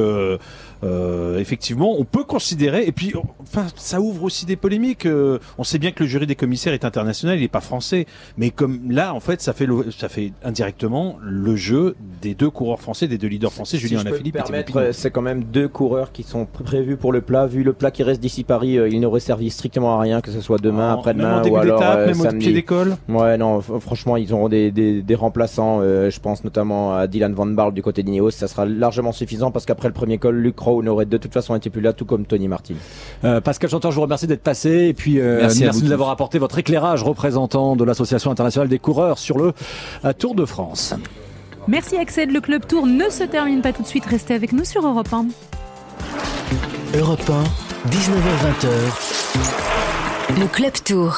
euh, 0.86 1.40
effectivement, 1.40 1.96
on 2.00 2.06
peut 2.06 2.24
considérer, 2.24 2.86
et 2.86 2.92
puis, 2.92 3.14
enfin, 3.42 3.66
ça 3.76 4.00
ouvre 4.00 4.24
aussi 4.24 4.46
des 4.46 4.56
polémiques. 4.56 5.06
euh, 5.06 5.40
on 5.58 5.64
sait 5.64 5.80
bien 5.80 5.92
que 5.92 6.04
le 6.04 6.10
jury 6.10 6.28
des 6.28 6.36
commissaires 6.36 6.74
est 6.74 6.86
international, 6.86 7.38
il 7.38 7.42
n'est 7.42 7.48
pas 7.48 7.62
français, 7.62 8.06
mais 8.38 8.50
comme 8.52 8.92
là, 8.92 9.14
en 9.14 9.20
fait, 9.20 9.42
ça 9.42 9.54
fait, 9.54 9.66
le- 9.66 9.92
ça 9.92 10.10
fait 10.10 10.32
indirectement 10.44 11.18
le 11.24 11.56
jeu 11.56 11.96
des 12.22 12.34
deux 12.36 12.50
coureurs 12.50 12.80
français, 12.82 13.08
des 13.08 13.18
deux 13.18 13.28
leaders 13.28 13.52
français, 13.52 13.78
Si 13.78 13.82
Julien 13.88 14.02
Alaphilippe 14.12 14.36
et 14.90 14.94
c'est 14.94 15.12
quand 15.12 15.22
même 15.22 15.44
deux 15.44 15.68
coureurs 15.68 16.12
qui 16.12 16.24
sont 16.24 16.44
pr- 16.44 16.64
prévus 16.64 16.98
pour 16.98 17.12
le 17.12 17.22
plat. 17.22 17.48
Vu 17.48 17.64
le 17.64 17.74
plat 17.74 17.92
qui 17.92 18.04
reste 18.04 18.22
d'ici 18.22 18.44
Paris, 18.44 18.78
euh, 18.78 18.88
il 18.90 19.00
n'aurait 19.02 19.20
servi 19.20 19.50
strictement 19.50 19.98
à 19.98 20.02
rien, 20.02 20.22
que 20.22 20.32
ce 20.32 20.42
soit 20.42 20.58
demain, 20.60 20.94
après-demain 20.94 21.42
ou 21.50 21.56
alors 21.58 21.80
même 22.08 22.22
au 22.22 22.24
pied 22.40 22.54
d'école. 22.54 22.96
Ouais, 23.10 23.38
non, 23.38 23.62
franchement, 23.62 24.18
ils 24.18 24.34
auront 24.34 24.50
des, 24.50 24.72
des, 24.72 25.02
des 25.02 25.16
remplaçants. 25.16 25.82
je 25.82 26.20
pense 26.20 26.44
notamment 26.44 26.94
à 26.96 27.08
Dylan 27.08 27.34
Van 27.34 27.46
Barle 27.46 27.74
du 27.74 27.82
côté 27.82 28.04
d'Ineos. 28.04 28.32
Ça 28.32 28.48
sera 28.48 28.66
largement 28.66 29.12
suffisant 29.12 29.52
parce 29.52 29.66
qu'après 29.66 29.88
le 29.88 29.94
premier 29.94 30.18
col, 30.18 30.36
Luke 30.36 30.60
Rowe 30.60 30.75
n'aurait 30.84 31.06
de 31.06 31.18
toute 31.18 31.34
façon 31.34 31.56
été 31.56 31.70
plus 31.70 31.82
là, 31.82 31.94
tout 31.94 32.06
comme 32.06 32.26
Tony 32.26 32.48
Martin. 32.48 32.76
Euh, 33.24 33.42
Pascal 33.42 33.70
Chanteur, 33.70 33.92
je 33.92 33.96
vous 33.96 34.02
remercie 34.02 34.28
d'être 34.28 34.44
passé 34.44 34.86
et 34.88 34.94
puis 34.94 35.20
euh, 35.20 35.40
Merci 35.42 35.62
merci, 35.62 35.64
à 35.64 35.72
vous 35.72 35.80
de 35.80 35.84
nous 35.84 35.90
tous. 35.90 35.94
avoir 35.94 36.10
apporté 36.10 36.40
votre 36.40 36.58
éclairage 36.58 37.04
représentant 37.04 37.76
de 37.76 37.84
l'Association 37.84 38.32
internationale 38.32 38.68
des 38.70 38.80
coureurs 38.80 39.18
sur 39.18 39.38
le 39.38 39.54
Tour 40.18 40.36
de 40.36 40.46
France. 40.46 40.94
Merci 41.68 41.98
Axel, 41.98 42.32
le 42.32 42.42
Club 42.42 42.66
Tour 42.68 42.86
ne 42.86 43.10
se 43.10 43.24
termine 43.24 43.62
pas 43.62 43.74
tout 43.74 43.82
de 43.82 43.88
suite, 43.88 44.06
restez 44.06 44.34
avec 44.36 44.52
nous 44.54 44.66
sur 44.66 44.86
Europe 44.86 45.08
1. 45.12 45.26
Europe 46.98 47.30
1, 47.30 47.90
19h20. 47.90 48.68
Le 50.40 50.48
Club 50.48 50.74
Tour. 50.84 51.16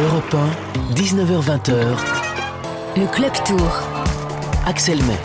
Europe 0.00 0.34
1, 0.34 0.94
19h20. 0.94 1.72
Le 2.96 3.06
Club 3.12 3.32
Tour. 3.44 3.99
Axel 4.70 5.02
May. 5.02 5.18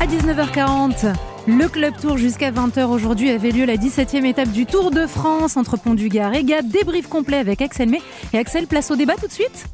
À 0.00 0.06
19h40, 0.06 1.14
le 1.46 1.68
Club 1.68 1.92
Tour 2.00 2.16
jusqu'à 2.16 2.50
20h 2.50 2.86
aujourd'hui 2.86 3.28
avait 3.28 3.50
lieu 3.50 3.66
la 3.66 3.76
17e 3.76 4.24
étape 4.24 4.48
du 4.48 4.64
Tour 4.64 4.90
de 4.90 5.06
France 5.06 5.58
entre 5.58 5.76
Pont 5.76 5.92
du 5.92 6.08
Gard 6.08 6.32
et 6.32 6.44
Gap. 6.44 6.64
Débrief 6.64 7.08
complet 7.08 7.36
avec 7.36 7.60
Axel 7.60 7.90
May. 7.90 8.00
Et 8.32 8.38
Axel, 8.38 8.66
place 8.66 8.90
au 8.90 8.96
débat 8.96 9.16
tout 9.16 9.26
de 9.26 9.32
suite 9.32 9.66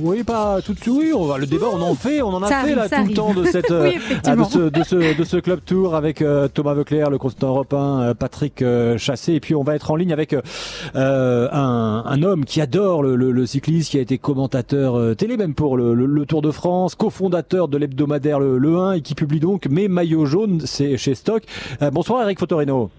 Oui, 0.00 0.24
pas 0.24 0.60
tout 0.60 0.74
de 0.74 0.78
suite. 0.80 0.92
Oui, 0.96 1.12
on 1.14 1.24
va, 1.26 1.38
le 1.38 1.46
débat, 1.46 1.66
on 1.72 1.80
en 1.80 1.94
fait, 1.94 2.20
on 2.20 2.28
en 2.30 2.42
a 2.42 2.48
Ça 2.48 2.56
fait 2.62 2.72
arrive, 2.72 2.76
là 2.76 2.88
tout 2.88 2.94
arrive. 2.96 3.08
le 3.10 3.14
temps 3.14 3.32
de 3.34 3.44
cette 3.44 3.70
euh, 3.70 3.82
Oui, 3.84 3.98
ah, 4.24 4.34
de 4.36 4.44
ce 4.44 4.58
de 4.58 4.82
ce 4.82 5.16
de 5.18 5.24
ce 5.24 5.36
club 5.36 5.60
tour 5.64 5.94
avec 5.94 6.20
euh, 6.20 6.48
Thomas 6.48 6.74
Veuclair, 6.74 7.10
le 7.10 7.18
consultant 7.18 7.48
européen, 7.50 8.00
euh, 8.00 8.14
Patrick 8.14 8.60
euh, 8.62 8.98
Chassé, 8.98 9.34
et 9.34 9.40
puis 9.40 9.54
on 9.54 9.62
va 9.62 9.76
être 9.76 9.90
en 9.90 9.96
ligne 9.96 10.12
avec 10.12 10.34
euh, 10.34 11.48
un, 11.52 12.02
un 12.04 12.22
homme 12.22 12.44
qui 12.44 12.60
adore 12.60 13.02
le, 13.04 13.14
le, 13.14 13.30
le 13.30 13.46
cyclisme, 13.46 13.90
qui 13.90 13.98
a 13.98 14.00
été 14.00 14.18
commentateur 14.18 14.96
euh, 14.98 15.14
télé 15.14 15.36
même 15.36 15.54
pour 15.54 15.76
le, 15.76 15.94
le, 15.94 16.06
le 16.06 16.26
Tour 16.26 16.42
de 16.42 16.50
France, 16.50 16.94
cofondateur 16.96 17.68
de 17.68 17.78
l'hebdomadaire 17.78 18.40
le, 18.40 18.58
le 18.58 18.76
1 18.76 18.92
et 18.94 19.00
qui 19.00 19.14
publie 19.14 19.40
donc 19.40 19.66
mes 19.66 19.86
maillots 19.88 20.26
jaunes, 20.26 20.60
c'est 20.64 20.96
chez 20.96 21.14
Stock. 21.14 21.44
Euh, 21.82 21.90
bonsoir 21.90 22.22
Eric 22.22 22.38
Fotorino. 22.40 22.90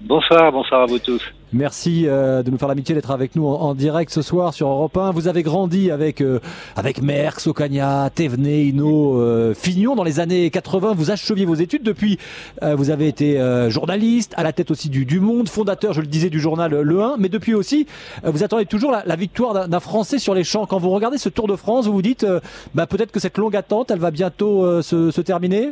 Bonsoir, 0.00 0.52
bonsoir 0.52 0.82
à 0.82 0.86
vous 0.86 1.00
tous. 1.00 1.20
Merci 1.54 2.04
euh, 2.06 2.42
de 2.42 2.50
nous 2.50 2.58
faire 2.58 2.68
l'amitié 2.68 2.94
d'être 2.94 3.10
avec 3.10 3.34
nous 3.34 3.46
en, 3.46 3.74
direct 3.74 4.10
ce 4.12 4.20
soir 4.20 4.52
sur 4.52 4.68
Europe 4.68 4.94
1. 4.98 5.12
Vous 5.12 5.28
avez 5.28 5.42
grandi 5.42 5.90
avec 5.90 6.20
euh, 6.20 6.40
avec 6.76 7.00
Merckx, 7.00 7.46
Ocagna, 7.46 8.10
Thévenet, 8.14 8.66
Hinault, 8.66 9.18
euh, 9.18 9.54
Fignon 9.54 9.96
dans 9.96 10.04
les 10.04 10.20
années 10.20 10.50
80. 10.50 10.92
Vous 10.94 11.10
acheviez 11.10 11.46
vos 11.46 11.54
études 11.54 11.82
depuis. 11.82 12.18
vous 12.62 12.90
avez 12.90 13.08
été 13.08 13.38
journaliste, 13.70 14.34
à 14.36 14.42
la 14.42 14.52
tête 14.52 14.70
aussi 14.70 14.90
du, 14.90 15.06
du 15.06 15.20
Monde, 15.20 15.48
fondateur, 15.48 15.94
je 15.94 16.00
le 16.02 16.06
disais, 16.06 16.28
du 16.28 16.38
journal 16.38 16.70
Le 16.70 17.02
1. 17.02 17.16
Mais 17.18 17.28
depuis 17.30 17.54
aussi, 17.54 17.86
vous 18.22 18.44
attendez 18.44 18.66
toujours 18.66 18.92
la, 18.92 19.16
victoire 19.16 19.68
d'un- 19.68 19.80
Français 19.80 20.18
sur 20.18 20.34
les 20.34 20.44
champs. 20.44 20.66
Quand 20.66 20.78
vous 20.78 20.90
regardez 20.90 21.18
ce 21.18 21.28
Tour 21.28 21.46
de 21.48 21.56
France, 21.56 21.86
vous 21.86 21.92
vous 21.92 22.02
dites, 22.02 22.26
bah, 22.74 22.86
peut-être 22.86 23.12
que 23.12 23.20
cette 23.20 23.38
longue 23.38 23.56
attente, 23.56 23.90
elle 23.90 24.00
va 24.00 24.10
bientôt 24.10 24.82
se, 24.82 25.20
terminer? 25.20 25.70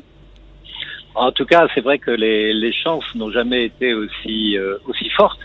En 1.15 1.33
tout 1.33 1.45
cas, 1.45 1.67
c'est 1.75 1.81
vrai 1.81 1.99
que 1.99 2.11
les, 2.11 2.55
les 2.55 2.73
chances 2.73 3.05
n'ont 3.15 3.31
jamais 3.31 3.67
été 3.67 3.95
aussi 3.95 4.57
aussi 4.87 5.11
fortes 5.11 5.41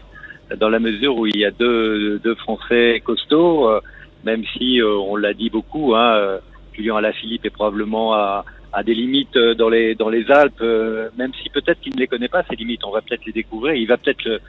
dans 0.58 0.70
la 0.70 0.80
mesure 0.80 1.18
où 1.18 1.26
il 1.28 1.38
y 1.38 1.46
a 1.46 1.52
deux, 1.52 2.20
deux 2.20 2.36
Français 2.36 3.02
costauds, 3.04 3.70
euh, 3.70 3.80
même 4.24 4.44
si 4.54 4.82
euh, 4.82 4.96
on 4.98 5.16
l'a 5.16 5.34
dit 5.34 5.50
beaucoup, 5.50 5.96
hein, 5.96 6.16
euh, 6.16 6.40
Julien 6.74 6.98
Alaphilippe 6.98 7.46
est 7.46 7.50
probablement 7.50 8.14
à, 8.14 8.46
à 8.74 8.84
des 8.84 8.94
limites 8.94 9.38
dans 9.38 9.70
les 9.70 9.96
dans 9.96 10.10
les 10.10 10.32
Alpes, 10.32 10.64
même 11.18 11.32
si 11.42 11.50
peut-être 11.50 11.82
qu'il 11.82 11.94
ne 11.94 12.00
les 12.00 12.08
connaît 12.08 12.30
pas 12.30 12.44
ces 12.50 12.56
limites, 12.56 12.86
on 12.86 12.92
va 12.92 13.02
peut-être 13.02 13.26
les 13.26 13.34
découvrir, 13.34 13.76
il 13.76 13.86
va 13.88 13.98
peut-être 13.98 14.40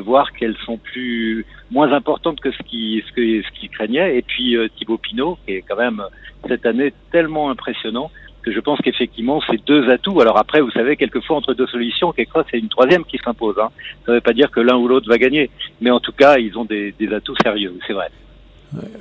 voir 0.00 0.32
qu'elles 0.32 0.56
sont 0.64 0.78
plus 0.78 1.44
moins 1.70 1.92
importantes 1.92 2.40
que 2.40 2.50
ce 2.50 2.62
qui 2.62 3.04
ce 3.06 3.12
que 3.12 3.42
ce 3.42 3.60
qu'il 3.60 3.68
craignait. 3.68 4.16
Et 4.16 4.22
puis 4.22 4.56
Thibaut 4.76 4.96
Pinot, 4.96 5.36
qui 5.44 5.56
est 5.56 5.62
quand 5.68 5.76
même 5.76 6.02
cette 6.48 6.64
année 6.64 6.94
tellement 7.12 7.50
impressionnant 7.50 8.10
je 8.52 8.60
pense 8.60 8.78
qu'effectivement 8.80 9.40
c'est 9.48 9.64
deux 9.64 9.88
atouts. 9.90 10.20
Alors 10.20 10.38
après, 10.38 10.60
vous 10.60 10.70
savez, 10.70 10.96
quelquefois 10.96 11.36
entre 11.36 11.54
deux 11.54 11.66
solutions, 11.66 12.12
quelquefois 12.12 12.44
c'est 12.50 12.58
une 12.58 12.68
troisième 12.68 13.04
qui 13.04 13.18
s'impose. 13.18 13.58
Hein. 13.58 13.70
Ça 14.06 14.12
ne 14.12 14.16
veut 14.16 14.20
pas 14.20 14.32
dire 14.32 14.50
que 14.50 14.60
l'un 14.60 14.76
ou 14.76 14.88
l'autre 14.88 15.08
va 15.08 15.18
gagner, 15.18 15.50
mais 15.80 15.90
en 15.90 16.00
tout 16.00 16.12
cas, 16.12 16.38
ils 16.38 16.56
ont 16.58 16.64
des 16.64 16.94
atouts 17.12 17.36
sérieux, 17.42 17.74
c'est 17.86 17.92
vrai. 17.92 18.08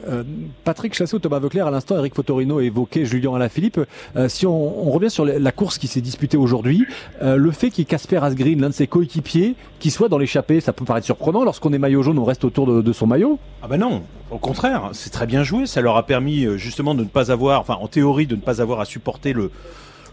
Euh, 0.08 0.24
Patrick 0.64 0.94
Chassot, 0.94 1.20
Thomas 1.20 1.40
Veuclair, 1.40 1.68
à 1.68 1.72
l'instant, 1.72 1.98
Eric 1.98 2.16
Fotorino 2.16 2.60
évoquait 2.60 3.06
Julien 3.06 3.36
Alaphilippe. 3.36 3.80
Euh, 4.16 4.30
si 4.30 4.46
on, 4.46 4.92
revient 4.92 5.10
sur 5.10 5.26
la 5.26 5.38
la 5.48 5.52
course 5.52 5.78
qui 5.78 5.88
s'est 5.88 6.02
disputée 6.02 6.36
aujourd'hui, 6.36 6.86
euh, 7.22 7.38
le 7.38 7.52
fait 7.52 7.70
qu'il 7.70 7.80
y 7.80 7.84
ait 7.84 7.86
Casper 7.86 8.18
Asgreen, 8.18 8.60
l'un 8.60 8.70
de 8.70 8.74
ses 8.74 8.88
coéquipiers, 8.88 9.56
qui 9.80 9.92
soit 9.92 10.10
dans 10.10 10.18
l'échappée, 10.18 10.60
ça 10.60 10.74
peut 10.74 10.84
paraître 10.84 11.06
surprenant. 11.06 11.44
Lorsqu'on 11.44 11.72
est 11.72 11.78
maillot 11.78 12.04
jaune, 12.04 12.20
on 12.20 12.26
reste 12.26 12.44
autour 12.44 12.68
de, 12.68 12.82
de 12.82 12.94
son 12.94 13.08
maillot. 13.08 13.40
Ah 13.62 13.68
ben 13.68 13.78
non, 13.78 14.04
au 14.30 14.38
contraire, 14.38 14.90
c'est 14.94 15.10
très 15.10 15.26
bien 15.26 15.44
joué. 15.44 15.66
Ça 15.66 15.82
leur 15.82 15.96
a 15.96 16.06
permis 16.06 16.46
euh, 16.46 16.58
justement 16.58 16.96
de 16.96 17.04
ne 17.04 17.08
pas 17.08 17.32
avoir, 17.32 17.62
enfin 17.62 17.78
en 17.80 17.88
théorie, 17.88 18.28
de 18.28 18.36
ne 18.36 18.42
pas 18.42 18.62
avoir 18.62 18.82
à 18.82 18.86
supporter 18.86 19.34
le 19.34 19.52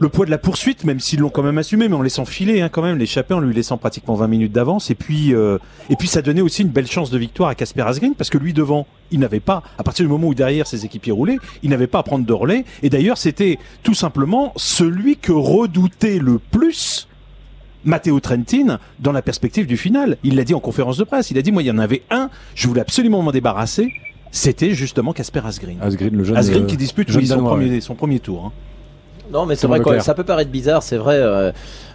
le 0.01 0.09
poids 0.09 0.27
de 0.27 0.31
la 0.31 0.39
poursuite, 0.39 0.85
même 0.85 0.99
s'ils 1.01 1.21
l'ont 1.21 1.31
quand 1.31 1.43
même 1.43 1.59
assumé, 1.59 1.89
mais 1.89 1.95
en 1.95 2.03
laissant 2.03 2.25
filer 2.25 2.61
hein, 2.61 2.69
quand 2.69 2.83
même 2.83 2.99
l'échappée, 2.99 3.35
en 3.35 3.41
lui 3.41 3.55
laissant 3.55 3.77
pratiquement 3.79 4.15
20 4.15 4.27
minutes 4.29 4.53
d'avance. 4.53 4.91
Et 4.91 4.95
puis, 4.95 5.35
euh, 5.35 5.59
et 5.91 5.97
puis 5.97 6.09
ça 6.09 6.21
donnait 6.23 6.41
aussi 6.41 6.63
une 6.63 6.69
belle 6.69 6.87
chance 6.87 7.11
de 7.11 7.19
victoire 7.19 7.49
à 7.51 7.55
Casper 7.55 7.83
Asgreen, 7.83 8.15
parce 8.15 8.31
que 8.31 8.39
lui 8.39 8.53
devant, 8.53 8.87
il 9.11 9.21
n'avait 9.21 9.41
pas, 9.41 9.63
à 9.79 9.83
partir 9.85 10.05
du 10.05 10.11
moment 10.11 10.29
où 10.29 10.35
derrière 10.35 10.67
ses 10.67 10.85
équipiers 10.85 11.13
roulaient, 11.13 11.39
il 11.63 11.71
n'avait 11.71 11.87
pas 11.87 12.01
à 12.01 12.03
prendre 12.03 12.27
de 12.27 12.33
relais. 12.33 12.65
Et 12.83 12.91
d'ailleurs, 12.91 13.19
c'était 13.19 13.59
tout 13.83 13.95
simplement 13.95 14.53
celui 14.57 15.17
que 15.17 15.33
redoutait 15.33 16.19
le 16.19 16.39
plus 16.39 17.07
Matteo 17.85 18.19
Trentin 18.19 18.79
dans 18.99 19.13
la 19.13 19.23
perspective 19.23 19.67
du 19.67 19.77
final. 19.77 20.17
Il 20.25 20.37
l'a 20.37 20.45
dit 20.45 20.55
en 20.55 20.61
conférence 20.61 20.97
de 20.97 21.05
presse. 21.05 21.31
Il 21.31 21.39
a 21.39 21.43
dit, 21.43 21.53
moi, 21.53 21.63
il 21.63 21.67
y 21.67 21.71
en 21.71 21.79
avait 21.79 22.03
un, 22.11 22.31
je 22.55 22.67
voulais 22.67 22.81
absolument 22.81 23.23
m'en 23.23 23.31
débarrasser. 23.31 23.93
C'était 24.31 24.75
justement 24.75 25.13
Casper 25.13 25.43
Asgreen. 25.45 25.79
Asgreen, 25.81 26.17
le 26.17 26.25
jeune. 26.25 26.37
Asgreen 26.37 26.65
euh, 26.65 26.67
qui 26.67 26.77
dispute 26.77 27.09
jeune 27.11 27.21
oui, 27.23 27.29
son, 27.29 27.37
Danois, 27.37 27.51
premier, 27.51 27.71
ouais. 27.71 27.81
son 27.81 27.95
premier 27.95 28.19
tour. 28.19 28.47
hein. 28.47 28.53
Non, 29.35 29.47
mais 29.47 29.57
c'est 29.57 29.67
vrai 29.67 29.81
Leclerc. 29.81 30.03
ça 30.03 30.15
peut 30.15 30.23
paraître 30.23 30.53
bizarre, 30.53 30.85
c'est 30.85 30.97
vrai. 30.97 31.17
euh, 31.19 31.51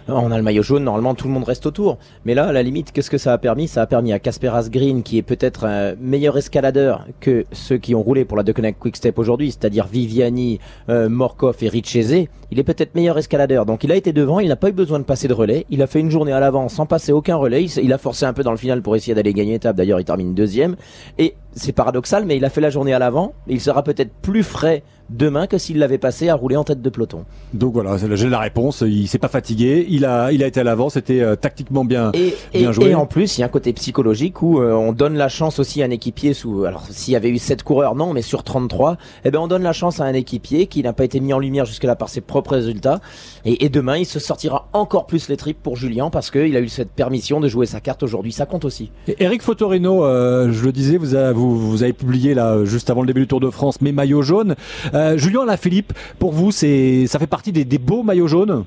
on 0.08 0.30
a 0.30 0.36
le 0.36 0.42
maillot 0.42 0.62
jaune, 0.62 0.84
normalement 0.84 1.14
tout 1.14 1.26
le 1.26 1.32
monde 1.32 1.44
reste 1.44 1.64
autour. 1.64 1.96
Mais 2.26 2.34
là, 2.34 2.48
à 2.48 2.52
la 2.52 2.62
limite, 2.62 2.92
qu'est-ce 2.92 3.08
que 3.08 3.16
ça 3.16 3.32
a 3.32 3.38
permis? 3.38 3.66
Ça 3.66 3.80
a 3.80 3.86
permis 3.86 4.12
à 4.12 4.18
Casper 4.18 4.48
Asgreen, 4.48 5.02
qui 5.02 5.16
est 5.16 5.22
peut-être 5.22 5.64
un 5.64 5.94
meilleur 5.98 6.36
escaladeur 6.36 7.06
que 7.20 7.46
ceux 7.52 7.78
qui 7.78 7.94
ont 7.94 8.02
roulé 8.02 8.26
pour 8.26 8.36
la 8.36 8.42
Deceuninck 8.42 8.78
Quick 8.78 8.96
Step 8.96 9.18
aujourd'hui, 9.18 9.50
c'est-à-dire 9.52 9.86
Viviani, 9.86 10.60
euh, 10.90 11.08
Morkov 11.08 11.56
et 11.62 11.68
Richese. 11.68 12.26
Il 12.50 12.58
est 12.58 12.64
peut-être 12.64 12.94
meilleur 12.94 13.16
escaladeur. 13.16 13.64
Donc 13.64 13.84
il 13.84 13.92
a 13.92 13.96
été 13.96 14.12
devant, 14.12 14.40
il 14.40 14.48
n'a 14.48 14.56
pas 14.56 14.68
eu 14.68 14.72
besoin 14.72 14.98
de 14.98 15.04
passer 15.04 15.26
de 15.26 15.34
relais. 15.34 15.64
Il 15.70 15.82
a 15.82 15.86
fait 15.86 16.00
une 16.00 16.10
journée 16.10 16.32
à 16.32 16.40
l'avant 16.40 16.68
sans 16.68 16.84
passer 16.84 17.12
aucun 17.12 17.36
relais. 17.36 17.64
Il, 17.64 17.92
a 17.92 17.98
forcé 17.98 18.26
un 18.26 18.34
peu 18.34 18.42
dans 18.42 18.50
le 18.50 18.58
final 18.58 18.82
pour 18.82 18.96
essayer 18.96 19.14
d'aller 19.14 19.32
gagner 19.32 19.52
l'étape. 19.52 19.76
D'ailleurs, 19.76 20.00
il 20.00 20.04
termine 20.04 20.34
deuxième. 20.34 20.76
Et 21.18 21.36
c'est 21.52 21.72
paradoxal, 21.72 22.26
mais 22.26 22.36
il 22.36 22.44
a 22.44 22.50
fait 22.50 22.60
la 22.60 22.70
journée 22.70 22.92
à 22.92 22.98
l'avant. 22.98 23.32
Il 23.46 23.60
sera 23.60 23.82
peut-être 23.82 24.12
plus 24.20 24.42
frais 24.42 24.82
demain 25.10 25.46
que 25.46 25.58
s'il 25.58 25.78
l'avait 25.78 25.98
passé 25.98 26.28
à 26.28 26.34
rouler 26.34 26.56
en 26.56 26.64
tête 26.64 26.80
de 26.82 26.88
peloton. 26.90 27.24
Donc 27.52 27.72
voilà, 27.74 27.96
j'ai 28.14 28.28
la 28.28 28.38
réponse. 28.38 28.82
Il 28.86 29.06
s'est 29.08 29.18
pas 29.18 29.28
fatigué. 29.28 29.86
Il 29.88 30.04
a, 30.04 30.32
il 30.32 30.42
a 30.42 30.46
été 30.46 30.60
à 30.60 30.64
l'avant. 30.64 30.88
C'était 30.88 31.20
euh, 31.20 31.36
tactiquement 31.36 31.84
bien, 31.84 32.12
Et, 32.14 32.34
et, 32.54 32.60
bien 32.60 32.72
joué. 32.72 32.90
et 32.90 32.94
en 32.94 33.06
plus, 33.06 33.36
il 33.36 33.40
y 33.40 33.44
a 33.44 33.46
un 33.46 33.50
côté 33.50 33.72
psychologique 33.72 34.40
où 34.42 34.60
euh, 34.60 34.72
on 34.72 34.92
donne 34.92 35.14
la 35.16 35.28
chance 35.28 35.58
aussi 35.58 35.82
à 35.82 35.86
un 35.86 35.90
équipier 35.90 36.32
sous. 36.34 36.64
Alors, 36.64 36.84
s'il 36.90 37.12
y 37.12 37.16
avait 37.16 37.30
eu 37.30 37.38
7 37.38 37.62
coureurs, 37.62 37.94
non, 37.94 38.12
mais 38.12 38.22
sur 38.22 38.42
33, 38.44 38.96
eh 39.24 39.30
ben, 39.30 39.38
on 39.40 39.48
donne 39.48 39.62
la 39.62 39.72
chance 39.72 40.00
à 40.00 40.04
un 40.04 40.14
équipier 40.14 40.66
qui 40.66 40.82
n'a 40.82 40.92
pas 40.92 41.04
été 41.04 41.20
mis 41.20 41.32
en 41.32 41.38
lumière 41.38 41.64
jusque-là 41.66 41.96
par 41.96 42.08
ses 42.08 42.20
propres 42.20 42.52
résultats. 42.52 43.00
Et, 43.44 43.64
et 43.64 43.68
demain, 43.68 43.96
il 43.96 44.06
se 44.06 44.18
sortira 44.18 44.68
encore 44.72 45.06
plus 45.06 45.28
les 45.28 45.36
tripes 45.36 45.62
pour 45.62 45.76
Julien 45.76 46.10
parce 46.10 46.30
qu'il 46.30 46.56
a 46.56 46.60
eu 46.60 46.68
cette 46.68 46.90
permission 46.90 47.40
de 47.40 47.48
jouer 47.48 47.66
sa 47.66 47.80
carte 47.80 48.02
aujourd'hui. 48.02 48.32
Ça 48.32 48.46
compte 48.46 48.64
aussi. 48.64 48.90
Eric 49.18 49.42
Fotorino, 49.42 50.04
euh, 50.04 50.52
je 50.52 50.64
le 50.64 50.72
disais, 50.72 50.96
vous, 50.96 51.14
a- 51.14 51.32
vous, 51.32 51.58
vous 51.58 51.82
avez 51.82 51.92
publié 51.92 52.34
là 52.34 52.64
juste 52.64 52.90
avant 52.90 53.00
le 53.02 53.06
début 53.06 53.20
du 53.22 53.26
Tour 53.26 53.40
de 53.40 53.50
France 53.50 53.80
mes 53.80 53.92
maillots 53.92 54.22
jaunes. 54.22 54.54
Euh, 54.94 54.99
Julien 55.16 55.56
Philippe, 55.56 55.92
pour 56.18 56.32
vous, 56.32 56.50
c'est 56.50 57.06
ça 57.06 57.18
fait 57.18 57.26
partie 57.26 57.52
des, 57.52 57.78
beaux 57.78 58.02
maillots 58.02 58.28
jaunes? 58.28 58.64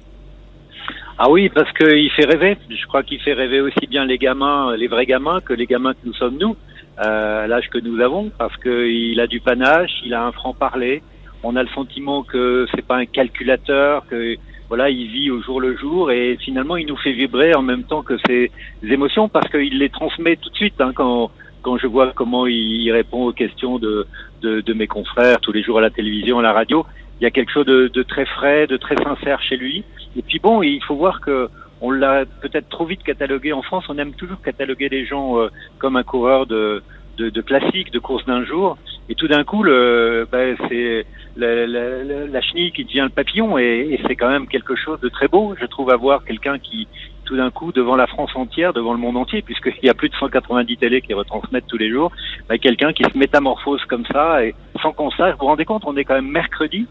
Ah 1.18 1.30
oui, 1.30 1.50
parce 1.50 1.72
qu'il 1.74 2.10
fait 2.12 2.26
rêver. 2.26 2.58
Je 2.70 2.86
crois 2.88 3.04
qu'il 3.04 3.20
fait 3.20 3.34
rêver 3.34 3.62
aussi 3.62 3.88
bien 3.88 4.06
les 4.06 4.18
gamins, 4.18 4.76
les 4.76 4.88
vrais 4.88 5.06
gamins, 5.06 5.42
que 5.42 5.54
les 5.54 5.66
gamins 5.66 5.94
que 5.94 6.06
nous 6.06 6.14
sommes 6.14 6.38
nous, 6.38 6.56
euh, 7.00 7.44
à 7.44 7.48
l'âge 7.48 7.70
que 7.70 7.78
nous 7.78 8.00
avons, 8.02 8.32
parce 8.38 8.56
qu'il 8.58 9.20
a 9.20 9.28
du 9.28 9.40
panache, 9.40 9.92
il 10.06 10.14
a 10.14 10.26
un 10.26 10.32
franc 10.32 10.54
parler. 10.54 11.02
On 11.44 11.56
a 11.56 11.64
le 11.64 11.70
sentiment 11.70 12.24
que 12.24 12.66
c'est 12.74 12.86
pas 12.86 12.98
un 12.98 13.06
calculateur, 13.06 14.06
que 14.08 14.36
voilà, 14.70 14.90
il 14.90 15.08
vit 15.08 15.30
au 15.30 15.42
jour 15.42 15.62
le 15.62 15.78
jour, 15.78 16.12
et 16.12 16.38
finalement, 16.44 16.78
il 16.78 16.88
nous 16.88 16.98
fait 16.98 17.12
vibrer 17.12 17.54
en 17.54 17.62
même 17.62 17.84
temps 17.84 18.02
que 18.02 18.18
ses 18.26 18.50
émotions, 18.82 19.30
parce 19.30 19.50
qu'il 19.50 19.78
les 19.78 19.90
transmet 19.90 20.36
tout 20.38 20.50
de 20.50 20.56
suite. 20.56 20.82
Hein, 20.82 20.94
quand 20.96 21.32
quand 21.64 21.78
je 21.78 21.88
vois 21.88 22.12
comment 22.14 22.46
il 22.46 22.92
répond 22.92 23.26
aux 23.26 23.34
questions 23.34 23.80
de, 23.80 24.06
de, 24.42 24.62
de 24.62 24.74
mes 24.74 24.86
confrères 24.88 25.40
tous 25.42 25.52
les 25.52 25.64
jours 25.64 25.80
à 25.80 25.82
la 25.82 25.90
télévision, 25.90 26.38
à 26.38 26.44
la 26.44 26.54
radio, 26.54 26.86
il 27.20 27.24
y 27.24 27.28
a 27.28 27.32
quelque 27.32 27.52
chose 27.52 27.66
de, 27.66 27.88
de 27.88 28.04
très 28.04 28.26
frais, 28.26 28.68
de 28.68 28.78
très 28.78 28.96
sincère 29.02 29.42
chez 29.42 29.58
lui. 29.58 29.84
Et 30.16 30.22
puis 30.22 30.40
bon, 30.40 30.62
il 30.62 30.84
faut 30.84 30.96
voir 30.96 31.22
que 31.22 31.50
on 31.82 31.92
l'a 31.92 32.26
peut-être 32.42 32.70
trop 32.70 32.86
vite 32.86 33.04
catalogué 33.04 33.52
en 33.52 33.62
France. 33.62 33.86
On 33.90 33.98
aime 33.98 34.14
toujours 34.14 34.42
cataloguer 34.42 34.90
les 34.90 35.06
gens 35.06 35.40
euh, 35.40 35.50
comme 35.80 35.96
un 35.98 36.04
coureur 36.04 36.46
de, 36.46 36.82
de, 37.18 37.30
de 37.30 37.42
classique, 37.42 37.92
de 37.92 38.00
course 38.00 38.26
d'un 38.26 38.46
jour. 38.46 38.78
Et 39.10 39.16
tout 39.16 39.28
d'un 39.28 39.44
coup, 39.44 39.64
ben, 39.64 40.56
c'est 40.70 41.06
la, 41.36 41.68
la, 41.68 42.04
la, 42.26 42.42
chenille 42.42 42.72
qui 42.72 42.86
devient 42.86 43.02
le 43.04 43.10
papillon. 43.10 43.58
Et, 43.58 43.90
et 43.92 44.00
c'est 44.08 44.16
quand 44.16 44.30
même 44.30 44.48
quelque 44.48 44.76
chose 44.76 45.00
de 45.02 45.10
très 45.10 45.28
beau, 45.28 45.56
je 45.60 45.66
trouve, 45.66 45.92
avoir 45.92 46.24
quelqu'un 46.24 46.58
qui, 46.58 46.88
tout 47.24 47.36
d'un 47.36 47.52
coup, 47.52 47.72
devant 47.72 47.96
la 47.96 48.08
France 48.08 48.32
entière, 48.36 48.74
devant 48.74 48.94
le 48.94 49.00
monde 49.00 49.18
entier, 49.18 49.42
puisqu'il 49.42 49.86
y 49.86 49.90
a 49.90 49.94
plus 49.94 50.10
de 50.10 50.16
190 50.16 50.78
télés 50.78 51.02
qui 51.02 51.14
retransmettent 51.14 51.68
tous 51.68 51.78
les 51.78 51.90
jours, 51.90 52.12
ben, 52.50 52.58
quelqu'un 52.58 52.94
qui 52.94 53.04
se 53.04 53.18
métamorphose 53.18 53.84
comme 53.86 54.06
ça, 54.06 54.44
et 54.46 54.56
sans 54.82 54.92
qu'on 54.92 55.12
sache, 55.12 55.34
vous 55.34 55.40
vous 55.42 55.46
rendez 55.48 55.66
compte, 55.66 55.84
on 55.86 55.96
est 55.98 56.04
quand 56.04 56.16
même 56.16 56.30
mercredi, 56.30 56.88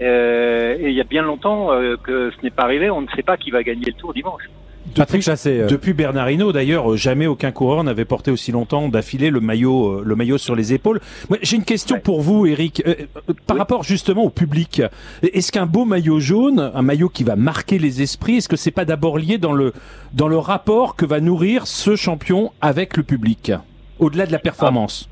euh, 0.00 0.76
et 0.78 0.88
il 0.88 0.94
y 0.94 1.00
a 1.00 1.04
bien 1.04 1.22
longtemps 1.22 1.72
euh, 1.72 1.96
que 1.96 2.30
ce 2.30 2.42
n'est 2.42 2.50
pas 2.50 2.64
arrivé, 2.64 2.90
on 2.90 3.02
ne 3.02 3.08
sait 3.08 3.22
pas 3.22 3.36
qui 3.36 3.50
va 3.50 3.62
gagner 3.62 3.86
le 3.86 3.94
tour 3.94 4.12
dimanche. 4.12 4.44
Patrick 4.94 5.22
Chassé. 5.22 5.60
euh, 5.60 5.66
Depuis 5.66 5.92
Bernard 5.92 6.30
Hinault, 6.30 6.52
d'ailleurs, 6.52 6.92
euh, 6.92 6.96
jamais 6.96 7.26
aucun 7.26 7.50
coureur 7.52 7.82
n'avait 7.84 8.04
porté 8.04 8.30
aussi 8.30 8.52
longtemps 8.52 8.88
d'affilée 8.88 9.30
le 9.30 9.40
maillot, 9.40 10.00
euh, 10.00 10.02
le 10.04 10.16
maillot 10.16 10.38
sur 10.38 10.54
les 10.56 10.72
épaules. 10.72 11.00
Moi, 11.28 11.38
J'ai 11.42 11.56
une 11.56 11.64
question 11.64 11.96
Ouais. 11.96 12.00
pour 12.02 12.20
vous, 12.20 12.46
Eric. 12.46 12.82
Euh, 12.86 12.94
euh, 13.28 13.34
par 13.46 13.54
Oui. 13.56 13.58
rapport 13.60 13.82
justement 13.82 14.22
au 14.24 14.30
public, 14.30 14.82
est-ce 15.22 15.52
qu'un 15.52 15.66
beau 15.66 15.84
maillot 15.84 16.20
jaune, 16.20 16.70
un 16.74 16.82
maillot 16.82 17.08
qui 17.08 17.24
va 17.24 17.36
marquer 17.36 17.78
les 17.78 18.02
esprits, 18.02 18.36
est-ce 18.38 18.48
que 18.48 18.56
c'est 18.56 18.70
pas 18.70 18.84
d'abord 18.84 19.18
lié 19.18 19.38
dans 19.38 19.52
le 19.52 19.72
dans 20.12 20.28
le 20.28 20.38
rapport 20.38 20.96
que 20.96 21.04
va 21.06 21.20
nourrir 21.20 21.66
ce 21.66 21.96
champion 21.96 22.52
avec 22.60 22.96
le 22.96 23.02
public, 23.02 23.52
au-delà 23.98 24.26
de 24.26 24.32
la 24.32 24.38
performance? 24.38 25.08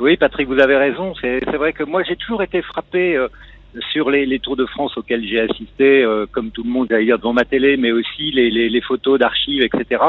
Oui, 0.00 0.16
Patrick, 0.16 0.48
vous 0.48 0.58
avez 0.58 0.76
raison. 0.76 1.12
C'est 1.20 1.40
c'est 1.44 1.56
vrai 1.58 1.72
que 1.74 1.84
moi, 1.84 2.02
j'ai 2.02 2.16
toujours 2.16 2.42
été 2.42 2.62
frappé 2.62 3.16
euh, 3.16 3.28
sur 3.92 4.10
les, 4.10 4.26
les 4.26 4.38
Tours 4.40 4.56
de 4.56 4.66
France 4.66 4.96
auxquels 4.96 5.24
j'ai 5.26 5.40
assisté, 5.40 6.02
euh, 6.02 6.26
comme 6.30 6.50
tout 6.50 6.62
le 6.64 6.70
monde, 6.70 6.88
dire 6.88 7.18
devant 7.18 7.32
ma 7.32 7.44
télé, 7.44 7.76
mais 7.76 7.92
aussi 7.92 8.30
les, 8.32 8.50
les, 8.50 8.68
les 8.68 8.80
photos 8.80 9.18
d'archives, 9.18 9.62
etc., 9.62 10.02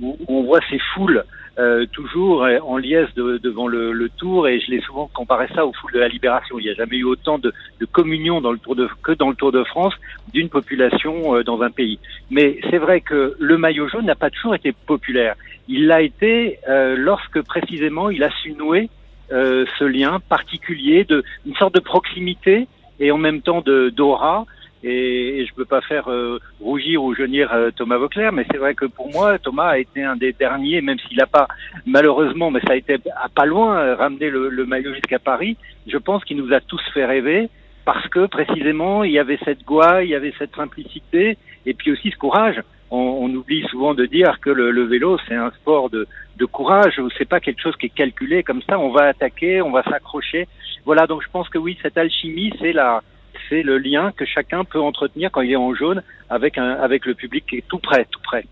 où 0.00 0.16
on 0.28 0.42
voit 0.44 0.60
ces 0.70 0.78
foules 0.94 1.24
euh, 1.58 1.84
toujours 1.92 2.46
en 2.62 2.76
liesse 2.78 3.12
de- 3.16 3.38
devant 3.38 3.66
le, 3.68 3.92
le 3.92 4.08
Tour, 4.08 4.48
et 4.48 4.60
je 4.60 4.70
l'ai 4.70 4.80
souvent 4.80 5.10
comparé 5.12 5.46
ça 5.54 5.66
aux 5.66 5.72
foules 5.74 5.92
de 5.92 5.98
la 5.98 6.08
Libération. 6.08 6.58
Il 6.58 6.62
n'y 6.64 6.70
a 6.70 6.74
jamais 6.74 6.96
eu 6.96 7.04
autant 7.04 7.38
de, 7.38 7.52
de 7.80 7.84
communion 7.86 8.40
dans 8.40 8.52
le 8.52 8.58
Tour 8.58 8.76
de, 8.76 8.88
que 9.02 9.12
dans 9.12 9.28
le 9.28 9.34
Tour 9.34 9.52
de 9.52 9.62
France 9.64 9.92
d'une 10.32 10.48
population 10.48 11.34
euh, 11.36 11.42
dans 11.42 11.60
un 11.60 11.70
pays. 11.70 11.98
Mais 12.30 12.60
c'est 12.70 12.78
vrai 12.78 13.00
que 13.02 13.34
le 13.38 13.58
maillot 13.58 13.88
jaune 13.88 14.06
n'a 14.06 14.14
pas 14.14 14.30
toujours 14.30 14.54
été 14.54 14.72
populaire. 14.72 15.34
Il 15.68 15.86
l'a 15.86 16.00
été 16.00 16.58
euh, 16.68 16.94
lorsque 16.96 17.42
précisément 17.42 18.08
il 18.08 18.22
a 18.22 18.30
su 18.42 18.52
nouer 18.52 18.88
euh, 19.32 19.66
ce 19.78 19.84
lien 19.84 20.18
particulier 20.28 21.04
de 21.04 21.22
une 21.46 21.54
sorte 21.56 21.74
de 21.74 21.80
proximité 21.80 22.68
et 23.00 23.10
en 23.10 23.18
même 23.18 23.40
temps 23.40 23.62
de 23.62 23.90
d'aura. 23.90 24.46
Et, 24.82 25.40
et 25.40 25.46
je 25.46 25.52
peux 25.52 25.66
pas 25.66 25.82
faire 25.82 26.08
euh, 26.10 26.38
rougir 26.58 27.02
ou 27.02 27.14
jaunir 27.14 27.52
euh, 27.52 27.70
Thomas 27.70 27.98
Vauclair, 27.98 28.32
mais 28.32 28.46
c'est 28.50 28.56
vrai 28.56 28.74
que 28.74 28.86
pour 28.86 29.10
moi, 29.12 29.38
Thomas 29.38 29.68
a 29.68 29.78
été 29.78 30.02
un 30.02 30.16
des 30.16 30.32
derniers, 30.32 30.80
même 30.80 30.98
s'il 31.00 31.18
n'a 31.18 31.26
pas, 31.26 31.48
malheureusement, 31.84 32.50
mais 32.50 32.60
ça 32.60 32.72
a 32.72 32.76
été 32.76 32.96
à 33.14 33.28
pas 33.28 33.44
loin, 33.44 33.78
euh, 33.78 33.94
ramené 33.94 34.30
le, 34.30 34.48
le 34.48 34.64
maillot 34.64 34.94
jusqu'à 34.94 35.18
Paris. 35.18 35.58
Je 35.86 35.98
pense 35.98 36.24
qu'il 36.24 36.38
nous 36.38 36.54
a 36.54 36.60
tous 36.60 36.80
fait 36.94 37.04
rêver 37.04 37.50
parce 37.84 38.08
que 38.08 38.26
précisément, 38.26 39.04
il 39.04 39.12
y 39.12 39.18
avait 39.18 39.38
cette 39.44 39.64
gouaille, 39.64 40.06
il 40.06 40.10
y 40.10 40.14
avait 40.14 40.32
cette 40.38 40.54
simplicité, 40.56 41.36
et 41.66 41.74
puis 41.74 41.92
aussi 41.92 42.10
ce 42.10 42.16
courage. 42.16 42.60
On, 42.90 42.98
on 42.98 43.34
oublie 43.34 43.62
souvent 43.68 43.94
de 43.94 44.04
dire 44.06 44.40
que 44.40 44.50
le, 44.50 44.70
le 44.70 44.84
vélo, 44.84 45.18
c'est 45.28 45.34
un 45.34 45.50
sport 45.52 45.90
de, 45.90 46.08
de 46.36 46.44
courage, 46.44 47.00
c'est 47.16 47.28
pas 47.28 47.40
quelque 47.40 47.60
chose 47.60 47.76
qui 47.76 47.86
est 47.86 47.94
calculé 47.94 48.42
comme 48.42 48.62
ça. 48.62 48.78
On 48.78 48.90
va 48.90 49.04
attaquer, 49.04 49.62
on 49.62 49.70
va 49.70 49.82
s'accrocher. 49.84 50.48
Voilà, 50.84 51.06
donc 51.06 51.22
je 51.22 51.28
pense 51.30 51.48
que 51.48 51.58
oui, 51.58 51.78
cette 51.82 51.98
alchimie, 51.98 52.52
c'est 52.58 52.72
la, 52.72 53.02
c'est 53.48 53.62
le 53.62 53.78
lien 53.78 54.12
que 54.12 54.24
chacun 54.24 54.64
peut 54.64 54.80
entretenir 54.80 55.30
quand 55.30 55.42
il 55.42 55.52
est 55.52 55.56
en 55.56 55.74
jaune 55.74 56.02
avec 56.28 56.58
un, 56.58 56.70
avec 56.70 57.06
le 57.06 57.14
public 57.14 57.44
qui 57.46 57.56
est 57.58 57.68
tout 57.68 57.78
près, 57.78 58.06
tout 58.10 58.20
près. 58.22 58.44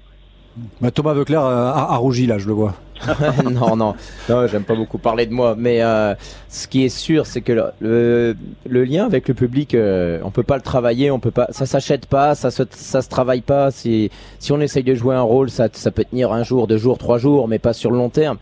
Bah, 0.80 0.90
Thomas 0.90 1.14
Veuclair 1.14 1.42
euh, 1.44 1.70
a, 1.72 1.92
a 1.92 1.96
rougi 1.96 2.26
là, 2.26 2.38
je 2.38 2.46
le 2.46 2.52
vois. 2.52 2.74
non, 3.44 3.76
non, 3.76 3.94
non, 4.28 4.46
j'aime 4.48 4.64
pas 4.64 4.74
beaucoup 4.74 4.98
parler 4.98 5.26
de 5.26 5.32
moi, 5.32 5.54
mais 5.56 5.82
euh, 5.82 6.14
ce 6.48 6.66
qui 6.66 6.84
est 6.84 6.88
sûr, 6.88 7.26
c'est 7.26 7.40
que 7.42 7.52
le, 7.52 7.64
le, 7.80 8.36
le 8.68 8.84
lien 8.84 9.04
avec 9.04 9.28
le 9.28 9.34
public, 9.34 9.74
euh, 9.74 10.18
on 10.24 10.30
peut 10.30 10.42
pas 10.42 10.56
le 10.56 10.62
travailler, 10.62 11.10
on 11.10 11.20
peut 11.20 11.30
pas, 11.30 11.46
ça 11.50 11.64
s'achète 11.64 12.06
pas, 12.06 12.34
ça 12.34 12.50
se, 12.50 12.64
ça 12.70 13.00
se 13.02 13.08
travaille 13.08 13.40
pas. 13.40 13.70
Si, 13.70 14.10
si 14.38 14.52
on 14.52 14.60
essaye 14.60 14.82
de 14.82 14.94
jouer 14.94 15.14
un 15.14 15.22
rôle, 15.22 15.48
ça, 15.50 15.68
ça 15.72 15.90
peut 15.90 16.04
tenir 16.04 16.32
un 16.32 16.42
jour, 16.42 16.66
deux 16.66 16.78
jours, 16.78 16.98
trois 16.98 17.18
jours, 17.18 17.46
mais 17.46 17.58
pas 17.58 17.72
sur 17.72 17.90
le 17.90 17.98
long 17.98 18.10
terme. 18.10 18.38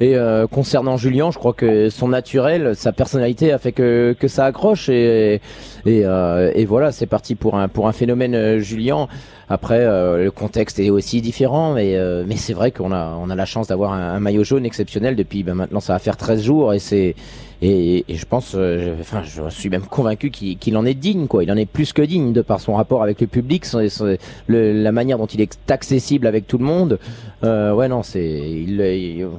Et 0.00 0.16
euh, 0.16 0.46
concernant 0.46 0.96
Julien, 0.96 1.30
je 1.32 1.38
crois 1.38 1.52
que 1.52 1.90
son 1.90 2.08
naturel, 2.08 2.76
sa 2.76 2.92
personnalité 2.92 3.52
a 3.52 3.58
fait 3.58 3.72
que, 3.72 4.14
que 4.18 4.28
ça 4.28 4.44
accroche 4.44 4.88
et 4.88 5.40
et, 5.86 6.04
euh, 6.04 6.52
et 6.54 6.64
voilà, 6.66 6.92
c'est 6.92 7.06
parti 7.06 7.34
pour 7.34 7.56
un 7.56 7.68
pour 7.68 7.88
un 7.88 7.92
phénomène 7.92 8.34
euh, 8.34 8.58
Julien. 8.60 9.08
Après, 9.48 9.80
euh, 9.80 10.24
le 10.24 10.30
contexte 10.30 10.78
est 10.78 10.90
aussi 10.90 11.22
différent, 11.22 11.72
mais, 11.72 11.96
euh, 11.96 12.22
mais 12.26 12.36
c'est 12.36 12.52
vrai 12.52 12.70
qu'on 12.70 12.92
a, 12.92 13.16
on 13.18 13.30
a 13.30 13.34
la 13.34 13.46
chance 13.46 13.68
d'avoir 13.68 13.94
un, 13.94 14.14
un 14.14 14.20
maillot 14.20 14.44
jaune 14.44 14.66
exceptionnel 14.66 15.16
depuis 15.16 15.42
ben, 15.42 15.54
maintenant 15.54 15.80
ça 15.80 15.94
va 15.94 15.98
faire 15.98 16.18
13 16.18 16.42
jours 16.42 16.74
et 16.74 16.78
c'est 16.78 17.14
et, 17.60 18.04
et 18.08 18.14
je 18.16 18.24
pense, 18.24 18.52
euh, 18.54 18.94
enfin, 19.00 19.22
je 19.24 19.42
suis 19.50 19.68
même 19.68 19.82
convaincu 19.82 20.30
qu'il 20.30 20.76
en 20.76 20.84
est 20.86 20.94
digne, 20.94 21.26
quoi. 21.26 21.42
Il 21.42 21.50
en 21.50 21.56
est 21.56 21.66
plus 21.66 21.92
que 21.92 22.02
digne 22.02 22.32
de 22.32 22.40
par 22.40 22.60
son 22.60 22.74
rapport 22.74 23.02
avec 23.02 23.20
le 23.20 23.26
public, 23.26 23.64
son, 23.64 23.88
son- 23.88 24.16
le- 24.46 24.72
la 24.82 24.92
manière 24.92 25.18
dont 25.18 25.26
il 25.26 25.40
est 25.40 25.70
accessible 25.70 26.26
avec 26.26 26.46
tout 26.46 26.58
le 26.58 26.64
monde. 26.64 26.98
Euh, 27.44 27.72
ouais, 27.72 27.88
non, 27.88 28.02
c'est, 28.02 28.24
il, 28.24 28.80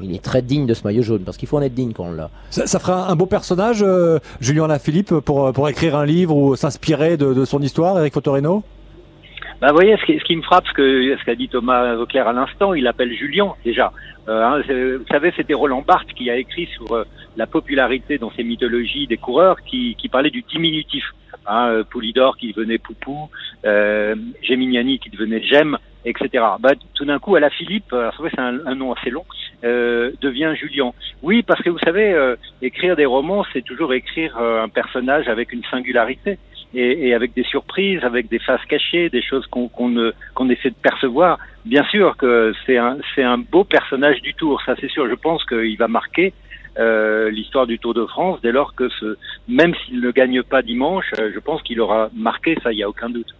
il, 0.03 0.15
est 0.15 0.21
très 0.23 0.41
digne 0.41 0.65
de 0.65 0.73
ce 0.73 0.83
maillot 0.83 1.01
jaune 1.01 1.21
parce 1.21 1.37
qu'il 1.37 1.47
faut 1.47 1.57
en 1.57 1.61
être 1.61 1.73
digne 1.73 1.93
quand 1.93 2.05
on 2.07 2.11
l'a. 2.11 2.29
Ça, 2.49 2.67
ça 2.67 2.79
fera 2.79 3.09
un 3.09 3.15
beau 3.15 3.25
personnage, 3.25 3.83
euh, 3.83 4.19
Julien 4.41 4.67
Lafilippe, 4.67 5.13
pour, 5.19 5.51
pour 5.53 5.69
écrire 5.69 5.95
un 5.95 6.05
livre 6.05 6.35
ou 6.35 6.55
s'inspirer 6.55 7.15
de, 7.17 7.33
de 7.33 7.45
son 7.45 7.61
histoire, 7.61 7.97
Eric 7.99 8.13
Fotorino 8.13 8.63
Bah, 9.61 9.69
vous 9.69 9.75
voyez, 9.75 9.97
ce 9.97 10.05
qui, 10.05 10.17
ce 10.17 10.23
qui 10.23 10.37
me 10.37 10.41
frappe, 10.41 10.67
ce 10.67 10.73
que 10.73 11.17
ce 11.17 11.25
qu'a 11.25 11.35
dit 11.35 11.49
Thomas 11.49 11.95
Vauclair 11.95 12.27
à 12.27 12.33
l'instant, 12.33 12.73
il 12.73 12.87
appelle 12.87 13.13
Julien 13.13 13.53
déjà. 13.65 13.91
Euh, 14.29 14.43
hein, 14.43 14.61
vous 14.97 15.05
savez, 15.11 15.33
c'était 15.35 15.53
Roland 15.53 15.83
Barthes 15.85 16.13
qui 16.13 16.29
a 16.29 16.37
écrit 16.37 16.67
sur 16.67 16.93
euh, 16.93 17.03
la 17.35 17.45
popularité 17.45 18.17
dans 18.17 18.31
ces 18.31 18.43
mythologies 18.43 19.07
des 19.07 19.17
coureurs 19.17 19.61
qui, 19.63 19.95
qui 19.95 20.07
parlait 20.07 20.29
du 20.29 20.43
diminutif. 20.43 21.03
Hein, 21.45 21.69
euh, 21.69 21.83
Poulidor 21.83 22.37
qui 22.37 22.53
devenait 22.53 22.77
Poupou, 22.77 23.29
euh, 23.65 24.15
Gemignani 24.43 24.99
qui 24.99 25.09
devenait 25.09 25.41
Gem, 25.41 25.77
etc. 26.05 26.29
Bah, 26.59 26.73
tout 26.93 27.05
d'un 27.05 27.19
coup, 27.19 27.35
à 27.35 27.39
la 27.39 27.49
Philippe, 27.49 27.91
vrai, 27.91 28.29
c'est 28.33 28.39
un, 28.39 28.65
un 28.65 28.75
nom 28.75 28.93
assez 28.93 29.09
long, 29.09 29.25
euh, 29.63 30.11
devient 30.21 30.53
Julien. 30.55 30.93
Oui, 31.21 31.43
parce 31.43 31.61
que 31.61 31.69
vous 31.69 31.79
savez, 31.79 32.13
euh, 32.13 32.35
écrire 32.61 32.95
des 32.95 33.05
romans, 33.05 33.45
c'est 33.51 33.61
toujours 33.61 33.93
écrire 33.93 34.37
euh, 34.39 34.63
un 34.63 34.69
personnage 34.69 35.27
avec 35.27 35.51
une 35.51 35.63
singularité 35.65 36.37
et, 36.73 37.07
et 37.07 37.13
avec 37.13 37.33
des 37.33 37.43
surprises, 37.43 38.03
avec 38.03 38.29
des 38.29 38.39
faces 38.39 38.63
cachées, 38.65 39.09
des 39.09 39.21
choses 39.21 39.45
qu'on 39.47 39.67
qu'on 39.67 40.49
essaie 40.49 40.69
de 40.69 40.81
percevoir. 40.81 41.39
Bien 41.65 41.83
sûr 41.85 42.15
que 42.17 42.53
c'est 42.65 42.77
un, 42.77 42.97
c'est 43.15 43.23
un 43.23 43.37
beau 43.37 43.63
personnage 43.63 44.21
du 44.21 44.33
Tour, 44.33 44.61
ça 44.65 44.75
c'est 44.79 44.89
sûr. 44.89 45.07
Je 45.09 45.15
pense 45.15 45.43
qu'il 45.45 45.77
va 45.77 45.87
marquer 45.87 46.33
euh, 46.77 47.29
l'histoire 47.29 47.67
du 47.67 47.79
Tour 47.79 47.93
de 47.93 48.05
France 48.05 48.39
dès 48.41 48.51
lors 48.51 48.73
que 48.75 48.89
ce, 48.89 49.17
même 49.47 49.73
s'il 49.75 49.99
ne 49.99 50.11
gagne 50.11 50.43
pas 50.43 50.61
dimanche, 50.61 51.11
euh, 51.19 51.31
je 51.33 51.39
pense 51.39 51.61
qu'il 51.63 51.81
aura 51.81 52.09
marqué, 52.13 52.57
ça, 52.63 52.71
il 52.71 52.77
n'y 52.77 52.83
a 52.83 52.89
aucun 52.89 53.09
doute. 53.09 53.33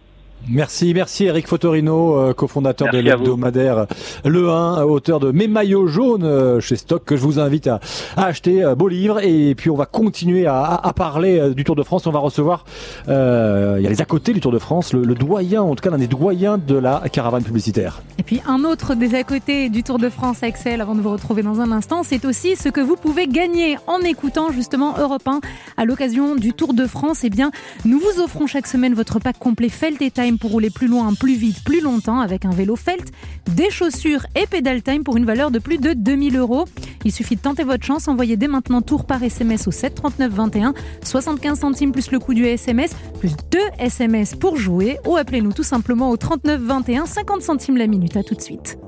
Merci, 0.48 0.94
merci 0.94 1.26
Eric 1.26 1.46
Fotorino, 1.46 2.16
euh, 2.18 2.32
cofondateur 2.32 2.88
de 2.88 2.96
Merci 2.98 3.10
vous. 3.10 3.18
l'hebdomadaire 3.24 3.86
Le 4.24 4.48
1, 4.48 4.82
auteur 4.84 5.20
de 5.20 5.30
Mes 5.30 5.46
maillots 5.46 5.86
jaunes 5.86 6.24
euh, 6.24 6.60
chez 6.60 6.76
Stock, 6.76 7.04
que 7.04 7.14
je 7.16 7.20
vous 7.22 7.38
invite 7.38 7.66
à, 7.68 7.78
à 8.16 8.24
acheter. 8.26 8.64
euh, 8.64 8.74
beau 8.74 8.88
livre. 8.88 9.20
Et 9.22 9.54
puis 9.54 9.70
on 9.70 9.76
va 9.76 9.86
continuer 9.86 10.46
à, 10.46 10.80
parler 10.96 11.38
euh, 11.38 11.54
du 11.54 11.62
Tour 11.64 11.76
de 11.76 11.82
France. 11.82 12.06
On 12.06 12.10
va 12.10 12.18
recevoir, 12.18 12.64
euh, 13.08 13.76
il 13.78 13.84
y 13.84 13.86
a 13.86 13.90
les 13.90 14.00
à 14.00 14.04
côté 14.06 14.32
du 14.32 14.40
Tour 14.40 14.50
de 14.50 14.58
France, 14.58 14.92
le, 14.92 15.02
le 15.02 15.14
doyen, 15.14 15.62
en 15.62 15.74
tout 15.76 15.82
cas 15.84 15.90
l'un 15.90 15.98
des 15.98 16.06
doyens 16.08 16.58
de 16.58 16.74
la 16.76 17.02
caravane 17.12 17.44
publicitaire. 17.44 18.02
Et 18.18 18.22
puis 18.22 18.40
un 18.46 18.64
autre 18.64 18.94
des 18.94 19.14
à 19.14 19.22
côté 19.24 19.68
du 19.68 19.82
Tour 19.82 19.98
de 19.98 20.08
France, 20.08 20.42
Axel, 20.42 20.80
avant 20.80 20.94
de 20.94 21.00
vous 21.00 21.12
retrouver 21.12 21.42
dans 21.42 21.60
un 21.60 21.70
instant, 21.70 22.02
c'est 22.02 22.24
aussi 22.24 22.56
ce 22.56 22.68
que 22.70 22.80
vous 22.80 22.96
pouvez 22.96 23.26
gagner 23.28 23.76
en 23.86 23.98
écoutant 24.00 24.50
justement 24.50 24.94
Europe 24.98 25.26
1 25.28 25.40
à 25.76 25.84
l'occasion 25.84 26.34
du 26.34 26.54
Tour 26.54 26.72
de 26.74 26.86
France. 26.86 27.20
Eh 27.24 27.30
bien, 27.30 27.50
nous 27.84 27.98
vous 28.00 28.20
offrons 28.22 28.46
chaque 28.46 28.66
semaine 28.66 28.94
votre 28.94 29.20
pack 29.20 29.38
complet 29.38 29.68
Felt 29.68 30.00
et 30.02 30.10
Time 30.10 30.29
pour 30.38 30.50
rouler 30.50 30.70
plus 30.70 30.86
loin, 30.86 31.12
plus 31.14 31.34
vite, 31.34 31.62
plus 31.64 31.80
longtemps 31.80 32.20
avec 32.20 32.44
un 32.44 32.50
vélo 32.50 32.76
Felt, 32.76 33.12
des 33.54 33.70
chaussures 33.70 34.26
et 34.34 34.46
Pedal 34.46 34.82
Time 34.82 35.04
pour 35.04 35.16
une 35.16 35.24
valeur 35.24 35.50
de 35.50 35.58
plus 35.58 35.78
de 35.78 35.92
2000 35.92 36.36
euros. 36.36 36.66
Il 37.04 37.12
suffit 37.12 37.36
de 37.36 37.40
tenter 37.40 37.64
votre 37.64 37.84
chance, 37.84 38.08
envoyez 38.08 38.36
dès 38.36 38.48
maintenant 38.48 38.82
Tour 38.82 39.04
par 39.04 39.22
SMS 39.22 39.66
au 39.66 39.70
7 39.70 39.94
39 39.94 40.32
21, 40.32 40.74
75 41.04 41.60
centimes 41.60 41.92
plus 41.92 42.10
le 42.10 42.18
coût 42.18 42.34
du 42.34 42.44
SMS, 42.46 42.92
plus 43.18 43.34
2 43.50 43.58
SMS 43.78 44.34
pour 44.34 44.56
jouer 44.56 44.98
ou 45.06 45.16
appelez-nous 45.16 45.52
tout 45.52 45.62
simplement 45.62 46.10
au 46.10 46.16
39 46.16 46.60
21, 46.60 47.06
50 47.06 47.42
centimes 47.42 47.76
la 47.76 47.86
minute. 47.86 48.16
À 48.16 48.22
tout 48.22 48.34
de 48.34 48.40
suite. 48.40 48.78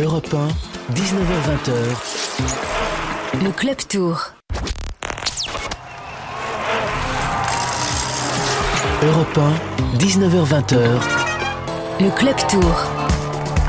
Europe 0.00 0.34
1, 0.34 0.48
19h20h. 0.94 1.72
Le 3.44 3.50
Club 3.50 3.76
Tour. 3.88 4.32
Europe 9.06 9.38
1, 9.38 9.98
19h20h. 9.98 11.00
Le 12.00 12.10
Club 12.16 12.34
Tour. 12.48 12.74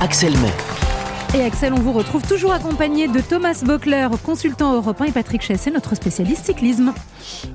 Axel 0.01 0.31
May. 0.39 1.37
Et 1.37 1.43
Axel, 1.43 1.73
on 1.73 1.79
vous 1.79 1.91
retrouve 1.91 2.23
toujours 2.23 2.53
accompagné 2.53 3.07
de 3.07 3.19
Thomas 3.19 3.61
Bockler, 3.63 4.07
consultant 4.23 4.73
européen, 4.73 5.07
et 5.07 5.11
Patrick 5.11 5.43
Chessé, 5.43 5.69
notre 5.69 5.93
spécialiste 5.93 6.45
cyclisme. 6.45 6.93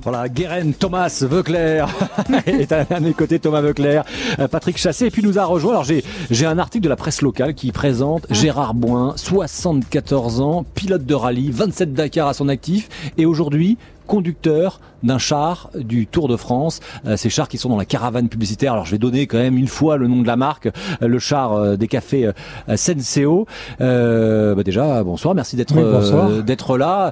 Voilà, 0.03 0.29
Guérin 0.29 0.71
Thomas 0.71 1.25
Veuclair 1.27 1.89
est 2.45 2.71
à 2.71 2.99
mes 3.01 3.13
côtés, 3.13 3.39
Thomas 3.39 3.61
Veuclair, 3.61 4.05
euh, 4.39 4.47
Patrick 4.47 4.77
Chassé, 4.77 5.07
et 5.07 5.11
puis 5.11 5.23
nous 5.23 5.39
a 5.39 5.43
rejoint. 5.43 5.71
Alors 5.71 5.83
j'ai 5.83 6.05
j'ai 6.29 6.45
un 6.45 6.59
article 6.59 6.83
de 6.83 6.89
la 6.89 6.95
presse 6.95 7.21
locale 7.21 7.55
qui 7.55 7.71
présente 7.71 8.27
Gérard 8.29 8.75
Boin, 8.75 9.13
74 9.17 10.39
ans, 10.39 10.65
pilote 10.75 11.05
de 11.05 11.15
rallye, 11.15 11.49
27 11.51 11.93
Dakar 11.93 12.27
à 12.27 12.33
son 12.33 12.47
actif, 12.47 12.87
et 13.17 13.25
aujourd'hui 13.25 13.77
conducteur 14.13 14.79
d'un 15.01 15.17
char 15.17 15.71
du 15.75 16.05
Tour 16.05 16.27
de 16.27 16.37
France. 16.37 16.81
Euh, 17.07 17.17
ces 17.17 17.31
chars 17.31 17.47
qui 17.47 17.57
sont 17.57 17.67
dans 17.69 17.77
la 17.77 17.85
caravane 17.85 18.29
publicitaire. 18.29 18.73
Alors 18.73 18.85
je 18.85 18.91
vais 18.91 18.99
donner 18.99 19.25
quand 19.25 19.39
même 19.39 19.57
une 19.57 19.67
fois 19.67 19.97
le 19.97 20.07
nom 20.07 20.21
de 20.21 20.27
la 20.27 20.35
marque, 20.35 20.67
euh, 20.67 21.07
le 21.07 21.17
char 21.17 21.53
euh, 21.53 21.77
des 21.77 21.87
cafés 21.87 22.29
Senseo. 22.75 23.47
Bah 23.79 24.63
déjà, 24.63 25.03
bonsoir, 25.03 25.33
merci 25.33 25.55
d'être 25.55 25.75
Oui, 25.75 25.81
bonsoir. 25.81 26.43
d'être 26.43 26.77
là. 26.77 27.11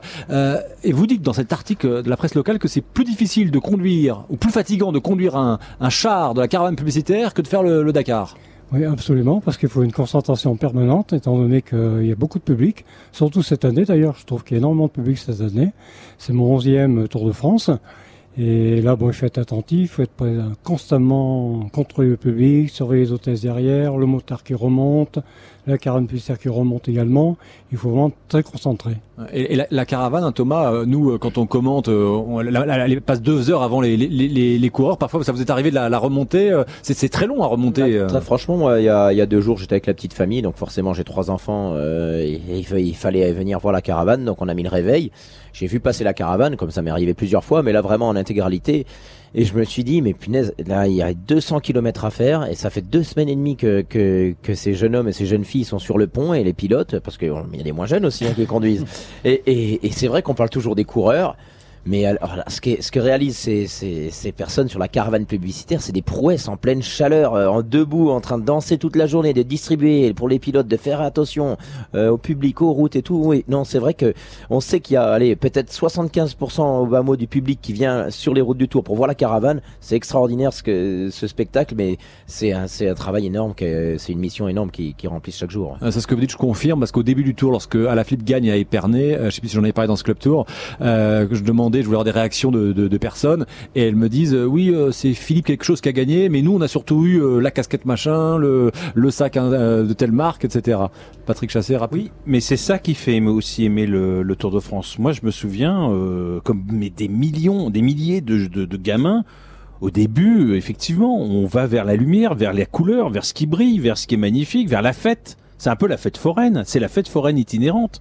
Et 0.84 0.91
vous 0.93 1.08
dites 1.08 1.24
dans 1.24 1.34
cet 1.34 1.52
article 1.54 2.04
de 2.04 2.10
la 2.10 2.18
presse 2.18 2.36
locale 2.36 2.60
que 2.60 2.68
c'est 2.68 2.82
plus 2.82 3.04
difficile 3.04 3.49
de 3.49 3.60
conduire, 3.60 4.26
ou 4.30 4.38
plus 4.38 4.52
fatigant 4.52 4.91
de 4.91 4.99
conduire 4.99 5.36
un, 5.36 5.58
un 5.80 5.89
char 5.89 6.36
de 6.36 6.41
la 6.41 6.47
caravane 6.47 6.76
publicitaire 6.76 7.34
que 7.34 7.41
de 7.41 7.47
faire 7.47 7.64
le, 7.64 7.82
le 7.82 7.91
Dakar. 7.91 8.36
Oui, 8.74 8.86
absolument, 8.86 9.41
parce 9.41 9.57
qu'il 9.57 9.67
faut 9.67 9.84
une 9.84 9.91
concentration 9.91 10.55
permanente, 10.55 11.11
étant 11.11 11.38
donné 11.38 11.61
qu'il 11.61 12.05
y 12.05 12.11
a 12.11 12.15
beaucoup 12.15 12.39
de 12.39 12.43
public, 12.43 12.86
surtout 13.11 13.43
cette 13.43 13.65
année 13.65 13.84
d'ailleurs, 13.84 14.15
je 14.17 14.26
trouve 14.26 14.45
qu'il 14.45 14.55
y 14.55 14.57
a 14.57 14.59
énormément 14.59 14.88
de 14.88 14.91
public 14.91 15.17
cette 15.17 15.41
année. 15.41 15.72
C'est 16.17 16.32
mon 16.32 16.57
11e 16.57 17.09
Tour 17.09 17.26
de 17.26 17.34
France. 17.34 17.69
Et 18.38 18.82
là, 18.82 18.95
bon, 18.95 19.09
il 19.09 19.13
faut 19.13 19.26
être 19.26 19.39
attentif, 19.39 19.82
il 19.82 19.88
faut 19.88 20.03
être 20.03 20.53
constamment 20.63 21.67
contrôler 21.74 22.07
le 22.07 22.15
public, 22.15 22.69
surveiller 22.69 23.03
les 23.03 23.11
hôtesses 23.11 23.41
derrière, 23.41 23.97
le 23.97 24.05
motard 24.05 24.41
qui 24.41 24.53
remonte, 24.53 25.19
la 25.68 25.78
caravane 25.78 26.07
publicitaire 26.07 26.39
qui 26.39 26.49
remonte 26.49 26.89
également. 26.89 27.38
Il 27.72 27.78
faut 27.78 27.89
vraiment 27.89 28.07
être 28.09 28.16
très 28.28 28.43
concentré. 28.43 28.91
Et, 29.32 29.53
et 29.53 29.55
la, 29.55 29.68
la 29.70 29.86
caravane, 29.86 30.24
hein, 30.24 30.32
Thomas, 30.32 30.72
euh, 30.74 30.86
nous, 30.86 31.12
euh, 31.12 31.18
quand 31.20 31.38
on 31.38 31.45
commente, 31.45 31.88
euh, 31.88 32.05
on, 32.07 32.39
la- 32.39 32.66
la- 32.66 32.88
elle 32.88 33.01
passe 33.01 33.22
deux 33.22 33.51
heures 33.51 33.62
avant 33.62 33.80
les, 33.82 33.95
les, 33.95 34.07
les, 34.07 34.57
les 34.57 34.70
coureurs. 34.70 34.97
Parfois, 34.97 35.24
ça 35.24 35.32
vous 35.32 35.41
est 35.41 35.49
arrivé 35.51 35.70
de 35.70 35.76
la, 35.76 35.88
la 35.89 35.97
remonter. 35.99 36.51
c'est 36.82 36.93
c'est 36.95 37.09
très 37.09 37.28
long 37.28 37.43
à 37.43 37.47
remonter. 37.47 38.03
Très 38.07 38.22
franchement, 38.22 38.57
moi, 38.57 38.80
il 38.80 38.86
y 38.86 38.89
a, 38.89 39.12
il 39.14 39.18
y 39.18 39.22
a 39.22 39.26
deux 39.28 39.41
jours, 39.41 39.57
j'étais 39.57 39.74
avec 39.74 39.86
la 39.88 39.93
petite 39.93 40.14
famille, 40.14 40.41
donc 40.41 40.55
forcément, 40.57 40.93
j'ai 40.93 41.03
trois 41.03 41.30
enfants, 41.30 41.74
euh, 41.76 42.20
et, 42.24 42.41
et 42.59 42.80
il 42.82 42.95
fallait 42.95 43.32
venir 43.32 43.59
voir 43.59 43.72
la 43.74 43.82
caravane, 43.82 44.26
donc 44.26 44.41
on 44.41 44.47
a 44.47 44.53
mis 44.53 44.64
le 44.64 44.70
réveil. 44.70 45.12
J'ai 45.53 45.68
vu 45.68 45.80
passer 45.80 46.03
la 46.03 46.14
caravane, 46.14 46.55
comme 46.55 46.72
ça 46.72 46.82
m'est 46.82 46.91
arrivé 46.91 47.14
plusieurs 47.14 47.43
fois, 47.43 47.62
mais 47.62 47.72
là 47.74 47.82
vraiment 47.82 48.07
en 48.07 48.16
intégralité. 48.16 48.86
Et 49.34 49.45
je 49.45 49.53
me 49.53 49.63
suis 49.63 49.84
dit, 49.84 50.01
mais 50.01 50.13
punaise, 50.13 50.53
là, 50.65 50.88
il 50.88 50.95
y 50.95 51.01
a 51.01 51.13
200 51.13 51.61
kilomètres 51.61 52.03
à 52.03 52.11
faire, 52.11 52.49
et 52.49 52.55
ça 52.55 52.69
fait 52.69 52.82
deux 52.82 53.03
semaines 53.03 53.29
et 53.29 53.36
demie 53.36 53.55
que, 53.55 53.82
que, 53.82 54.36
que 54.41 54.53
ces 54.55 54.73
jeunes 54.73 54.95
hommes 54.95 55.07
et 55.07 55.13
ces 55.13 55.25
jeunes 55.25 55.45
filles 55.45 55.63
sont 55.63 55.79
sur 55.79 55.97
le 55.97 56.07
pont, 56.07 56.34
et 56.34 56.43
les 56.43 56.53
pilotes, 56.53 56.99
parce 56.99 57.17
qu'il 57.17 57.29
y 57.29 57.59
a 57.59 57.63
des 57.63 57.71
moins 57.71 57.86
jeunes 57.86 58.05
aussi 58.05 58.25
hein, 58.25 58.34
qui 58.36 58.45
conduisent. 58.45 58.86
Et, 59.23 59.41
et, 59.45 59.86
et 59.86 59.91
c'est 59.91 60.07
vrai 60.07 60.21
qu'on 60.23 60.34
parle 60.34 60.49
toujours 60.49 60.75
des 60.75 60.84
coureurs, 60.84 61.38
mais 61.86 62.05
alors, 62.05 62.43
ce, 62.47 62.61
que, 62.61 62.82
ce 62.82 62.91
que 62.91 62.99
réalisent 62.99 63.38
ces, 63.38 63.67
ces, 63.67 64.09
ces 64.11 64.32
personnes 64.32 64.69
sur 64.69 64.79
la 64.79 64.88
caravane 64.88 65.25
publicitaire, 65.25 65.82
c'est 65.82 65.91
des 65.91 66.01
prouesses 66.01 66.47
en 66.47 66.57
pleine 66.57 66.82
chaleur, 66.82 67.36
euh, 67.36 67.47
en 67.47 67.61
debout, 67.61 68.09
en 68.09 68.21
train 68.21 68.38
de 68.38 68.45
danser 68.45 68.77
toute 68.77 68.95
la 68.95 69.07
journée, 69.07 69.34
de 69.34 69.43
distribuer 69.43 70.13
pour 70.13 70.29
les 70.29 70.39
pilotes, 70.39 70.67
de 70.67 70.77
faire 70.77 71.01
attention 71.01 71.57
euh, 71.95 72.09
au 72.09 72.17
public, 72.17 72.61
aux 72.61 72.71
routes 72.71 72.95
et 72.95 73.01
tout. 73.01 73.21
Oui, 73.23 73.43
non, 73.47 73.63
c'est 73.63 73.79
vrai 73.79 73.93
que 73.93 74.13
on 74.49 74.59
sait 74.59 74.79
qu'il 74.79 74.95
y 74.95 74.97
a, 74.97 75.03
allez, 75.03 75.36
peut-être 75.36 75.71
75% 75.71 76.61
au 76.61 76.86
bas 76.86 77.01
mot 77.01 77.15
du 77.15 77.27
public 77.27 77.59
qui 77.61 77.73
vient 77.73 78.09
sur 78.09 78.34
les 78.34 78.41
routes 78.41 78.57
du 78.57 78.67
Tour 78.67 78.84
pour 78.84 78.95
voir 78.95 79.07
la 79.07 79.15
caravane. 79.15 79.61
C'est 79.79 79.95
extraordinaire 79.95 80.53
ce 80.53 80.63
que 80.63 81.09
ce 81.11 81.27
spectacle, 81.27 81.75
mais 81.77 81.97
c'est 82.27 82.51
un, 82.51 82.67
c'est 82.67 82.88
un 82.88 82.93
travail 82.93 83.25
énorme, 83.27 83.53
c'est 83.57 84.11
une 84.11 84.19
mission 84.19 84.47
énorme 84.47 84.71
qui, 84.71 84.93
qui 84.93 85.07
remplissent 85.07 85.38
chaque 85.38 85.51
jour. 85.51 85.77
Euh, 85.82 85.91
C'est 85.91 85.99
ce 85.99 86.07
que 86.07 86.15
vous 86.15 86.21
dites, 86.21 86.32
je 86.32 86.38
confirme, 86.38 86.79
parce 86.79 86.91
qu'au 86.91 87.03
début 87.03 87.23
du 87.23 87.36
tour, 87.36 87.51
lorsque 87.51 87.75
Alaphilippe 87.75 88.23
gagne 88.23 88.51
à 88.51 88.55
Épernay, 88.55 89.15
euh, 89.15 89.25
je 89.25 89.36
sais 89.36 89.41
plus 89.41 89.49
si 89.49 89.55
j'en 89.55 89.63
avais 89.63 89.73
parlé 89.73 89.88
dans 89.88 89.95
ce 89.95 90.03
club 90.03 90.19
tour, 90.19 90.45
euh, 90.82 91.27
je 91.32 91.41
je 91.80 91.86
voulais 91.86 91.95
avoir 91.95 92.03
des 92.03 92.11
réactions 92.11 92.51
de, 92.51 92.97
personnes, 92.97 93.45
et 93.76 93.88
elles 93.88 93.95
me 93.95 94.09
disent, 94.09 94.34
euh, 94.34 94.45
oui, 94.45 94.69
euh, 94.69 94.91
c'est 94.91 95.13
Philippe 95.13 95.45
quelque 95.45 95.63
chose 95.63 95.82
qui 95.82 95.89
a 95.89 95.91
gagné, 95.91 96.30
mais 96.30 96.41
nous, 96.41 96.53
on 96.53 96.61
a 96.61 96.67
surtout 96.67 97.05
eu 97.05 97.22
euh, 97.22 97.39
la 97.39 97.49
casquette 97.49 97.86
machin, 97.86 98.38
le, 98.38 98.72
le 98.93 99.11
sac 99.11 99.38
hein, 99.38 99.49
de 99.49 99.93
telle 99.93 100.11
marque, 100.11 100.45
etc. 100.45 100.80
Patrick 101.26 101.49
Chassé, 101.49 101.76
rapide. 101.78 102.01
Oui, 102.01 102.11
mais 102.26 102.39
c'est 102.39 102.57
ça 102.57 102.78
qui 102.78 102.93
fait 102.93 103.15
aimer 103.15 103.30
aussi 103.30 103.65
aimer 103.65 103.86
le, 103.86 104.36
Tour 104.38 104.51
de 104.51 104.59
France. 104.59 104.97
Moi, 104.97 105.11
je 105.11 105.22
me 105.24 105.30
souviens, 105.30 105.91
comme 106.43 106.63
mais 106.72 106.89
des 106.89 107.07
millions, 107.07 107.69
des 107.69 107.82
milliers 107.82 108.22
de, 108.22 108.47
de, 108.47 108.65
de 108.65 108.78
gamins. 108.78 109.24
Au 109.82 109.89
début, 109.91 110.55
effectivement, 110.55 111.19
on 111.19 111.45
va 111.45 111.67
vers 111.67 111.86
la 111.86 111.95
lumière, 111.95 112.34
vers 112.34 112.53
la 112.53 112.65
couleur, 112.65 113.09
vers 113.09 113.26
ce 113.26 113.34
qui 113.34 113.45
brille, 113.45 113.80
vers 113.80 113.97
ce 113.97 114.07
qui 114.07 114.15
est 114.15 114.17
magnifique, 114.17 114.69
vers 114.69 114.82
la 114.82 114.93
fête. 114.93 115.38
C'est 115.57 115.69
un 115.69 115.76
peu 115.76 115.88
la 115.88 115.97
fête 115.97 116.17
foraine. 116.17 116.63
C'est 116.65 116.80
la 116.80 116.88
fête 116.88 117.07
foraine 117.07 117.38
itinérante. 117.38 117.99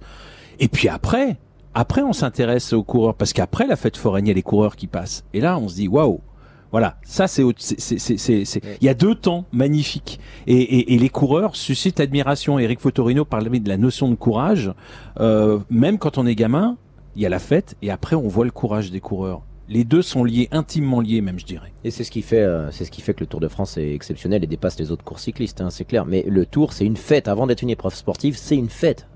Et 0.59 0.67
puis 0.67 0.87
après, 0.87 1.37
après, 1.73 2.01
on 2.01 2.13
s'intéresse 2.13 2.73
aux 2.73 2.83
coureurs 2.83 3.15
parce 3.15 3.33
qu'après 3.33 3.65
la 3.67 3.75
fête 3.75 3.97
foraine, 3.97 4.25
il 4.25 4.29
y 4.29 4.31
a 4.31 4.35
les 4.35 4.41
coureurs 4.43 4.75
qui 4.75 4.87
passent. 4.87 5.23
Et 5.33 5.39
là, 5.41 5.57
on 5.57 5.67
se 5.69 5.75
dit 5.75 5.87
waouh. 5.87 6.19
Voilà, 6.71 6.95
ça 7.03 7.27
c'est 7.27 7.43
il 7.43 8.77
y 8.85 8.87
a 8.87 8.93
deux 8.93 9.13
temps 9.15 9.43
magnifiques 9.51 10.21
et, 10.47 10.55
et- 10.55 10.93
et 10.93 10.97
les 10.99 11.09
coureurs 11.09 11.57
suscitent 11.57 11.99
admiration. 11.99 12.59
Eric 12.59 12.79
Fotorino 12.79 13.25
parlait 13.25 13.59
de 13.59 13.67
la 13.67 13.75
notion 13.75 14.07
de 14.09 14.15
courage. 14.15 14.71
Euh, 15.19 15.59
même 15.69 15.97
quand 15.97 16.17
on 16.17 16.25
est 16.25 16.33
gamin, 16.35 16.77
il 17.17 17.23
y 17.23 17.25
a 17.25 17.29
la 17.29 17.39
fête 17.39 17.75
et 17.81 17.91
après 17.91 18.15
on 18.15 18.29
voit 18.29 18.45
le 18.45 18.51
courage 18.51 18.89
des 18.89 19.01
coureurs. 19.01 19.41
Les 19.67 19.83
deux 19.83 20.01
sont 20.01 20.23
liés, 20.23 20.47
intimement 20.51 21.01
liés 21.01 21.19
même, 21.19 21.39
je 21.39 21.45
dirais. 21.45 21.73
Et 21.83 21.91
c'est 21.91 22.05
ce 22.05 22.11
qui 22.11 22.21
fait, 22.21 22.39
euh, 22.41 22.71
c'est 22.71 22.85
ce 22.85 22.91
qui 22.91 23.01
fait 23.01 23.13
que 23.13 23.21
le 23.21 23.27
Tour 23.27 23.41
de 23.41 23.47
France 23.49 23.77
est 23.77 23.93
exceptionnel 23.93 24.41
et 24.43 24.47
dépasse 24.47 24.79
les 24.79 24.91
autres 24.91 25.03
courses 25.03 25.23
cyclistes, 25.23 25.59
hein, 25.61 25.69
c'est 25.71 25.85
clair. 25.85 26.05
Mais 26.05 26.23
le 26.27 26.45
Tour, 26.45 26.71
c'est 26.73 26.85
une 26.85 26.97
fête. 26.97 27.27
Avant 27.27 27.47
d'être 27.47 27.61
une 27.63 27.69
épreuve 27.69 27.95
sportive, 27.95 28.37
c'est 28.37 28.55
une 28.57 28.69
fête. 28.69 29.07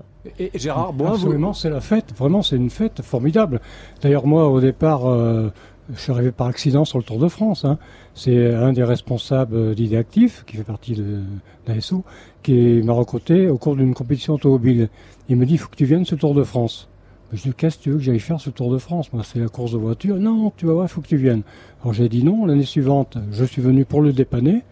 Gérard, 0.54 0.92
Absolument, 1.06 1.52
c'est 1.52 1.70
la 1.70 1.80
fête. 1.80 2.12
Vraiment, 2.16 2.42
c'est 2.42 2.56
une 2.56 2.70
fête 2.70 3.02
formidable. 3.02 3.60
D'ailleurs, 4.02 4.26
moi, 4.26 4.48
au 4.48 4.60
départ, 4.60 5.06
euh, 5.06 5.50
je 5.94 6.00
suis 6.00 6.12
arrivé 6.12 6.32
par 6.32 6.46
accident 6.48 6.84
sur 6.84 6.98
le 6.98 7.04
Tour 7.04 7.18
de 7.18 7.28
France. 7.28 7.64
hein. 7.64 7.78
C'est 8.14 8.54
un 8.54 8.72
des 8.72 8.84
responsables 8.84 9.74
d'Idée 9.74 9.96
Actif, 9.96 10.44
qui 10.46 10.56
fait 10.56 10.64
partie 10.64 10.94
de 10.94 11.20
qui 12.42 12.80
m'a 12.84 12.92
recruté 12.92 13.48
au 13.48 13.58
cours 13.58 13.76
d'une 13.76 13.92
compétition 13.94 14.34
automobile. 14.34 14.88
Il 15.28 15.36
me 15.36 15.44
dit, 15.46 15.54
il 15.54 15.58
faut 15.58 15.68
que 15.68 15.76
tu 15.76 15.84
viennes 15.84 16.04
sur 16.04 16.16
le 16.16 16.20
Tour 16.20 16.34
de 16.34 16.44
France. 16.44 16.88
Je 17.32 17.42
lui 17.42 17.50
dis, 17.50 17.56
qu'est-ce 17.56 17.78
que 17.78 17.82
tu 17.82 17.90
veux 17.90 17.96
que 17.96 18.02
j'aille 18.04 18.20
faire 18.20 18.40
ce 18.40 18.50
Tour 18.50 18.70
de 18.70 18.78
France? 18.78 19.12
Moi, 19.12 19.22
c'est 19.24 19.40
la 19.40 19.48
course 19.48 19.72
de 19.72 19.78
voiture. 19.78 20.16
Non, 20.16 20.52
tu 20.56 20.66
vas 20.66 20.74
voir, 20.74 20.86
il 20.86 20.88
faut 20.88 21.00
que 21.00 21.08
tu 21.08 21.16
viennes. 21.16 21.42
Alors 21.82 21.92
j'ai 21.92 22.08
dit 22.08 22.22
non. 22.24 22.46
L'année 22.46 22.62
suivante, 22.64 23.18
je 23.32 23.44
suis 23.44 23.60
venu 23.60 23.84
pour 23.84 24.00
le 24.00 24.12
dépanner. 24.12 24.62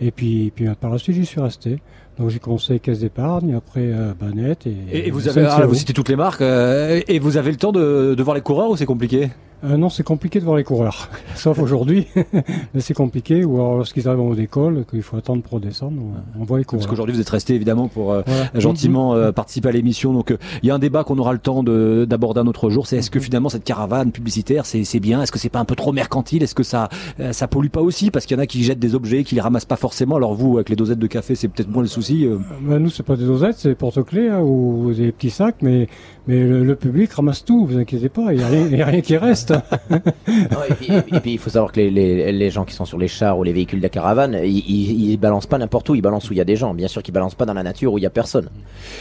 Et 0.00 0.10
puis 0.10 0.52
par 0.80 0.90
la 0.90 0.98
suite, 0.98 1.16
j'y 1.16 1.26
suis 1.26 1.40
resté. 1.40 1.80
Donc 2.18 2.30
j'ai 2.30 2.38
commencé 2.38 2.78
Caisse 2.78 3.00
d'épargne, 3.00 3.54
après 3.54 3.92
euh, 3.92 4.12
Banette. 4.18 4.66
Et, 4.66 4.76
Et, 4.92 5.08
et 5.08 5.10
vous 5.10 5.28
avez, 5.28 5.44
ah, 5.44 5.66
vous 5.66 5.74
citez 5.74 5.92
toutes 5.92 6.08
les 6.08 6.16
marques, 6.16 6.40
euh, 6.40 7.00
et 7.08 7.18
vous 7.18 7.36
avez 7.36 7.50
le 7.50 7.56
temps 7.58 7.72
de, 7.72 8.14
de 8.14 8.22
voir 8.22 8.34
les 8.34 8.40
coureurs 8.40 8.70
ou 8.70 8.76
c'est 8.76 8.86
compliqué? 8.86 9.30
Euh, 9.64 9.76
non, 9.78 9.88
c'est 9.88 10.02
compliqué 10.02 10.38
de 10.38 10.44
voir 10.44 10.56
les 10.56 10.64
coureurs, 10.64 11.08
sauf 11.34 11.58
aujourd'hui. 11.58 12.06
Mais 12.74 12.80
c'est 12.80 12.94
compliqué, 12.94 13.44
ou 13.44 13.54
alors 13.56 13.76
lorsqu'ils 13.78 14.06
arrivent 14.06 14.20
en 14.20 14.26
haut 14.28 14.34
d'école, 14.34 14.84
qu'il 14.90 15.02
faut 15.02 15.16
attendre 15.16 15.42
pour 15.42 15.60
descendre, 15.60 16.00
on, 16.38 16.44
voit 16.44 16.58
les 16.58 16.64
coureurs. 16.64 16.80
Parce 16.80 16.90
qu'aujourd'hui, 16.90 17.14
vous 17.14 17.20
êtes 17.20 17.28
resté 17.30 17.54
évidemment 17.54 17.88
pour 17.88 18.12
euh, 18.12 18.22
Voilà. 18.26 18.50
gentiment 18.54 19.14
euh, 19.14 19.32
participer 19.32 19.68
à 19.70 19.72
l'émission. 19.72 20.12
Donc, 20.12 20.30
euh, 20.30 20.36
il 20.62 20.68
y 20.68 20.70
a 20.70 20.74
un 20.74 20.78
débat 20.78 21.04
qu'on 21.04 21.18
aura 21.18 21.32
le 21.32 21.38
temps 21.38 21.62
de- 21.62 22.06
d'aborder 22.08 22.40
un 22.40 22.46
autre 22.46 22.68
jour. 22.70 22.86
C'est 22.86 22.98
est-ce 22.98 23.10
que 23.10 23.18
finalement 23.20 23.48
cette 23.48 23.64
caravane 23.64 24.12
publicitaire, 24.12 24.66
c'est 24.66 24.84
c'est 24.84 25.00
bien? 25.00 25.22
Est-ce 25.22 25.32
que 25.32 25.38
c'est 25.38 25.48
pas 25.48 25.60
un 25.60 25.64
peu 25.64 25.74
trop 25.74 25.92
mercantile? 25.92 26.42
Est-ce 26.42 26.54
que 26.54 26.62
ça 26.62 26.88
euh, 27.20 27.32
ça 27.32 27.48
pollue 27.48 27.68
pas 27.68 27.80
aussi? 27.82 28.10
Parce 28.10 28.26
qu'il 28.26 28.36
y 28.36 28.40
en 28.40 28.42
a 28.42 28.46
qui 28.46 28.62
jettent 28.62 28.78
des 28.78 28.94
objets, 28.94 29.24
qui 29.24 29.34
les 29.34 29.40
ramassent 29.40 29.64
pas 29.64 29.76
forcément. 29.76 30.16
Alors 30.16 30.34
vous, 30.34 30.56
avec 30.56 30.68
les 30.68 30.76
dosettes 30.76 30.98
de 30.98 31.06
café, 31.06 31.34
c'est 31.34 31.48
peut-être 31.48 31.70
moins 31.70 31.82
le 31.82 31.88
souci. 31.88 32.26
euh. 32.26 32.36
Ben, 32.60 32.78
nous, 32.78 32.90
c'est 32.90 33.02
pas 33.02 33.16
des 33.16 33.24
dosettes, 33.24 33.56
c'est 33.58 33.70
des 33.70 33.74
porte-clés 33.74 34.28
hein, 34.28 34.40
ou 34.40 34.92
des 34.94 35.12
petits 35.12 35.30
sacs, 35.30 35.56
mais, 35.62 35.88
mais 36.28 36.40
le, 36.40 36.64
le 36.64 36.74
public 36.76 37.12
ramasse 37.12 37.44
tout, 37.44 37.66
vous 37.66 37.78
inquiétez 37.78 38.08
pas, 38.08 38.32
il 38.32 38.38
n'y 38.38 38.42
a, 38.82 38.86
rien- 38.86 38.98
a 38.98 39.00
qui 39.00 39.16
reste. 39.16 39.52
Non, 40.28 40.58
et, 40.68 40.74
puis, 40.74 40.88
et 40.92 41.20
puis, 41.20 41.32
il 41.34 41.38
faut 41.38 41.50
savoir 41.50 41.72
que 41.72 41.80
les, 41.80 41.90
les, 41.90 42.32
les 42.32 42.50
gens 42.50 42.64
qui 42.64 42.74
sont 42.74 42.84
sur 42.84 42.98
les 42.98 43.08
chars 43.08 43.38
ou 43.38 43.42
les 43.44 43.52
véhicules 43.52 43.78
de 43.78 43.82
la 43.84 43.88
caravane, 43.88 44.38
ils, 44.44 45.10
ils, 45.12 45.16
balancent 45.16 45.46
pas 45.46 45.58
n'importe 45.58 45.88
où, 45.88 45.94
ils 45.94 46.02
balancent 46.02 46.28
où 46.28 46.32
il 46.32 46.36
y 46.38 46.40
a 46.40 46.44
des 46.44 46.56
gens. 46.56 46.74
Bien 46.74 46.88
sûr 46.88 47.02
qu'ils 47.02 47.14
balancent 47.14 47.34
pas 47.36 47.46
dans 47.46 47.54
la 47.54 47.62
nature 47.62 47.92
où 47.92 47.98
il 47.98 48.02
y 48.02 48.06
a 48.06 48.10
personne. 48.10 48.48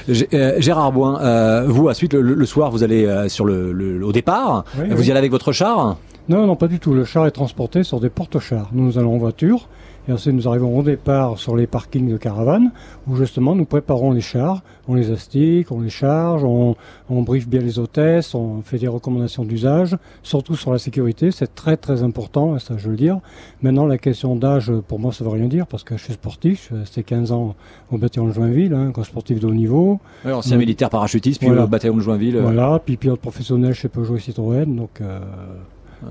G- 0.07 0.27
euh, 0.33 0.55
Gérard 0.59 0.91
Boin, 0.91 1.19
euh, 1.21 1.65
vous, 1.67 1.87
ensuite, 1.89 2.13
le, 2.13 2.21
le 2.21 2.45
soir, 2.45 2.71
vous 2.71 2.83
allez 2.83 3.05
euh, 3.05 3.27
sur 3.27 3.45
le, 3.45 3.71
le- 3.71 4.05
au 4.05 4.11
départ. 4.11 4.65
Oui, 4.77 4.85
vous 4.89 4.97
oui. 5.01 5.07
y 5.07 5.11
allez 5.11 5.17
avec 5.19 5.31
votre 5.31 5.51
char? 5.51 5.97
Non, 6.29 6.45
non, 6.47 6.55
pas 6.55 6.67
du 6.67 6.79
tout. 6.79 6.93
Le 6.93 7.05
char 7.05 7.25
est 7.27 7.31
transporté 7.31 7.83
sur 7.83 7.99
des 7.99 8.09
porte-chars. 8.09 8.69
Nous, 8.71 8.83
nous 8.85 8.97
allons 8.97 9.15
en 9.15 9.17
voiture. 9.19 9.67
Et 10.07 10.11
ensuite, 10.11 10.35
nous 10.35 10.47
arrivons 10.47 10.77
au 10.77 10.83
départ 10.83 11.39
sur 11.39 11.55
les 11.55 11.65
parkings 11.65 12.07
de 12.11 12.17
caravanes, 12.17 12.71
où 13.07 13.15
justement, 13.15 13.55
nous 13.55 13.65
préparons 13.65 14.11
les 14.11 14.21
chars. 14.21 14.61
On 14.87 14.93
les 14.93 15.09
astique, 15.09 15.71
on 15.71 15.79
les 15.81 15.89
charge, 15.89 16.43
on, 16.43 16.75
on 17.09 17.21
briefe 17.23 17.47
bien 17.47 17.59
les 17.61 17.79
hôtesses, 17.79 18.35
on 18.35 18.61
fait 18.61 18.77
des 18.77 18.87
recommandations 18.87 19.43
d'usage, 19.43 19.97
surtout 20.21 20.55
sur 20.55 20.71
la 20.71 20.77
sécurité. 20.77 21.31
C'est 21.31 21.55
très, 21.55 21.75
très 21.75 22.03
important, 22.03 22.59
ça, 22.59 22.75
je 22.77 22.85
veux 22.85 22.91
le 22.91 22.97
dire. 22.97 23.19
Maintenant, 23.63 23.87
la 23.87 23.97
question 23.97 24.35
d'âge, 24.35 24.71
pour 24.87 24.99
moi, 24.99 25.11
ça 25.11 25.23
veut 25.23 25.31
rien 25.31 25.47
dire, 25.47 25.65
parce 25.65 25.83
que 25.83 25.97
je 25.97 26.03
suis 26.03 26.13
sportif. 26.13 26.59
Je 26.59 26.65
suis 26.65 26.75
resté 26.75 27.03
15 27.03 27.31
ans 27.31 27.55
au 27.91 27.97
bataillon 27.97 28.27
de 28.27 28.33
Joinville, 28.33 28.73
hein, 28.75 28.91
sportif 29.03 29.39
de 29.39 29.47
haut 29.47 29.53
niveau. 29.55 29.99
Ouais, 30.23 30.31
Ancien 30.33 30.57
Mm. 30.57 30.59
militaire 30.59 30.89
parachutiste, 30.91 31.39
puis 31.39 31.47
Voilà. 31.47 31.63
au 31.63 31.67
bataillon 31.67 31.95
de 31.95 32.01
Joinville. 32.01 32.35
euh. 32.37 32.41
Voilà, 32.43 32.79
puis 32.85 32.95
pilote 32.97 33.19
professionnel 33.21 33.73
chez 33.73 33.87
Peugeot 33.89 34.17
et 34.17 34.19
Citroën, 34.19 34.65
donc 34.75 35.01
euh, 35.01 35.19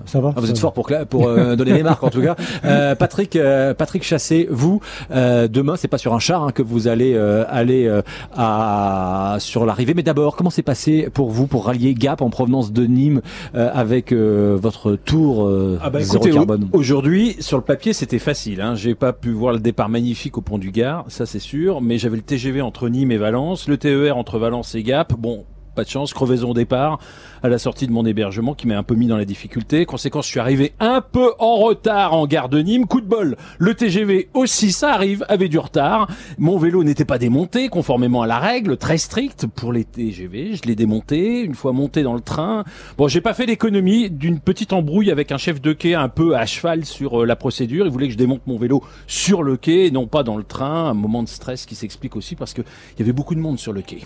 ça 0.07 0.21
va. 0.21 0.33
Ah, 0.37 0.41
vous 0.41 0.47
ça 0.47 0.51
êtes 0.53 0.57
va. 0.57 0.61
fort 0.63 0.73
pour, 0.73 0.91
pour 1.09 1.29
euh, 1.29 1.57
donner 1.57 1.73
les 1.73 1.83
marques 1.83 2.03
en 2.05 2.11
tout 2.11 2.23
cas. 2.23 2.37
Euh, 2.65 2.95
Patrick, 2.95 3.37
euh, 3.37 3.75
Patrick 3.75 4.03
Chassé, 4.05 4.49
vous, 4.51 4.81
euh, 5.11 5.49
demain, 5.49 5.77
c'est 5.77 5.89
pas 5.89 5.99
sur 5.99 6.15
un 6.15 6.19
char 6.19 6.43
hein, 6.45 6.53
que 6.53 6.63
vous 6.63 6.89
allez 6.89 7.15
euh, 7.15 7.45
aller 7.49 7.87
euh, 7.87 8.03
à, 8.37 9.37
sur 9.41 9.67
l'arrivée. 9.67 9.95
Mais 9.95 10.03
d'abord, 10.03 10.37
comment 10.37 10.51
s'est 10.51 10.63
passé 10.63 11.09
pour 11.13 11.31
vous 11.31 11.47
pour 11.47 11.67
rallier 11.67 11.95
Gap 11.95 12.23
en 12.23 12.31
provenance 12.31 12.73
de 12.73 12.85
Nîmes 12.87 13.21
euh, 13.55 13.71
avec 13.73 14.13
euh, 14.13 14.57
votre 14.61 14.93
tour 14.97 15.47
euh, 15.47 15.79
Ah 15.83 15.91
bah 15.91 16.01
zéro 16.01 16.17
écoutez, 16.25 16.35
carbone 16.35 16.69
au- 16.73 16.79
aujourd'hui, 16.79 17.37
sur 17.41 17.57
le 17.57 17.63
papier, 17.65 17.93
c'était 17.93 18.19
facile. 18.19 18.61
Hein. 18.61 18.75
J'ai 18.75 18.95
pas 18.95 19.13
pu 19.13 19.31
voir 19.31 19.53
le 19.53 19.61
départ 19.61 19.89
magnifique 19.89 20.37
au 20.39 20.41
pont 20.41 20.59
du 20.59 20.71
Gard, 20.71 21.05
ça 21.09 21.27
c'est 21.27 21.39
sûr, 21.39 21.81
mais 21.81 21.99
j'avais 21.99 22.17
le 22.17 22.23
TGV 22.23 22.61
entre 22.61 22.89
Nîmes 22.89 23.13
et 23.13 23.17
Valence, 23.17 23.69
le 23.69 23.77
TER 23.77 24.17
entre 24.17 24.39
Valence 24.39 24.75
et 24.75 24.83
Gap. 24.83 25.15
Bon, 25.19 25.45
pas 25.75 25.85
de 25.85 25.89
chance, 25.89 26.14
crevaison 26.14 26.51
au 26.51 26.55
départ, 26.55 26.99
à 27.43 27.49
la 27.49 27.59
sortie 27.59 27.87
de 27.87 27.93
mon 27.93 28.07
hébergement 28.07 28.55
qui 28.55 28.66
m'a 28.66 28.79
un 28.79 28.83
peu 28.83 28.95
mis 28.95 29.07
dans 29.07 29.16
la 29.16 29.25
difficulté. 29.25 29.85
Conséquence, 29.85 30.27
je 30.27 30.31
suis 30.31 30.41
arrivé 30.41 30.72
un 30.81 31.01
peu 31.01 31.33
en 31.39 31.57
retard 31.57 32.14
en 32.14 32.27
gare 32.27 32.49
de 32.49 32.61
Nîmes. 32.61 32.87
Coup 32.87 33.01
de 33.01 33.07
bol, 33.07 33.37
le 33.59 33.75
TGV 33.75 34.29
aussi, 34.35 34.72
ça 34.72 34.93
arrive, 34.93 35.25
avait 35.29 35.49
du 35.49 35.59
retard. 35.59 36.09
Mon 36.39 36.57
vélo 36.57 36.85
n'était 36.85 37.05
pas 37.05 37.18
démonté, 37.18 37.68
conformément 37.68 38.22
à 38.22 38.27
la 38.27 38.39
règle 38.39 38.77
très 38.77 38.99
stricte 38.99 39.47
pour 39.47 39.72
les 39.72 39.85
TGV. 39.85 40.55
Je 40.55 40.62
l'ai 40.62 40.75
démonté, 40.75 41.41
une 41.41 41.55
fois 41.55 41.72
monté 41.72 42.03
dans 42.03 42.14
le 42.14 42.20
train. 42.20 42.64
Bon, 42.97 43.09
j'ai 43.09 43.20
pas 43.20 43.35
fait 43.35 43.47
l'économie 43.47 44.11
d'une 44.11 44.41
petite 44.41 44.72
embrouille 44.72 45.11
avec 45.11 45.33
un 45.33 45.39
chef 45.39 45.61
de 45.61 45.72
quai 45.72 45.95
un 45.95 46.09
peu 46.09 46.37
à 46.37 46.47
cheval 46.47 46.85
sur 46.85 47.22
euh, 47.22 47.27
la 47.27 47.37
procédure. 47.37 47.87
Il 47.87 47.93
voulait 47.93 48.07
que 48.07 48.12
je 48.12 48.18
démonte 48.18 48.47
mon 48.47 48.57
vélo 48.57 48.83
sur 49.07 49.43
le 49.43 49.57
quai, 49.57 49.91
non 49.91 50.07
pas 50.07 50.22
dans 50.22 50.37
le 50.37 50.45
train. 50.45 50.89
Un 50.89 50.95
moment 50.95 51.22
de 51.22 51.29
stress 51.29 51.66
qui 51.66 51.75
s'explique 51.75 52.16
aussi 52.16 52.37
parce 52.37 52.55
que 52.55 52.62
il 52.62 53.01
y 53.01 53.03
avait 53.03 53.12
beaucoup 53.12 53.35
de 53.35 53.41
monde 53.41 53.59
sur 53.59 53.72
le 53.72 53.83
quai. 53.83 54.03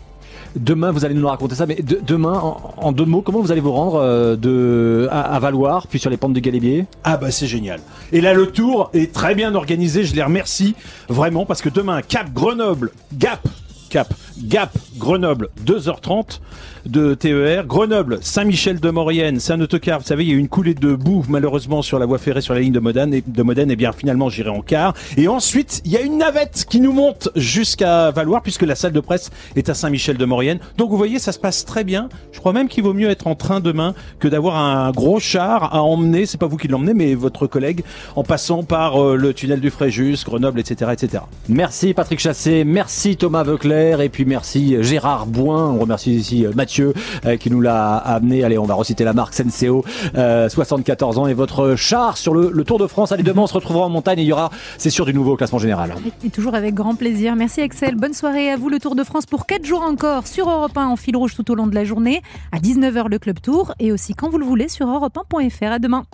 Demain, 0.56 0.90
vous 0.92 1.04
allez 1.04 1.14
nous 1.14 1.26
raconter 1.28 1.54
ça, 1.54 1.66
mais 1.66 1.76
de- 1.76 2.00
demain, 2.06 2.40
en, 2.76 2.92
deux 2.92 3.04
mots, 3.04 3.20
comment 3.22 3.40
vous 3.40 3.52
allez 3.52 3.60
vous 3.60 3.72
rendre 3.72 4.00
euh, 4.02 5.06
à, 5.10 5.34
à 5.34 5.38
Valoir, 5.38 5.86
puis 5.86 5.98
sur 5.98 6.10
les 6.10 6.16
pentes 6.16 6.32
du 6.32 6.40
Galibier 6.40 6.86
Ah 7.04 7.16
bah 7.16 7.30
c'est 7.30 7.46
génial. 7.46 7.80
Et 8.12 8.20
là 8.20 8.32
le 8.34 8.46
tour 8.46 8.90
est 8.94 9.12
très 9.12 9.34
bien 9.34 9.54
organisé, 9.54 10.04
je 10.04 10.14
les 10.14 10.22
remercie 10.22 10.74
vraiment 11.08 11.44
parce 11.46 11.60
que 11.62 11.68
demain 11.68 12.02
Cap 12.02 12.32
Grenoble, 12.32 12.90
Gap, 13.16 13.46
Cap, 13.90 14.12
Gap, 14.42 14.70
Grenoble, 14.96 15.48
2h30 15.66 16.40
de 16.88 17.14
TER, 17.14 17.66
Grenoble, 17.66 18.18
Saint-Michel 18.20 18.80
de 18.80 18.90
Maurienne, 18.90 19.40
c'est 19.40 19.52
un 19.52 19.60
autocar, 19.60 20.00
vous 20.00 20.06
savez, 20.06 20.24
il 20.24 20.30
y 20.30 20.32
a 20.32 20.36
eu 20.36 20.38
une 20.38 20.48
coulée 20.48 20.74
de 20.74 20.94
boue 20.94 21.24
malheureusement 21.28 21.82
sur 21.82 21.98
la 21.98 22.06
voie 22.06 22.18
ferrée 22.18 22.40
sur 22.40 22.54
la 22.54 22.60
ligne 22.60 22.72
de 22.72 22.80
Modène 22.80 23.14
et 23.14 23.22
de 23.26 23.42
Modène 23.42 23.70
et 23.70 23.76
bien 23.76 23.92
finalement 23.92 24.28
j'irai 24.28 24.50
en 24.50 24.60
car 24.60 24.94
et 25.16 25.28
ensuite, 25.28 25.82
il 25.84 25.92
y 25.92 25.96
a 25.96 26.00
une 26.00 26.18
navette 26.18 26.66
qui 26.68 26.80
nous 26.80 26.92
monte 26.92 27.28
jusqu'à 27.36 28.10
Valoir 28.10 28.42
puisque 28.42 28.62
la 28.62 28.74
salle 28.74 28.92
de 28.92 29.00
presse 29.00 29.30
est 29.56 29.68
à 29.68 29.74
Saint-Michel 29.74 30.16
de 30.16 30.24
Maurienne. 30.24 30.58
Donc 30.76 30.90
vous 30.90 30.96
voyez, 30.96 31.18
ça 31.18 31.32
se 31.32 31.38
passe 31.38 31.64
très 31.64 31.84
bien. 31.84 32.08
Je 32.32 32.40
crois 32.40 32.52
même 32.52 32.68
qu'il 32.68 32.84
vaut 32.84 32.94
mieux 32.94 33.10
être 33.10 33.26
en 33.26 33.34
train 33.34 33.60
demain 33.60 33.94
que 34.18 34.28
d'avoir 34.28 34.56
un 34.56 34.90
gros 34.90 35.20
char 35.20 35.74
à 35.74 35.82
emmener, 35.82 36.26
c'est 36.26 36.38
pas 36.38 36.46
vous 36.46 36.56
qui 36.56 36.68
l'emmenez 36.68 36.94
mais 36.94 37.14
votre 37.14 37.46
collègue 37.46 37.82
en 38.16 38.22
passant 38.22 38.62
par 38.62 39.02
euh, 39.02 39.16
le 39.16 39.34
tunnel 39.34 39.60
du 39.60 39.70
Fréjus, 39.70 40.18
Grenoble, 40.24 40.60
etc., 40.60 40.92
etc. 40.92 41.22
Merci 41.48 41.94
Patrick 41.94 42.20
Chassé, 42.20 42.64
merci 42.64 43.16
Thomas 43.16 43.42
Veuclair 43.42 44.00
et 44.00 44.08
puis 44.08 44.24
merci 44.24 44.76
Gérard 44.82 45.26
Boin. 45.26 45.70
On 45.70 45.78
remercie 45.78 46.14
ici 46.14 46.46
euh, 46.46 46.52
Euh, 46.80 47.36
qui 47.36 47.50
nous 47.50 47.60
l'a 47.60 47.96
amené. 47.96 48.44
Allez, 48.44 48.58
on 48.58 48.64
va 48.64 48.74
reciter 48.74 49.04
la 49.04 49.12
marque 49.12 49.34
Senseo, 49.34 49.84
euh, 50.16 50.48
74 50.48 51.18
ans 51.18 51.26
et 51.26 51.34
votre 51.34 51.76
char 51.76 52.16
sur 52.16 52.34
le, 52.34 52.64
Tour 52.64 52.78
de 52.78 52.86
France. 52.86 53.12
Allez, 53.12 53.22
demain 53.22 53.42
on 53.42 53.46
se 53.46 53.54
retrouvera 53.54 53.86
en 53.86 53.88
montagne 53.88 54.18
et 54.18 54.22
il 54.22 54.28
y 54.28 54.32
aura, 54.32 54.50
c'est 54.76 54.90
sûr, 54.90 55.06
du 55.06 55.14
nouveau 55.14 55.32
au 55.32 55.36
classement 55.36 55.58
général. 55.58 55.94
Et 56.24 56.30
toujours 56.30 56.54
avec 56.54 56.74
grand 56.74 56.94
plaisir. 56.94 57.34
Merci 57.36 57.60
Axel. 57.62 57.94
Bonne 57.94 58.14
soirée 58.14 58.50
à 58.50 58.56
vous. 58.56 58.68
Le 58.68 58.78
Tour 58.78 58.94
de 58.94 59.04
France 59.04 59.26
pour 59.26 59.46
4 59.46 59.64
jours 59.64 59.82
encore 59.82 60.26
sur 60.26 60.50
Europe 60.50 60.76
1 60.76 60.86
en 60.86 60.96
fil 60.96 61.16
rouge 61.16 61.34
tout 61.34 61.50
au 61.50 61.54
long 61.54 61.66
de 61.66 61.74
la 61.74 61.84
journée. 61.84 62.22
À 62.52 62.58
19h 62.58 63.08
le 63.08 63.18
Club 63.18 63.40
Tour 63.40 63.72
et 63.78 63.92
aussi 63.92 64.14
quand 64.14 64.28
vous 64.28 64.38
le 64.38 64.46
voulez 64.46 64.68
sur 64.68 64.86
europe1.fr. 64.86 65.72
À 65.72 65.78
demain. 65.78 66.04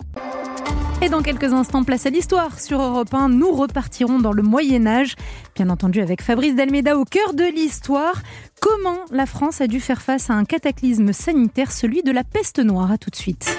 Et 1.01 1.09
dans 1.09 1.21
quelques 1.21 1.51
instants, 1.53 1.83
place 1.83 2.05
à 2.05 2.09
l'histoire 2.09 2.59
sur 2.59 2.81
Europe 2.81 3.13
1. 3.13 3.29
Nous 3.29 3.51
repartirons 3.51 4.19
dans 4.19 4.31
le 4.31 4.41
Moyen-Âge, 4.41 5.15
bien 5.55 5.69
entendu 5.69 6.01
avec 6.01 6.21
Fabrice 6.21 6.55
Dalméda 6.55 6.97
au 6.97 7.03
cœur 7.03 7.33
de 7.33 7.43
l'histoire. 7.43 8.15
Comment 8.65 9.05
la 9.11 9.27
France 9.27 9.61
a 9.61 9.67
dû 9.67 9.79
faire 9.79 10.01
face 10.01 10.31
à 10.31 10.33
un 10.33 10.43
cataclysme 10.43 11.13
sanitaire, 11.13 11.71
celui 11.71 12.01
de 12.01 12.11
la 12.11 12.23
peste 12.23 12.57
noire? 12.57 12.91
À 12.91 12.97
tout 12.97 13.11
de 13.11 13.15
suite. 13.15 13.55